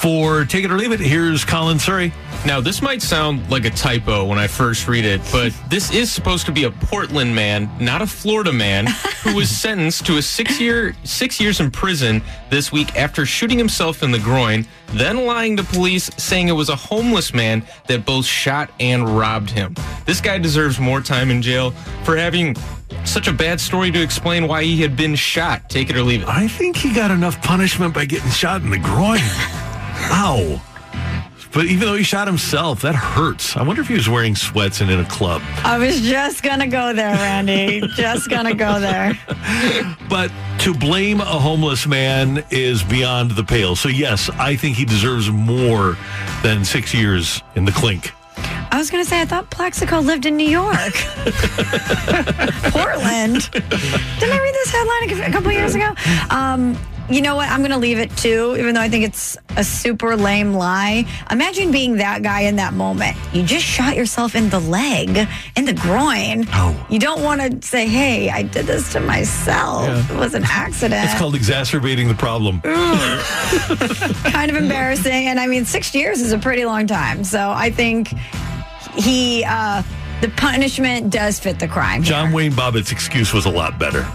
For 0.00 0.46
Take 0.46 0.64
It 0.64 0.70
or 0.70 0.78
Leave 0.78 0.92
It, 0.92 1.00
here's 1.00 1.44
Colin 1.44 1.78
Surrey. 1.78 2.10
Now, 2.46 2.58
this 2.58 2.80
might 2.80 3.02
sound 3.02 3.50
like 3.50 3.66
a 3.66 3.70
typo 3.70 4.24
when 4.24 4.38
I 4.38 4.46
first 4.46 4.88
read 4.88 5.04
it, 5.04 5.20
but 5.30 5.54
this 5.68 5.92
is 5.92 6.10
supposed 6.10 6.46
to 6.46 6.52
be 6.52 6.64
a 6.64 6.70
Portland 6.70 7.34
man, 7.34 7.70
not 7.78 8.00
a 8.00 8.06
Florida 8.06 8.50
man, 8.50 8.86
who 9.22 9.36
was 9.36 9.50
sentenced 9.60 10.06
to 10.06 10.16
a 10.16 10.22
six 10.22 10.58
year 10.58 10.96
six 11.04 11.38
years 11.38 11.60
in 11.60 11.70
prison 11.70 12.22
this 12.48 12.72
week 12.72 12.96
after 12.96 13.26
shooting 13.26 13.58
himself 13.58 14.02
in 14.02 14.10
the 14.10 14.18
groin, 14.18 14.66
then 14.94 15.26
lying 15.26 15.54
to 15.58 15.64
police 15.64 16.10
saying 16.16 16.48
it 16.48 16.52
was 16.52 16.70
a 16.70 16.76
homeless 16.76 17.34
man 17.34 17.62
that 17.86 18.06
both 18.06 18.24
shot 18.24 18.70
and 18.80 19.06
robbed 19.06 19.50
him. 19.50 19.74
This 20.06 20.22
guy 20.22 20.38
deserves 20.38 20.80
more 20.80 21.02
time 21.02 21.30
in 21.30 21.42
jail 21.42 21.72
for 22.04 22.16
having 22.16 22.56
such 23.04 23.28
a 23.28 23.32
bad 23.34 23.60
story 23.60 23.90
to 23.90 24.00
explain 24.00 24.48
why 24.48 24.64
he 24.64 24.80
had 24.80 24.96
been 24.96 25.14
shot. 25.14 25.68
Take 25.68 25.90
it 25.90 25.96
or 25.96 26.02
leave 26.02 26.22
it. 26.22 26.28
I 26.28 26.48
think 26.48 26.78
he 26.78 26.94
got 26.94 27.10
enough 27.10 27.42
punishment 27.42 27.92
by 27.92 28.06
getting 28.06 28.30
shot 28.30 28.62
in 28.62 28.70
the 28.70 28.78
groin. 28.78 29.20
Ow. 30.12 30.60
But 31.52 31.64
even 31.64 31.80
though 31.80 31.96
he 31.96 32.04
shot 32.04 32.28
himself, 32.28 32.82
that 32.82 32.94
hurts. 32.94 33.56
I 33.56 33.62
wonder 33.64 33.82
if 33.82 33.88
he 33.88 33.94
was 33.94 34.08
wearing 34.08 34.36
sweats 34.36 34.80
and 34.80 34.88
in 34.90 35.00
a 35.00 35.04
club. 35.04 35.42
I 35.64 35.78
was 35.78 36.00
just 36.00 36.44
going 36.44 36.60
to 36.60 36.68
go 36.68 36.92
there, 36.92 37.14
Randy. 37.16 37.80
just 37.96 38.30
going 38.30 38.46
to 38.46 38.54
go 38.54 38.78
there. 38.78 39.18
But 40.08 40.30
to 40.60 40.72
blame 40.72 41.20
a 41.20 41.24
homeless 41.24 41.88
man 41.88 42.44
is 42.50 42.84
beyond 42.84 43.32
the 43.32 43.42
pale. 43.42 43.74
So, 43.74 43.88
yes, 43.88 44.30
I 44.30 44.54
think 44.54 44.76
he 44.76 44.84
deserves 44.84 45.28
more 45.28 45.96
than 46.44 46.64
six 46.64 46.94
years 46.94 47.42
in 47.56 47.64
the 47.64 47.72
clink. 47.72 48.12
I 48.72 48.78
was 48.78 48.88
going 48.88 49.02
to 49.02 49.08
say, 49.08 49.20
I 49.20 49.24
thought 49.24 49.50
Plaxico 49.50 49.98
lived 49.98 50.26
in 50.26 50.36
New 50.36 50.48
York. 50.48 50.76
Portland. 52.70 53.50
Didn't 53.50 54.32
I 54.32 54.38
read 54.40 54.54
this 54.54 54.70
headline 54.70 55.28
a 55.28 55.32
couple 55.32 55.50
years 55.50 55.74
ago? 55.74 55.92
Um, 56.30 56.78
you 57.10 57.20
know 57.20 57.34
what? 57.34 57.48
I'm 57.50 57.58
going 57.60 57.72
to 57.72 57.78
leave 57.78 57.98
it 57.98 58.16
too, 58.16 58.56
even 58.58 58.74
though 58.74 58.80
I 58.80 58.88
think 58.88 59.04
it's 59.04 59.36
a 59.56 59.64
super 59.64 60.16
lame 60.16 60.54
lie. 60.54 61.04
Imagine 61.30 61.72
being 61.72 61.96
that 61.96 62.22
guy 62.22 62.42
in 62.42 62.56
that 62.56 62.72
moment. 62.72 63.16
You 63.32 63.42
just 63.42 63.64
shot 63.64 63.96
yourself 63.96 64.36
in 64.36 64.48
the 64.48 64.60
leg, 64.60 65.28
in 65.56 65.64
the 65.64 65.72
groin. 65.72 66.46
Oh. 66.52 66.86
You 66.88 67.00
don't 67.00 67.22
want 67.22 67.40
to 67.40 67.66
say, 67.66 67.86
hey, 67.86 68.30
I 68.30 68.42
did 68.42 68.66
this 68.66 68.92
to 68.92 69.00
myself. 69.00 69.88
Yeah. 69.88 70.14
It 70.14 70.18
was 70.18 70.34
an 70.34 70.44
accident. 70.44 71.04
It's 71.04 71.18
called 71.18 71.34
exacerbating 71.34 72.06
the 72.06 72.14
problem. 72.14 72.60
kind 72.60 74.50
of 74.50 74.56
embarrassing. 74.56 75.26
And 75.26 75.40
I 75.40 75.48
mean, 75.48 75.64
six 75.64 75.94
years 75.94 76.20
is 76.20 76.32
a 76.32 76.38
pretty 76.38 76.64
long 76.64 76.86
time. 76.86 77.24
So 77.24 77.50
I 77.50 77.70
think 77.70 78.14
he, 78.94 79.44
uh, 79.44 79.82
the 80.20 80.28
punishment 80.28 81.10
does 81.10 81.40
fit 81.40 81.58
the 81.58 81.68
crime. 81.68 82.02
John 82.02 82.32
Wayne 82.32 82.54
Bobbitt's 82.54 82.92
excuse 82.92 83.32
was 83.32 83.46
a 83.46 83.50
lot 83.50 83.78
better. 83.78 84.06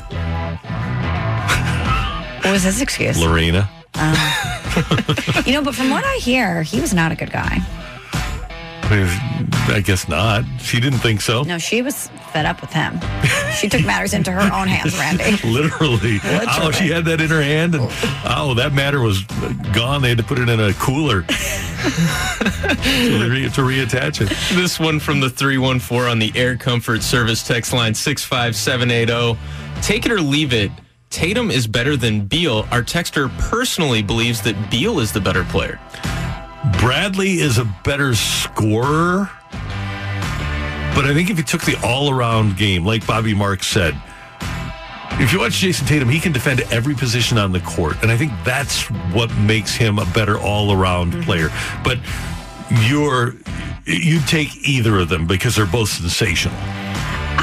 What 2.56 2.64
was 2.64 2.74
his 2.76 2.82
excuse? 2.82 3.20
Lorena. 3.20 3.70
Um, 3.96 4.16
you 5.46 5.52
know, 5.52 5.62
but 5.62 5.76
from 5.76 5.90
what 5.90 6.06
I 6.06 6.16
hear, 6.22 6.64
he 6.64 6.80
was 6.80 6.94
not 6.94 7.12
a 7.12 7.16
good 7.16 7.30
guy. 7.30 7.58
I 8.82 9.82
guess 9.84 10.08
not. 10.08 10.46
She 10.62 10.80
didn't 10.80 11.00
think 11.00 11.20
so. 11.20 11.44
No, 11.44 11.58
she 11.58 11.82
was 11.82 12.08
fed 12.32 12.46
up 12.46 12.62
with 12.62 12.72
him. 12.72 12.98
She 13.60 13.68
took 13.68 13.84
matters 13.84 14.14
into 14.14 14.32
her 14.32 14.40
own 14.40 14.70
hands, 14.70 14.98
Randy. 14.98 15.36
Literally. 15.46 16.22
Oh, 16.24 16.72
she 16.72 16.88
had 16.88 17.04
that 17.04 17.20
in 17.20 17.30
her 17.30 17.42
hand, 17.42 17.76
and 17.76 17.90
oh, 18.24 18.54
that 18.56 18.72
matter 18.72 19.02
was 19.02 19.24
gone. 19.74 20.02
They 20.02 20.08
had 20.08 20.20
to 20.20 20.24
put 20.24 20.40
it 20.40 20.48
in 20.48 20.62
a 20.62 20.72
cooler 20.76 21.24
to, 21.28 21.28
re- 23.30 23.50
to 23.50 23.62
reattach 23.64 24.22
it. 24.22 24.30
This 24.56 24.80
one 24.80 25.02
from 25.02 25.20
the 25.20 25.30
314 25.30 26.10
on 26.10 26.20
the 26.20 26.32
Air 26.36 26.56
Comfort 26.56 27.04
Service 27.04 27.46
text 27.46 27.74
line 27.74 27.94
65780. 27.94 29.12
oh. 29.12 29.38
Take 29.82 30.06
it 30.06 30.12
or 30.14 30.22
leave 30.22 30.54
it. 30.54 30.72
Tatum 31.16 31.50
is 31.50 31.66
better 31.66 31.96
than 31.96 32.28
Beal. 32.28 32.68
Our 32.72 32.84
texter 32.84 33.30
personally 33.50 34.04
believes 34.04 34.42
that 34.42 34.70
Beal 34.70 35.00
is 35.00 35.14
the 35.14 35.22
better 35.22 35.46
player. 35.46 35.80
Bradley 36.82 37.36
is 37.36 37.58
a 37.58 37.64
better 37.86 38.14
scorer, 38.16 39.30
but 40.94 41.06
I 41.06 41.14
think 41.14 41.30
if 41.30 41.38
you 41.38 41.46
took 41.46 41.62
the 41.62 41.80
all-around 41.86 42.58
game, 42.58 42.84
like 42.84 43.08
Bobby 43.08 43.34
Marks 43.34 43.66
said, 43.66 43.96
if 45.14 45.32
you 45.32 45.40
watch 45.40 45.54
Jayson 45.54 45.88
Tatum, 45.88 46.10
he 46.10 46.20
can 46.20 46.34
defend 46.34 46.60
every 46.70 46.96
position 46.96 47.38
on 47.38 47.54
the 47.54 47.62
court, 47.62 47.96
and 48.02 48.12
I 48.12 48.18
think 48.18 48.34
that's 48.44 48.92
what 49.14 49.34
makes 49.38 49.74
him 49.74 50.00
a 50.00 50.06
better 50.08 50.38
all-around 50.38 51.14
mm-hmm. 51.14 51.22
player. 51.22 51.48
But 51.82 51.98
you're 52.90 53.36
you 53.86 54.20
take 54.28 54.68
either 54.68 55.00
of 55.00 55.08
them 55.08 55.28
because 55.28 55.56
they're 55.56 55.66
both 55.66 55.88
sensational. 55.88 56.56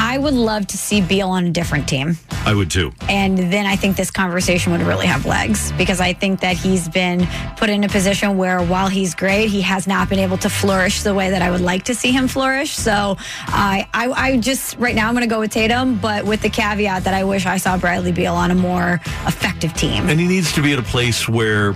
I 0.05 0.19
would 0.19 0.35
love 0.35 0.67
to 0.67 0.77
see 0.77 1.01
Beal 1.01 1.29
on 1.29 1.47
a 1.47 1.51
different 1.51 1.89
team. 1.89 2.19
I 2.45 2.53
would 2.55 2.73
too. 2.73 2.91
And 3.09 3.39
then 3.39 3.67
I 3.67 3.77
think 3.77 3.97
this 3.97 4.11
conversation 4.11 4.73
would 4.73 4.81
really 4.81 5.07
have 5.07 5.27
legs 5.27 5.71
because 5.79 6.01
I 6.01 6.13
think 6.13 6.41
that 6.41 6.57
he's 6.57 6.89
been 6.89 7.29
put 7.57 7.71
in 7.71 7.85
a 7.85 7.89
position 7.89 8.37
where 8.37 8.61
while 8.61 8.89
he's 8.89 9.15
great, 9.15 9.47
he 9.47 9.61
has 9.61 9.87
not 9.87 10.09
been 10.09 10.19
able 10.19 10.39
to 10.39 10.51
flourish 10.51 11.03
the 11.03 11.15
way 11.15 11.31
that 11.31 11.41
I 11.41 11.53
would 11.53 11.61
like 11.61 11.85
to 11.85 11.95
see 11.95 12.11
him 12.11 12.27
flourish. 12.27 12.73
So 12.73 13.17
I, 13.47 13.89
I, 13.95 14.11
I 14.11 14.37
just, 14.39 14.77
right 14.77 14.97
now, 14.97 15.07
I'm 15.07 15.15
going 15.15 15.23
to 15.23 15.33
go 15.33 15.39
with 15.39 15.53
Tatum, 15.53 16.01
but 16.01 16.25
with 16.25 16.43
the 16.43 16.51
caveat 16.51 17.05
that 17.05 17.15
I 17.15 17.23
wish 17.23 17.47
I 17.47 17.59
saw 17.59 17.79
Bradley 17.79 18.11
Beal 18.11 18.35
on 18.35 18.51
a 18.51 18.57
more 18.57 18.95
effective 19.25 19.73
team. 19.75 20.09
And 20.09 20.19
he 20.19 20.27
needs 20.27 20.53
to 20.55 20.63
be 20.63 20.73
at 20.73 20.81
a 20.81 20.83
place 20.83 21.29
where 21.29 21.75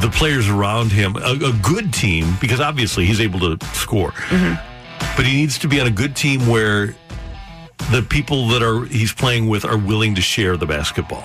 the 0.00 0.10
players 0.10 0.48
around 0.48 0.92
him, 0.92 1.14
a, 1.16 1.32
a 1.32 1.52
good 1.62 1.92
team, 1.92 2.34
because 2.40 2.58
obviously 2.58 3.04
he's 3.04 3.20
able 3.20 3.40
to 3.40 3.66
score, 3.74 4.12
mm-hmm. 4.12 4.54
but 5.14 5.26
he 5.26 5.36
needs 5.36 5.58
to 5.58 5.68
be 5.68 5.78
on 5.78 5.86
a 5.86 5.90
good 5.90 6.16
team 6.16 6.46
where 6.48 6.94
the 7.90 8.02
people 8.08 8.48
that 8.48 8.62
are 8.62 8.84
he's 8.84 9.12
playing 9.12 9.48
with 9.48 9.64
are 9.64 9.78
willing 9.78 10.14
to 10.14 10.20
share 10.20 10.56
the 10.56 10.66
basketball. 10.66 11.22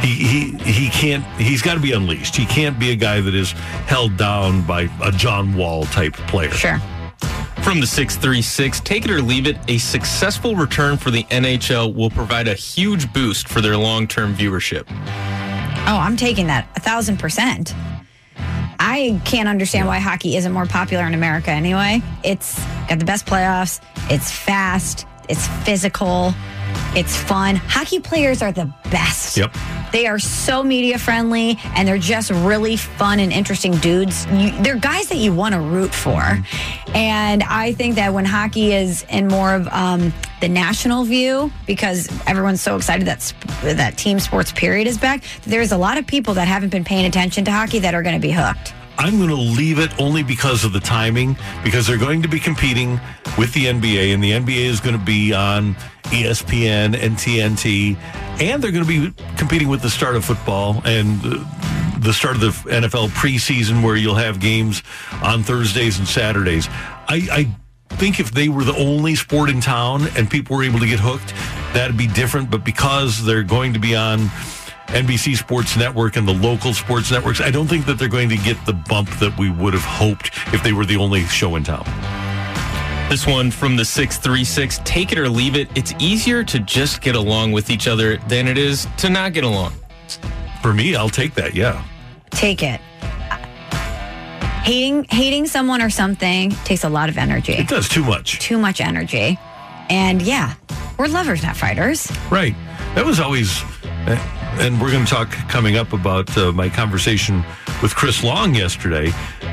He 0.00 0.14
he 0.14 0.56
he 0.58 0.88
can't. 0.88 1.24
He's 1.40 1.62
got 1.62 1.74
to 1.74 1.80
be 1.80 1.92
unleashed. 1.92 2.36
He 2.36 2.46
can't 2.46 2.78
be 2.78 2.90
a 2.90 2.96
guy 2.96 3.20
that 3.20 3.34
is 3.34 3.52
held 3.86 4.16
down 4.16 4.62
by 4.66 4.88
a 5.02 5.12
John 5.12 5.54
Wall 5.54 5.84
type 5.86 6.14
player. 6.14 6.50
Sure. 6.50 6.80
From 7.62 7.80
the 7.80 7.86
636, 7.86 8.80
take 8.80 9.04
it 9.04 9.10
or 9.10 9.20
leave 9.20 9.48
it, 9.48 9.56
a 9.66 9.78
successful 9.78 10.54
return 10.54 10.96
for 10.96 11.10
the 11.10 11.24
NHL 11.24 11.92
will 11.92 12.10
provide 12.10 12.46
a 12.46 12.54
huge 12.54 13.12
boost 13.12 13.48
for 13.48 13.60
their 13.60 13.76
long 13.76 14.06
term 14.06 14.34
viewership. 14.34 14.84
Oh, 15.88 15.98
I'm 15.98 16.16
taking 16.16 16.46
that 16.46 16.68
a 16.76 16.80
thousand 16.80 17.18
percent. 17.18 17.74
I 18.78 19.20
can't 19.24 19.48
understand 19.48 19.86
why 19.86 19.98
hockey 19.98 20.36
isn't 20.36 20.52
more 20.52 20.66
popular 20.66 21.04
in 21.06 21.14
America 21.14 21.50
anyway. 21.50 22.02
It's 22.22 22.62
got 22.88 22.98
the 22.98 23.04
best 23.04 23.26
playoffs, 23.26 23.80
it's 24.10 24.30
fast, 24.30 25.06
it's 25.28 25.46
physical, 25.64 26.34
it's 26.94 27.16
fun. 27.16 27.56
Hockey 27.56 28.00
players 28.00 28.42
are 28.42 28.52
the 28.52 28.72
best. 28.90 29.36
Yep. 29.36 29.54
They 29.92 30.06
are 30.06 30.18
so 30.18 30.62
media 30.62 30.98
friendly 30.98 31.58
and 31.74 31.86
they're 31.86 31.98
just 31.98 32.30
really 32.30 32.76
fun 32.76 33.20
and 33.20 33.32
interesting 33.32 33.72
dudes. 33.76 34.26
You, 34.32 34.50
they're 34.62 34.76
guys 34.76 35.08
that 35.08 35.18
you 35.18 35.32
want 35.34 35.54
to 35.54 35.60
root 35.60 35.94
for. 35.94 36.20
And 36.94 37.42
I 37.42 37.72
think 37.72 37.94
that 37.96 38.12
when 38.12 38.24
hockey 38.24 38.72
is 38.72 39.04
in 39.08 39.28
more 39.28 39.54
of 39.54 39.68
um, 39.68 40.12
the 40.40 40.48
national 40.48 41.04
view, 41.04 41.52
because 41.66 42.08
everyone's 42.26 42.60
so 42.60 42.76
excited 42.76 43.06
that 43.06 43.22
sp- 43.22 43.44
that 43.62 43.96
team 43.96 44.18
sports 44.18 44.52
period 44.52 44.86
is 44.86 44.98
back, 44.98 45.22
there's 45.42 45.72
a 45.72 45.78
lot 45.78 45.98
of 45.98 46.06
people 46.06 46.34
that 46.34 46.48
haven't 46.48 46.70
been 46.70 46.84
paying 46.84 47.06
attention 47.06 47.44
to 47.44 47.52
hockey 47.52 47.78
that 47.80 47.94
are 47.94 48.02
going 48.02 48.16
to 48.16 48.20
be 48.20 48.32
hooked. 48.32 48.74
I'm 48.98 49.18
going 49.18 49.28
to 49.28 49.34
leave 49.34 49.78
it 49.78 49.98
only 50.00 50.22
because 50.22 50.64
of 50.64 50.72
the 50.72 50.80
timing, 50.80 51.36
because 51.62 51.86
they're 51.86 51.98
going 51.98 52.22
to 52.22 52.28
be 52.28 52.40
competing 52.40 53.00
with 53.36 53.52
the 53.52 53.66
NBA, 53.66 54.14
and 54.14 54.22
the 54.22 54.32
NBA 54.32 54.64
is 54.64 54.80
going 54.80 54.98
to 54.98 55.04
be 55.04 55.34
on 55.34 55.74
ESPN 56.04 56.98
and 56.98 57.16
TNT, 57.16 57.96
and 58.40 58.62
they're 58.62 58.72
going 58.72 58.86
to 58.86 59.10
be 59.10 59.12
competing 59.36 59.68
with 59.68 59.82
the 59.82 59.90
start 59.90 60.16
of 60.16 60.24
football 60.24 60.80
and 60.84 61.20
the 62.00 62.12
start 62.12 62.36
of 62.36 62.40
the 62.40 62.70
NFL 62.70 63.08
preseason, 63.08 63.82
where 63.82 63.96
you'll 63.96 64.14
have 64.14 64.40
games 64.40 64.82
on 65.22 65.42
Thursdays 65.42 65.98
and 65.98 66.08
Saturdays. 66.08 66.68
I, 67.08 67.28
I 67.90 67.96
think 67.96 68.20
if 68.20 68.30
they 68.30 68.48
were 68.48 68.64
the 68.64 68.76
only 68.76 69.14
sport 69.14 69.50
in 69.50 69.60
town 69.60 70.06
and 70.16 70.30
people 70.30 70.56
were 70.56 70.64
able 70.64 70.78
to 70.80 70.86
get 70.86 71.00
hooked, 71.00 71.34
that'd 71.74 71.96
be 71.96 72.06
different. 72.06 72.50
But 72.50 72.64
because 72.64 73.24
they're 73.24 73.42
going 73.42 73.72
to 73.74 73.78
be 73.78 73.96
on 73.96 74.30
NBC 74.88 75.36
Sports 75.36 75.76
Network 75.76 76.16
and 76.16 76.26
the 76.26 76.34
local 76.34 76.72
sports 76.72 77.10
networks, 77.10 77.40
I 77.40 77.50
don't 77.50 77.66
think 77.66 77.86
that 77.86 77.98
they're 77.98 78.08
going 78.08 78.28
to 78.28 78.36
get 78.36 78.56
the 78.66 78.72
bump 78.72 79.10
that 79.18 79.36
we 79.38 79.50
would 79.50 79.74
have 79.74 79.82
hoped 79.82 80.30
if 80.54 80.62
they 80.62 80.72
were 80.72 80.86
the 80.86 80.96
only 80.96 81.24
show 81.24 81.56
in 81.56 81.64
town. 81.64 81.84
This 83.10 83.26
one 83.26 83.50
from 83.50 83.76
the 83.76 83.84
636, 83.84 84.80
take 84.84 85.12
it 85.12 85.18
or 85.18 85.28
leave 85.28 85.54
it. 85.54 85.68
It's 85.76 85.94
easier 86.00 86.42
to 86.44 86.58
just 86.58 87.00
get 87.00 87.14
along 87.14 87.52
with 87.52 87.70
each 87.70 87.86
other 87.86 88.16
than 88.28 88.48
it 88.48 88.58
is 88.58 88.88
to 88.98 89.10
not 89.10 89.32
get 89.32 89.44
along. 89.44 89.72
For 90.62 90.74
me, 90.74 90.96
I'll 90.96 91.08
take 91.08 91.34
that. 91.34 91.54
Yeah. 91.54 91.84
Take 92.30 92.62
it. 92.62 92.80
Hating 94.64 95.04
hating 95.04 95.46
someone 95.46 95.80
or 95.80 95.90
something 95.90 96.50
takes 96.64 96.82
a 96.82 96.88
lot 96.88 97.08
of 97.08 97.16
energy. 97.16 97.52
It 97.52 97.68
does 97.68 97.88
too 97.88 98.02
much. 98.04 98.40
Too 98.40 98.58
much 98.58 98.80
energy. 98.80 99.38
And 99.88 100.20
yeah, 100.20 100.54
we're 100.98 101.06
lovers, 101.06 101.44
not 101.44 101.56
fighters. 101.56 102.10
Right. 102.30 102.56
That 102.96 103.04
was 103.04 103.20
always, 103.20 103.62
uh, 104.08 104.16
and 104.58 104.80
we're 104.80 104.90
going 104.90 105.04
to 105.04 105.10
talk 105.10 105.30
coming 105.48 105.76
up 105.76 105.92
about 105.92 106.36
uh, 106.36 106.52
my 106.52 106.68
conversation 106.68 107.44
with 107.82 107.94
Chris 107.94 108.22
Long 108.24 108.54
yesterday. 108.54 109.12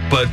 But 0.09 0.27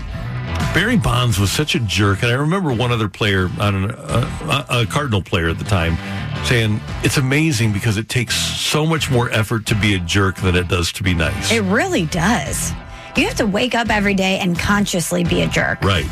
Barry 0.74 0.96
Bonds 0.96 1.38
was 1.38 1.50
such 1.50 1.74
a 1.74 1.80
jerk, 1.80 2.22
and 2.22 2.30
I 2.30 2.34
remember 2.34 2.72
one 2.72 2.92
other 2.92 3.08
player, 3.08 3.48
on 3.58 3.74
an, 3.74 3.90
uh, 3.92 4.64
a 4.70 4.86
Cardinal 4.86 5.22
player 5.22 5.48
at 5.48 5.58
the 5.58 5.64
time, 5.64 5.96
saying 6.44 6.80
it's 7.02 7.16
amazing 7.16 7.72
because 7.72 7.96
it 7.96 8.08
takes 8.08 8.36
so 8.36 8.86
much 8.86 9.10
more 9.10 9.30
effort 9.30 9.66
to 9.66 9.74
be 9.74 9.94
a 9.94 9.98
jerk 9.98 10.36
than 10.36 10.54
it 10.56 10.68
does 10.68 10.92
to 10.92 11.02
be 11.02 11.14
nice. 11.14 11.50
It 11.52 11.62
really 11.62 12.06
does. 12.06 12.72
You 13.16 13.26
have 13.26 13.36
to 13.36 13.46
wake 13.46 13.74
up 13.74 13.90
every 13.90 14.14
day 14.14 14.38
and 14.38 14.58
consciously 14.58 15.24
be 15.24 15.42
a 15.42 15.48
jerk. 15.48 15.82
Right. 15.82 16.06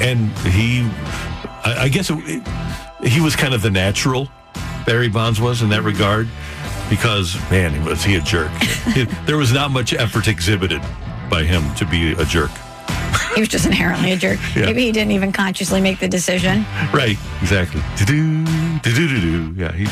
And 0.00 0.30
he, 0.48 0.88
I 1.64 1.88
guess 1.88 2.10
it, 2.10 2.18
it- 2.26 2.48
he 3.08 3.20
was 3.20 3.34
kind 3.34 3.52
of 3.52 3.62
the 3.62 3.70
natural, 3.70 4.28
Barry 4.86 5.08
Bonds 5.08 5.40
was 5.40 5.60
in 5.60 5.70
that 5.70 5.82
regard, 5.82 6.28
because, 6.90 7.34
man, 7.50 7.84
was 7.84 8.02
he 8.04 8.16
a 8.16 8.20
jerk. 8.20 8.52
There 9.26 9.36
was 9.36 9.52
not 9.52 9.70
much 9.70 9.92
effort 9.94 10.28
exhibited 10.28 10.82
by 11.30 11.44
him 11.44 11.74
to 11.76 11.86
be 11.86 12.12
a 12.12 12.24
jerk. 12.24 12.50
He 13.34 13.40
was 13.40 13.48
just 13.48 13.66
inherently 13.66 14.12
a 14.12 14.16
jerk. 14.16 14.38
Yeah. 14.54 14.66
Maybe 14.66 14.84
he 14.84 14.92
didn't 14.92 15.12
even 15.12 15.32
consciously 15.32 15.80
make 15.80 15.98
the 16.00 16.08
decision. 16.08 16.64
Right, 16.92 17.16
exactly. 17.40 17.80
Yeah, 19.56 19.72
he, 19.72 19.86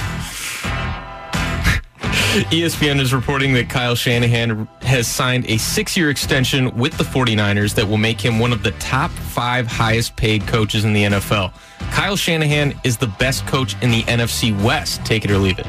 ESPN 2.30 3.00
is 3.00 3.12
reporting 3.12 3.54
that 3.54 3.68
Kyle 3.68 3.96
Shanahan 3.96 4.66
has 4.82 5.08
signed 5.08 5.46
a 5.46 5.56
six 5.58 5.96
year 5.96 6.10
extension 6.10 6.74
with 6.76 6.96
the 6.96 7.04
49ers 7.04 7.74
that 7.74 7.88
will 7.88 7.96
make 7.96 8.20
him 8.20 8.38
one 8.38 8.52
of 8.52 8.62
the 8.62 8.70
top 8.72 9.10
five 9.10 9.66
highest 9.66 10.14
paid 10.16 10.46
coaches 10.46 10.84
in 10.84 10.92
the 10.92 11.04
NFL. 11.04 11.52
Kyle 11.90 12.16
Shanahan 12.16 12.78
is 12.84 12.96
the 12.96 13.08
best 13.08 13.46
coach 13.46 13.74
in 13.82 13.90
the 13.90 14.02
NFC 14.02 14.58
West. 14.62 15.04
Take 15.04 15.24
it 15.24 15.30
or 15.30 15.38
leave 15.38 15.58
it. 15.58 15.66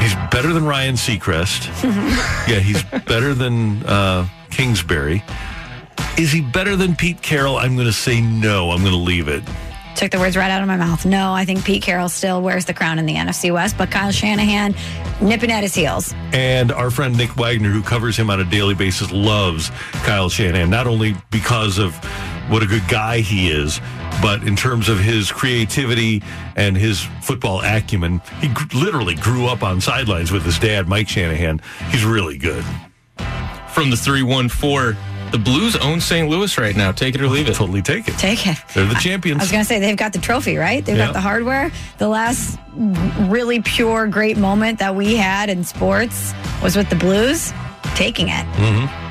He's 0.00 0.14
better 0.30 0.52
than 0.52 0.64
Ryan 0.64 0.94
Seacrest. 0.94 1.66
yeah, 2.48 2.58
he's 2.58 2.82
better 3.04 3.34
than 3.34 3.82
uh, 3.84 4.26
Kingsbury. 4.50 5.22
Is 6.18 6.30
he 6.30 6.40
better 6.40 6.76
than 6.76 6.94
Pete 6.94 7.22
Carroll? 7.22 7.56
I'm 7.56 7.74
going 7.74 7.86
to 7.86 7.92
say 7.92 8.20
no. 8.20 8.70
I'm 8.70 8.80
going 8.80 8.92
to 8.92 8.98
leave 8.98 9.28
it. 9.28 9.42
Took 9.96 10.10
the 10.10 10.18
words 10.18 10.36
right 10.36 10.50
out 10.50 10.62
of 10.62 10.68
my 10.68 10.76
mouth. 10.76 11.04
No, 11.04 11.32
I 11.32 11.44
think 11.44 11.64
Pete 11.64 11.82
Carroll 11.82 12.08
still 12.08 12.42
wears 12.42 12.64
the 12.64 12.74
crown 12.74 12.98
in 12.98 13.06
the 13.06 13.14
NFC 13.14 13.52
West, 13.52 13.76
but 13.76 13.90
Kyle 13.90 14.10
Shanahan 14.10 14.74
nipping 15.20 15.50
at 15.52 15.62
his 15.62 15.74
heels. 15.74 16.14
And 16.32 16.72
our 16.72 16.90
friend 16.90 17.16
Nick 17.16 17.36
Wagner, 17.36 17.70
who 17.70 17.82
covers 17.82 18.16
him 18.16 18.30
on 18.30 18.40
a 18.40 18.44
daily 18.44 18.74
basis, 18.74 19.12
loves 19.12 19.70
Kyle 20.04 20.28
Shanahan, 20.28 20.70
not 20.70 20.86
only 20.86 21.14
because 21.30 21.78
of 21.78 21.94
what 22.52 22.62
a 22.62 22.66
good 22.66 22.86
guy 22.86 23.18
he 23.20 23.50
is, 23.50 23.80
but 24.20 24.42
in 24.46 24.54
terms 24.54 24.88
of 24.88 24.98
his 25.00 25.32
creativity 25.32 26.22
and 26.54 26.76
his 26.76 27.00
football 27.22 27.62
acumen. 27.62 28.20
He 28.40 28.48
gr- 28.48 28.76
literally 28.76 29.14
grew 29.14 29.46
up 29.46 29.62
on 29.62 29.80
sidelines 29.80 30.30
with 30.30 30.44
his 30.44 30.58
dad, 30.58 30.86
Mike 30.86 31.08
Shanahan. 31.08 31.60
He's 31.90 32.04
really 32.04 32.36
good. 32.38 32.64
From 33.70 33.88
the 33.90 33.96
314, 33.96 34.96
the 35.32 35.38
Blues 35.38 35.76
own 35.76 35.98
St. 35.98 36.28
Louis 36.28 36.58
right 36.58 36.76
now. 36.76 36.92
Take 36.92 37.14
it 37.14 37.22
or 37.22 37.26
leave 37.26 37.48
it. 37.48 37.54
Totally 37.54 37.80
take 37.80 38.06
it. 38.06 38.18
Take 38.18 38.46
it. 38.46 38.58
They're 38.74 38.84
the 38.84 38.94
champions. 38.96 39.40
I 39.40 39.44
was 39.44 39.50
going 39.50 39.64
to 39.64 39.68
say 39.68 39.78
they've 39.78 39.96
got 39.96 40.12
the 40.12 40.18
trophy, 40.18 40.58
right? 40.58 40.84
They've 40.84 40.94
Yeah. 40.94 41.06
got 41.06 41.14
the 41.14 41.22
hardware. 41.22 41.72
The 41.96 42.08
last 42.08 42.58
really 42.76 43.62
pure, 43.62 44.06
great 44.08 44.36
moment 44.36 44.78
that 44.80 44.94
we 44.94 45.16
had 45.16 45.48
in 45.48 45.64
sports 45.64 46.34
was 46.62 46.76
with 46.76 46.90
the 46.90 46.96
Blues 46.96 47.54
taking 47.94 48.28
it. 48.28 48.44
Mm-hmm. 48.56 49.01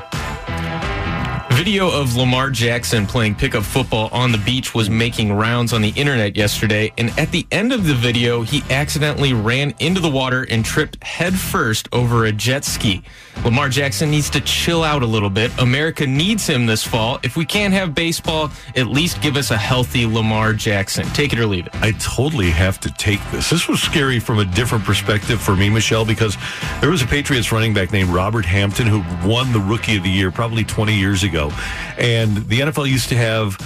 Video 1.53 1.91
of 1.91 2.15
Lamar 2.15 2.49
Jackson 2.49 3.05
playing 3.05 3.35
pickup 3.35 3.63
football 3.63 4.09
on 4.11 4.31
the 4.31 4.37
beach 4.39 4.73
was 4.73 4.89
making 4.89 5.33
rounds 5.33 5.73
on 5.73 5.81
the 5.81 5.89
internet 5.89 6.35
yesterday, 6.35 6.91
and 6.97 7.09
at 7.19 7.29
the 7.31 7.45
end 7.51 7.73
of 7.73 7.85
the 7.85 7.93
video, 7.93 8.41
he 8.41 8.63
accidentally 8.69 9.33
ran 9.33 9.73
into 9.79 9.99
the 9.99 10.09
water 10.09 10.47
and 10.49 10.65
tripped 10.65 11.03
headfirst 11.03 11.87
over 11.91 12.25
a 12.25 12.31
jet 12.31 12.63
ski. 12.63 13.03
Lamar 13.43 13.69
Jackson 13.69 14.09
needs 14.09 14.29
to 14.29 14.41
chill 14.41 14.83
out 14.83 15.03
a 15.03 15.05
little 15.05 15.29
bit. 15.29 15.51
America 15.59 16.07
needs 16.07 16.47
him 16.47 16.65
this 16.65 16.83
fall. 16.83 17.19
If 17.21 17.35
we 17.35 17.45
can't 17.45 17.73
have 17.73 17.93
baseball, 17.93 18.49
at 18.75 18.87
least 18.87 19.21
give 19.21 19.35
us 19.35 19.51
a 19.51 19.57
healthy 19.57 20.05
Lamar 20.05 20.53
Jackson. 20.53 21.05
Take 21.07 21.33
it 21.33 21.39
or 21.39 21.45
leave 21.45 21.67
it. 21.67 21.75
I 21.75 21.91
totally 21.93 22.49
have 22.49 22.79
to 22.81 22.91
take 22.93 23.19
this. 23.31 23.49
This 23.49 23.67
was 23.67 23.81
scary 23.81 24.19
from 24.19 24.39
a 24.39 24.45
different 24.45 24.83
perspective 24.83 25.41
for 25.41 25.55
me, 25.55 25.69
Michelle, 25.69 26.05
because 26.05 26.37
there 26.79 26.89
was 26.89 27.01
a 27.01 27.07
Patriots 27.07 27.51
running 27.51 27.73
back 27.73 27.91
named 27.91 28.09
Robert 28.09 28.45
Hampton 28.45 28.87
who 28.87 29.03
won 29.27 29.51
the 29.53 29.59
Rookie 29.59 29.97
of 29.97 30.03
the 30.03 30.09
Year 30.09 30.31
probably 30.31 30.63
20 30.63 30.95
years 30.95 31.23
ago. 31.23 31.50
And 31.97 32.37
the 32.37 32.61
NFL 32.61 32.89
used 32.89 33.09
to 33.09 33.15
have 33.15 33.57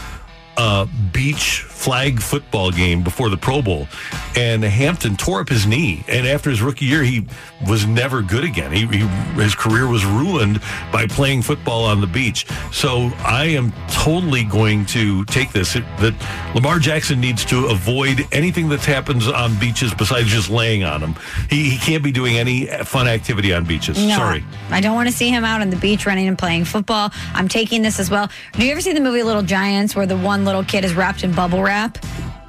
a 0.57 0.87
beach 1.11 1.61
flag 1.61 2.19
football 2.19 2.71
game 2.71 3.03
before 3.03 3.29
the 3.29 3.37
Pro 3.37 3.61
Bowl. 3.61 3.87
And 4.35 4.63
Hampton 4.63 5.15
tore 5.15 5.41
up 5.41 5.49
his 5.49 5.67
knee. 5.67 6.03
And 6.07 6.25
after 6.27 6.49
his 6.49 6.61
rookie 6.61 6.85
year, 6.85 7.03
he 7.03 7.27
was 7.67 7.85
never 7.85 8.21
good 8.21 8.43
again. 8.43 8.71
He, 8.71 8.85
he, 8.87 9.07
his 9.41 9.55
career 9.55 9.87
was 9.87 10.03
ruined 10.05 10.61
by 10.91 11.07
playing 11.07 11.41
football 11.43 11.85
on 11.85 12.01
the 12.01 12.07
beach. 12.07 12.47
So 12.71 13.11
I 13.19 13.45
am 13.45 13.71
totally 13.91 14.43
going 14.43 14.85
to 14.87 15.25
take 15.25 15.51
this 15.51 15.75
it, 15.75 15.83
that 15.99 16.13
Lamar 16.55 16.79
Jackson 16.79 17.19
needs 17.19 17.45
to 17.45 17.67
avoid 17.67 18.21
anything 18.31 18.69
that 18.69 18.83
happens 18.83 19.27
on 19.27 19.57
beaches 19.59 19.93
besides 19.93 20.27
just 20.27 20.49
laying 20.49 20.83
on 20.83 21.01
them. 21.01 21.15
He, 21.49 21.69
he 21.69 21.77
can't 21.77 22.03
be 22.03 22.11
doing 22.11 22.37
any 22.37 22.65
fun 22.65 23.07
activity 23.07 23.53
on 23.53 23.65
beaches. 23.65 24.03
No, 24.03 24.15
Sorry. 24.15 24.43
I 24.69 24.81
don't 24.81 24.95
want 24.95 25.09
to 25.09 25.15
see 25.15 25.29
him 25.29 25.43
out 25.43 25.61
on 25.61 25.69
the 25.69 25.77
beach 25.77 26.05
running 26.05 26.27
and 26.27 26.37
playing 26.37 26.65
football. 26.65 27.11
I'm 27.33 27.47
taking 27.47 27.81
this 27.81 27.99
as 27.99 28.09
well. 28.09 28.29
Do 28.53 28.65
you 28.65 28.71
ever 28.71 28.81
see 28.81 28.93
the 28.93 29.01
movie 29.01 29.23
Little 29.23 29.43
Giants 29.43 29.95
where 29.95 30.05
the 30.05 30.17
one 30.17 30.44
little 30.45 30.63
kid 30.63 30.85
is 30.85 30.93
wrapped 30.93 31.23
in 31.23 31.31
bubble 31.33 31.61
wrap? 31.63 31.97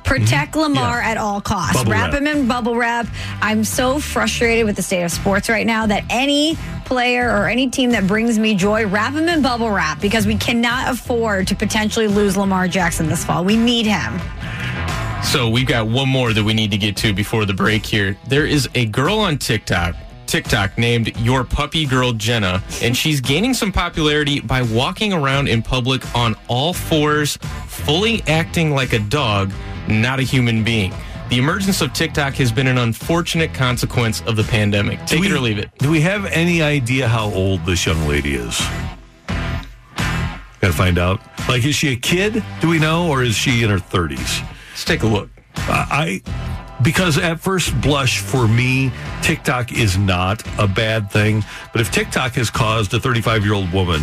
Protect 0.04 0.54
Lamar 0.54 0.98
Mm-hmm. 1.00 1.04
Yeah. 1.04 1.10
at 1.10 1.16
all 1.16 1.40
costs. 1.40 1.74
Bubble 1.76 1.90
wrap 1.92 2.12
wrap. 2.12 2.20
him 2.22 2.26
in 2.28 2.46
bubble 2.46 2.76
wrap. 2.76 3.06
I'm 3.42 3.64
so 3.64 3.98
frustrated 3.98 4.64
with 4.64 4.76
the 4.76 4.82
state 4.82 5.02
of 5.02 5.10
sports 5.10 5.48
right 5.48 5.66
now 5.66 5.86
that 5.86 6.04
any 6.10 6.56
player 6.84 7.28
or 7.28 7.48
any 7.48 7.68
team 7.68 7.90
that 7.90 8.06
brings 8.06 8.38
me 8.38 8.54
joy, 8.54 8.86
wrap 8.86 9.14
him 9.14 9.28
in 9.28 9.42
bubble 9.42 9.70
wrap 9.70 10.00
because 10.00 10.24
we 10.24 10.36
cannot 10.36 10.88
afford 10.92 11.48
to 11.48 11.56
potentially 11.56 12.06
lose 12.06 12.36
Lamar 12.36 12.68
Jackson 12.68 13.08
this 13.08 13.24
fall. 13.24 13.44
We 13.44 13.56
need 13.56 13.86
him. 13.86 14.20
So 15.24 15.48
we've 15.48 15.66
got 15.66 15.88
one 15.88 16.08
more 16.08 16.32
that 16.32 16.44
we 16.44 16.54
need 16.54 16.70
to 16.70 16.78
get 16.78 16.96
to 16.98 17.12
before 17.12 17.44
the 17.44 17.54
break 17.54 17.84
here. 17.84 18.16
There 18.28 18.46
is 18.46 18.68
a 18.76 18.86
girl 18.86 19.18
on 19.18 19.38
TikTok. 19.38 19.96
TikTok 20.26 20.76
named 20.76 21.16
Your 21.20 21.44
Puppy 21.44 21.86
Girl 21.86 22.12
Jenna, 22.12 22.62
and 22.82 22.96
she's 22.96 23.20
gaining 23.20 23.54
some 23.54 23.72
popularity 23.72 24.40
by 24.40 24.62
walking 24.62 25.12
around 25.12 25.48
in 25.48 25.62
public 25.62 26.02
on 26.14 26.36
all 26.48 26.72
fours, 26.72 27.36
fully 27.66 28.22
acting 28.26 28.72
like 28.72 28.92
a 28.92 28.98
dog, 28.98 29.52
not 29.88 30.18
a 30.18 30.22
human 30.22 30.64
being. 30.64 30.92
The 31.28 31.38
emergence 31.38 31.80
of 31.80 31.92
TikTok 31.92 32.34
has 32.34 32.52
been 32.52 32.66
an 32.66 32.78
unfortunate 32.78 33.52
consequence 33.52 34.22
of 34.22 34.36
the 34.36 34.44
pandemic. 34.44 34.98
Take 35.06 35.22
Do 35.22 35.24
it 35.24 35.32
or 35.32 35.40
leave 35.40 35.58
it. 35.58 35.70
Do 35.78 35.90
we 35.90 36.00
have 36.02 36.26
any 36.26 36.62
idea 36.62 37.08
how 37.08 37.32
old 37.32 37.64
this 37.66 37.84
young 37.84 38.06
lady 38.06 38.34
is? 38.34 38.60
Got 39.26 40.68
to 40.68 40.72
find 40.72 40.98
out. 40.98 41.20
Like, 41.48 41.64
is 41.64 41.74
she 41.74 41.92
a 41.92 41.96
kid? 41.96 42.44
Do 42.60 42.68
we 42.68 42.78
know, 42.78 43.08
or 43.08 43.22
is 43.22 43.34
she 43.34 43.62
in 43.62 43.70
her 43.70 43.78
thirties? 43.78 44.40
Let's 44.70 44.84
take 44.84 45.02
a 45.02 45.06
look. 45.06 45.30
I 45.56 46.22
because 46.82 47.18
at 47.18 47.40
first 47.40 47.78
blush 47.80 48.20
for 48.20 48.46
me, 48.46 48.92
TikTok 49.22 49.72
is 49.72 49.96
not 49.96 50.42
a 50.58 50.66
bad 50.66 51.10
thing. 51.10 51.44
But 51.72 51.80
if 51.80 51.90
TikTok 51.90 52.32
has 52.32 52.50
caused 52.50 52.92
a 52.94 53.00
35 53.00 53.44
year 53.44 53.54
old 53.54 53.72
woman 53.72 54.00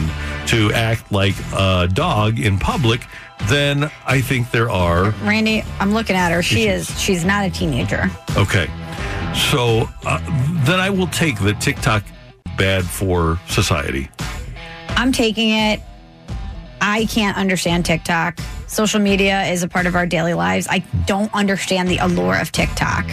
to 0.48 0.72
act 0.74 1.12
like 1.12 1.36
a 1.54 1.88
dog 1.92 2.40
in 2.40 2.58
public, 2.58 3.06
then 3.44 3.92
I 4.06 4.22
think 4.22 4.52
there 4.52 4.70
are 4.70 5.12
Randy, 5.24 5.64
I'm 5.80 5.94
looking 5.94 6.16
at 6.16 6.32
her. 6.32 6.42
She 6.42 6.68
is. 6.68 7.00
She's 7.00 7.26
not 7.26 7.46
a 7.46 7.50
teenager. 7.50 8.10
Okay. 8.38 8.68
So 9.52 9.90
uh, 10.06 10.20
then 10.66 10.80
I 10.80 10.90
will 10.90 11.08
take 11.08 11.40
the 11.40 11.54
TikTok 11.54 12.04
bad 12.58 12.86
for 12.86 13.40
society. 13.48 14.10
I'm 14.90 15.12
taking 15.12 15.50
it. 15.50 15.82
I 16.80 17.06
can't 17.06 17.38
understand 17.38 17.86
TikTok. 17.86 18.40
Social 18.74 19.00
media 19.00 19.44
is 19.44 19.62
a 19.62 19.68
part 19.68 19.86
of 19.86 19.96
our 19.96 20.08
daily 20.08 20.34
lives. 20.34 20.66
I 20.68 20.80
don't 21.06 21.32
understand 21.32 21.90
the 21.90 21.98
allure 21.98 22.42
of 22.42 22.52
TikTok. 22.52 23.06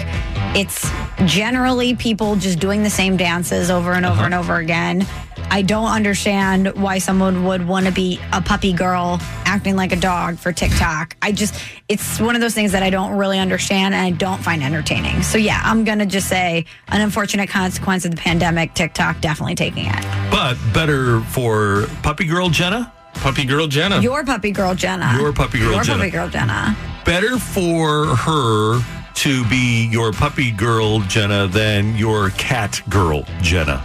It's 0.56 0.90
generally 1.26 1.94
people 1.94 2.36
just 2.36 2.58
doing 2.58 2.82
the 2.82 2.88
same 2.88 3.18
dances 3.18 3.70
over 3.70 3.92
and 3.92 4.06
over 4.06 4.22
and 4.22 4.32
uh-huh. 4.32 4.42
over 4.42 4.56
again. 4.56 5.06
I 5.50 5.60
don't 5.60 5.90
understand 5.90 6.72
why 6.80 6.96
someone 6.96 7.44
would 7.44 7.68
want 7.68 7.84
to 7.84 7.92
be 7.92 8.18
a 8.32 8.40
puppy 8.40 8.72
girl 8.72 9.18
acting 9.44 9.76
like 9.76 9.92
a 9.92 9.96
dog 9.96 10.38
for 10.38 10.50
TikTok. 10.50 11.14
I 11.20 11.30
just, 11.30 11.54
it's 11.88 12.18
one 12.18 12.34
of 12.34 12.40
those 12.40 12.54
things 12.54 12.72
that 12.72 12.82
I 12.82 12.88
don't 12.88 13.18
really 13.18 13.38
understand 13.38 13.94
and 13.94 14.02
I 14.02 14.12
don't 14.12 14.42
find 14.42 14.62
entertaining. 14.62 15.22
So, 15.22 15.36
yeah, 15.36 15.60
I'm 15.62 15.84
going 15.84 15.98
to 15.98 16.06
just 16.06 16.26
say 16.28 16.64
an 16.88 17.02
unfortunate 17.02 17.50
consequence 17.50 18.06
of 18.06 18.12
the 18.12 18.16
pandemic, 18.16 18.72
TikTok 18.72 19.20
definitely 19.20 19.56
taking 19.56 19.86
it. 19.86 20.30
But 20.30 20.56
better 20.72 21.20
for 21.20 21.86
puppy 22.02 22.24
girl 22.24 22.48
Jenna? 22.48 22.94
Puppy 23.14 23.44
girl 23.44 23.66
Jenna. 23.66 24.00
Your 24.00 24.24
puppy 24.24 24.50
girl, 24.50 24.74
Jenna. 24.74 25.14
Your 25.18 25.32
puppy 25.32 25.58
girl, 25.58 25.72
Your 25.72 25.82
Jenna. 25.82 25.98
puppy 25.98 26.10
girl, 26.10 26.28
Jenna. 26.28 26.76
Better 27.04 27.38
for 27.38 28.06
her 28.16 28.80
to 29.14 29.44
be 29.46 29.88
your 29.90 30.12
puppy 30.12 30.50
girl 30.50 31.00
Jenna 31.00 31.46
than 31.46 31.96
your 31.96 32.30
cat 32.30 32.80
girl 32.88 33.24
Jenna. 33.42 33.82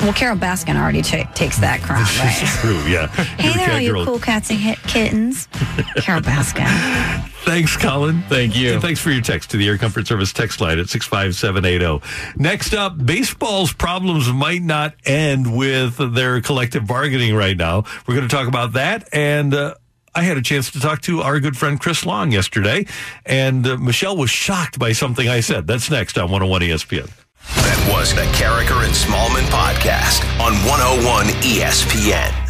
Well, 0.00 0.12
Carole 0.12 0.36
Baskin 0.38 0.76
already 0.80 1.02
ta- 1.02 1.28
takes 1.34 1.58
that 1.58 1.82
crown, 1.82 2.04
This 2.04 2.18
right? 2.20 2.42
is 2.42 2.56
true, 2.60 2.90
yeah. 2.90 3.06
Hey 3.38 3.52
there, 3.54 3.72
all 3.74 3.80
you 3.80 3.92
girl. 3.92 4.04
cool 4.04 4.18
cats 4.20 4.48
and 4.50 4.58
hit 4.58 4.78
kittens. 4.84 5.48
Carole 5.96 6.20
Baskin. 6.22 6.66
Thanks, 7.44 7.76
Colin. 7.76 8.22
Thank 8.28 8.56
you. 8.56 8.74
And 8.74 8.82
thanks 8.82 9.00
for 9.00 9.10
your 9.10 9.22
text 9.22 9.50
to 9.50 9.56
the 9.56 9.66
Air 9.66 9.76
Comfort 9.78 10.06
Service 10.06 10.32
text 10.32 10.60
line 10.60 10.78
at 10.78 10.88
65780. 10.88 12.38
Next 12.40 12.74
up, 12.74 13.04
baseball's 13.04 13.72
problems 13.72 14.28
might 14.32 14.62
not 14.62 14.94
end 15.04 15.56
with 15.56 15.96
their 16.14 16.40
collective 16.42 16.86
bargaining 16.86 17.34
right 17.34 17.56
now. 17.56 17.84
We're 18.06 18.16
going 18.16 18.28
to 18.28 18.34
talk 18.34 18.48
about 18.48 18.74
that. 18.74 19.08
And 19.12 19.54
uh, 19.54 19.74
I 20.14 20.22
had 20.22 20.36
a 20.36 20.42
chance 20.42 20.70
to 20.72 20.80
talk 20.80 21.00
to 21.02 21.22
our 21.22 21.40
good 21.40 21.56
friend 21.56 21.80
Chris 21.80 22.04
Long 22.04 22.32
yesterday. 22.32 22.86
And 23.24 23.66
uh, 23.66 23.76
Michelle 23.78 24.16
was 24.16 24.30
shocked 24.30 24.78
by 24.78 24.92
something 24.92 25.26
I 25.28 25.40
said. 25.40 25.66
That's 25.66 25.90
next 25.90 26.18
on 26.18 26.24
101 26.30 26.60
ESPN. 26.62 27.10
That 27.56 27.90
was 27.92 28.14
the 28.14 28.22
Karraker 28.36 28.84
and 28.84 28.94
Smallman 28.94 29.48
podcast 29.50 30.24
on 30.40 30.52
101 30.66 31.26
ESPN. 31.42 32.47